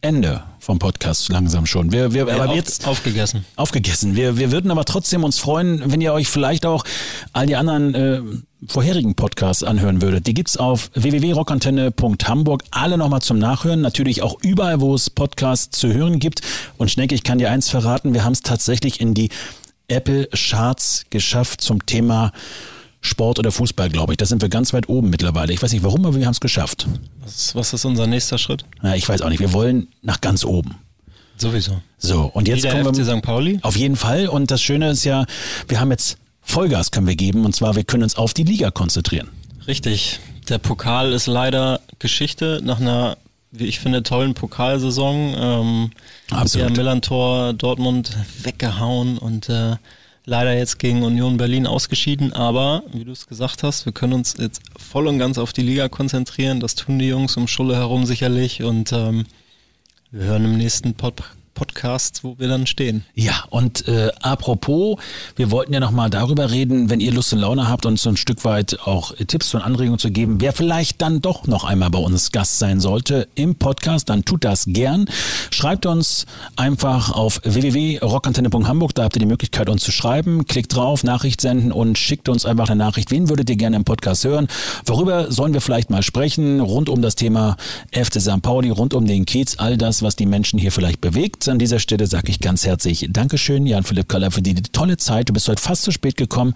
Ende 0.00 0.42
vom 0.66 0.80
Podcast 0.80 1.28
langsam 1.28 1.64
schon. 1.64 1.92
Wir, 1.92 2.12
wir, 2.12 2.22
aber 2.22 2.48
Auf, 2.48 2.56
jetzt 2.56 2.88
aufgegessen. 2.88 3.44
aufgegessen. 3.54 4.16
Wir, 4.16 4.36
wir 4.36 4.50
würden 4.50 4.72
aber 4.72 4.84
trotzdem 4.84 5.22
uns 5.22 5.38
freuen, 5.38 5.92
wenn 5.92 6.00
ihr 6.00 6.12
euch 6.12 6.26
vielleicht 6.26 6.66
auch 6.66 6.84
all 7.32 7.46
die 7.46 7.54
anderen 7.54 7.94
äh, 7.94 8.20
vorherigen 8.66 9.14
Podcasts 9.14 9.62
anhören 9.62 10.02
würdet. 10.02 10.26
Die 10.26 10.34
gibt's 10.34 10.56
auf 10.56 10.90
www.rockantenne.hamburg. 10.94 12.64
Alle 12.72 12.98
nochmal 12.98 13.22
zum 13.22 13.38
Nachhören. 13.38 13.80
Natürlich 13.80 14.22
auch 14.22 14.42
überall, 14.42 14.80
wo 14.80 14.92
es 14.92 15.08
Podcasts 15.08 15.78
zu 15.78 15.92
hören 15.92 16.18
gibt. 16.18 16.40
Und 16.78 16.90
Schnecke, 16.90 17.14
ich 17.14 17.22
kann 17.22 17.38
dir 17.38 17.52
eins 17.52 17.68
verraten. 17.68 18.12
Wir 18.12 18.24
haben 18.24 18.32
es 18.32 18.42
tatsächlich 18.42 19.00
in 19.00 19.14
die 19.14 19.28
Apple 19.86 20.28
Charts 20.34 21.04
geschafft 21.10 21.60
zum 21.60 21.86
Thema 21.86 22.32
Sport 23.06 23.38
oder 23.38 23.52
Fußball, 23.52 23.88
glaube 23.88 24.12
ich. 24.12 24.16
Da 24.18 24.26
sind 24.26 24.42
wir 24.42 24.48
ganz 24.48 24.72
weit 24.72 24.88
oben 24.88 25.10
mittlerweile. 25.10 25.52
Ich 25.52 25.62
weiß 25.62 25.72
nicht 25.72 25.82
warum, 25.84 26.04
aber 26.04 26.16
wir 26.16 26.26
haben 26.26 26.32
es 26.32 26.40
geschafft. 26.40 26.86
Was, 27.24 27.54
was 27.54 27.72
ist 27.72 27.84
unser 27.84 28.06
nächster 28.06 28.38
Schritt? 28.38 28.64
Na, 28.82 28.94
ich 28.96 29.08
weiß 29.08 29.22
auch 29.22 29.28
nicht. 29.28 29.40
Wir 29.40 29.52
wollen 29.52 29.88
nach 30.02 30.20
ganz 30.20 30.44
oben. 30.44 30.76
Sowieso. 31.38 31.80
So, 31.98 32.30
und 32.32 32.48
jetzt 32.48 32.58
Wieder 32.58 32.70
kommen 32.82 32.96
wir. 32.96 33.04
FC 33.04 33.18
St. 33.18 33.22
Pauli? 33.22 33.58
Auf 33.62 33.76
jeden 33.76 33.96
Fall. 33.96 34.28
Und 34.28 34.50
das 34.50 34.62
Schöne 34.62 34.90
ist 34.90 35.04
ja, 35.04 35.26
wir 35.68 35.80
haben 35.80 35.90
jetzt 35.90 36.18
Vollgas 36.46 36.90
können 36.90 37.06
wir 37.06 37.16
geben. 37.16 37.44
Und 37.44 37.54
zwar, 37.54 37.76
wir 37.76 37.84
können 37.84 38.04
uns 38.04 38.16
auf 38.16 38.32
die 38.32 38.44
Liga 38.44 38.70
konzentrieren. 38.70 39.28
Richtig. 39.66 40.20
Der 40.48 40.58
Pokal 40.58 41.12
ist 41.12 41.26
leider 41.26 41.80
Geschichte 41.98 42.60
nach 42.62 42.80
einer, 42.80 43.18
wie 43.50 43.66
ich 43.66 43.80
finde, 43.80 44.02
tollen 44.02 44.34
Pokalsaison. 44.34 45.34
Ähm, 45.36 45.90
Absolut. 46.30 46.68
Der 46.68 46.76
Millantor 46.76 47.52
Dortmund 47.52 48.16
weggehauen 48.42 49.18
und 49.18 49.48
äh, 49.48 49.76
leider 50.26 50.56
jetzt 50.56 50.78
gegen 50.78 51.02
Union 51.02 51.38
Berlin 51.38 51.66
ausgeschieden. 51.66 52.32
Aber, 52.32 52.82
wie 52.92 53.04
du 53.04 53.12
es 53.12 53.26
gesagt 53.26 53.62
hast, 53.62 53.86
wir 53.86 53.92
können 53.92 54.12
uns 54.12 54.34
jetzt 54.38 54.60
voll 54.76 55.06
und 55.06 55.18
ganz 55.18 55.38
auf 55.38 55.52
die 55.52 55.62
Liga 55.62 55.88
konzentrieren. 55.88 56.60
Das 56.60 56.74
tun 56.74 56.98
die 56.98 57.08
Jungs 57.08 57.36
um 57.36 57.48
Schulle 57.48 57.76
herum 57.76 58.04
sicherlich. 58.04 58.62
Und 58.62 58.92
ähm, 58.92 59.24
wir 60.10 60.24
hören 60.24 60.44
im 60.44 60.58
nächsten 60.58 60.94
Pod 60.94 61.22
Podcast, 61.56 62.22
wo 62.22 62.38
wir 62.38 62.48
dann 62.48 62.66
stehen. 62.66 63.04
Ja, 63.14 63.44
und 63.50 63.88
äh, 63.88 64.12
apropos, 64.20 64.98
wir 65.34 65.50
wollten 65.50 65.72
ja 65.72 65.80
nochmal 65.80 66.10
darüber 66.10 66.50
reden, 66.50 66.90
wenn 66.90 67.00
ihr 67.00 67.12
Lust 67.12 67.32
und 67.32 67.40
Laune 67.40 67.68
habt, 67.68 67.86
uns 67.86 68.02
so 68.02 68.10
ein 68.10 68.16
Stück 68.16 68.44
weit 68.44 68.78
auch 68.84 69.14
Tipps 69.26 69.54
und 69.54 69.62
Anregungen 69.62 69.98
zu 69.98 70.10
geben, 70.10 70.40
wer 70.40 70.52
vielleicht 70.52 71.00
dann 71.02 71.20
doch 71.20 71.46
noch 71.46 71.64
einmal 71.64 71.90
bei 71.90 71.98
uns 71.98 72.30
Gast 72.30 72.58
sein 72.58 72.78
sollte 72.78 73.26
im 73.34 73.56
Podcast, 73.56 74.10
dann 74.10 74.24
tut 74.24 74.44
das 74.44 74.66
gern. 74.68 75.06
Schreibt 75.50 75.86
uns 75.86 76.26
einfach 76.56 77.10
auf 77.10 77.40
www.rockantenne.hamburg, 77.42 78.94
da 78.94 79.04
habt 79.04 79.16
ihr 79.16 79.20
die 79.20 79.26
Möglichkeit, 79.26 79.70
uns 79.70 79.82
zu 79.82 79.92
schreiben. 79.92 80.44
Klickt 80.44 80.76
drauf, 80.76 81.02
Nachricht 81.02 81.40
senden 81.40 81.72
und 81.72 81.96
schickt 81.96 82.28
uns 82.28 82.44
einfach 82.44 82.68
eine 82.68 82.76
Nachricht. 82.76 83.10
Wen 83.10 83.30
würdet 83.30 83.48
ihr 83.48 83.56
gerne 83.56 83.76
im 83.76 83.84
Podcast 83.84 84.24
hören? 84.24 84.46
Worüber 84.84 85.32
sollen 85.32 85.54
wir 85.54 85.62
vielleicht 85.62 85.88
mal 85.88 86.02
sprechen? 86.02 86.60
Rund 86.60 86.90
um 86.90 87.00
das 87.00 87.14
Thema 87.14 87.56
FC 87.92 88.20
St. 88.20 88.42
Pauli, 88.42 88.68
rund 88.68 88.92
um 88.92 89.06
den 89.06 89.24
Kiez, 89.24 89.56
all 89.56 89.78
das, 89.78 90.02
was 90.02 90.16
die 90.16 90.26
Menschen 90.26 90.58
hier 90.58 90.70
vielleicht 90.70 91.00
bewegt. 91.00 91.45
An 91.48 91.58
dieser 91.58 91.78
Stelle 91.78 92.06
sage 92.06 92.30
ich 92.30 92.40
ganz 92.40 92.66
herzlich 92.66 93.06
Dankeschön, 93.10 93.66
Jan-Philipp 93.66 94.08
Kaller, 94.08 94.30
für 94.30 94.42
die, 94.42 94.54
die 94.54 94.62
tolle 94.62 94.96
Zeit. 94.96 95.28
Du 95.28 95.32
bist 95.32 95.48
heute 95.48 95.62
fast 95.62 95.82
zu 95.82 95.92
spät 95.92 96.16
gekommen, 96.16 96.54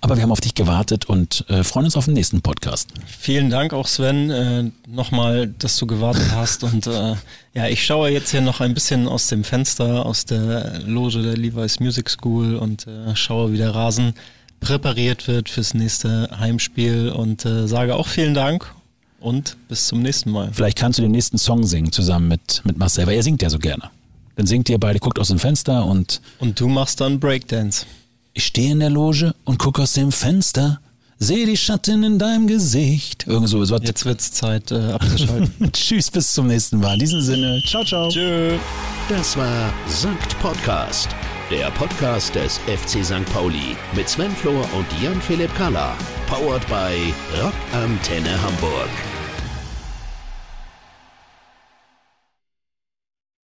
aber 0.00 0.16
wir 0.16 0.22
haben 0.22 0.32
auf 0.32 0.40
dich 0.40 0.54
gewartet 0.54 1.06
und 1.06 1.44
äh, 1.48 1.64
freuen 1.64 1.86
uns 1.86 1.96
auf 1.96 2.04
den 2.04 2.14
nächsten 2.14 2.40
Podcast. 2.42 2.90
Vielen 3.06 3.50
Dank 3.50 3.72
auch 3.72 3.86
Sven, 3.86 4.30
äh, 4.30 4.70
nochmal, 4.86 5.46
dass 5.46 5.76
du 5.76 5.86
gewartet 5.86 6.30
hast 6.32 6.64
und 6.64 6.86
äh, 6.86 7.14
ja, 7.54 7.66
ich 7.68 7.84
schaue 7.84 8.10
jetzt 8.10 8.30
hier 8.30 8.40
noch 8.40 8.60
ein 8.60 8.74
bisschen 8.74 9.08
aus 9.08 9.28
dem 9.28 9.44
Fenster, 9.44 10.06
aus 10.06 10.24
der 10.24 10.80
Loge 10.80 11.22
der 11.22 11.36
Levi's 11.36 11.80
Music 11.80 12.10
School 12.10 12.56
und 12.56 12.86
äh, 12.86 13.14
schaue, 13.16 13.52
wie 13.52 13.58
der 13.58 13.74
Rasen 13.74 14.14
präpariert 14.60 15.28
wird 15.28 15.48
fürs 15.48 15.74
nächste 15.74 16.28
Heimspiel 16.38 17.10
und 17.10 17.44
äh, 17.44 17.66
sage 17.68 17.94
auch 17.94 18.08
vielen 18.08 18.34
Dank 18.34 18.72
und 19.20 19.56
bis 19.68 19.86
zum 19.86 20.02
nächsten 20.02 20.30
Mal. 20.30 20.50
Vielleicht 20.52 20.78
kannst 20.78 20.98
du 20.98 21.02
den 21.02 21.12
nächsten 21.12 21.38
Song 21.38 21.64
singen 21.64 21.92
zusammen 21.92 22.28
mit, 22.28 22.62
mit 22.64 22.78
Marcel, 22.78 23.06
weil 23.06 23.16
er 23.16 23.22
singt 23.22 23.42
ja 23.42 23.50
so 23.50 23.58
gerne. 23.58 23.90
Dann 24.38 24.46
singt 24.46 24.68
ihr 24.68 24.78
beide, 24.78 25.00
guckt 25.00 25.18
aus 25.18 25.28
dem 25.28 25.40
Fenster 25.40 25.84
und. 25.84 26.20
Und 26.38 26.60
du 26.60 26.68
machst 26.68 27.00
dann 27.00 27.18
Breakdance. 27.18 27.86
Ich 28.34 28.46
stehe 28.46 28.70
in 28.70 28.78
der 28.78 28.88
Loge 28.88 29.34
und 29.44 29.58
guck 29.58 29.80
aus 29.80 29.94
dem 29.94 30.12
Fenster, 30.12 30.80
sehe 31.18 31.44
die 31.44 31.56
Schatten 31.56 32.04
in 32.04 32.20
deinem 32.20 32.46
Gesicht. 32.46 33.26
Irgend 33.26 33.48
so. 33.48 33.64
Jetzt 33.64 34.04
wird's 34.04 34.30
Zeit 34.30 34.70
äh, 34.70 34.92
abzuschalten. 34.92 35.52
Tschüss, 35.72 36.08
bis 36.12 36.32
zum 36.32 36.46
nächsten 36.46 36.78
Mal. 36.78 36.92
In 36.92 37.00
diesem 37.00 37.20
Sinne, 37.20 37.60
ciao, 37.66 37.84
ciao. 37.84 38.08
Tschö. 38.10 38.56
Das 39.08 39.36
war 39.36 39.72
Sankt 39.88 40.38
Podcast, 40.38 41.08
der 41.50 41.72
Podcast 41.72 42.36
des 42.36 42.58
FC 42.58 43.04
St. 43.04 43.24
Pauli 43.32 43.76
mit 43.96 44.08
Sven 44.08 44.30
Flohr 44.30 44.64
und 44.72 44.86
Jan-Philipp 45.02 45.52
Kalla. 45.56 45.96
Powered 46.28 46.64
by 46.68 47.12
Rock 47.42 47.54
Antenne 47.72 48.40
Hamburg. 48.40 49.07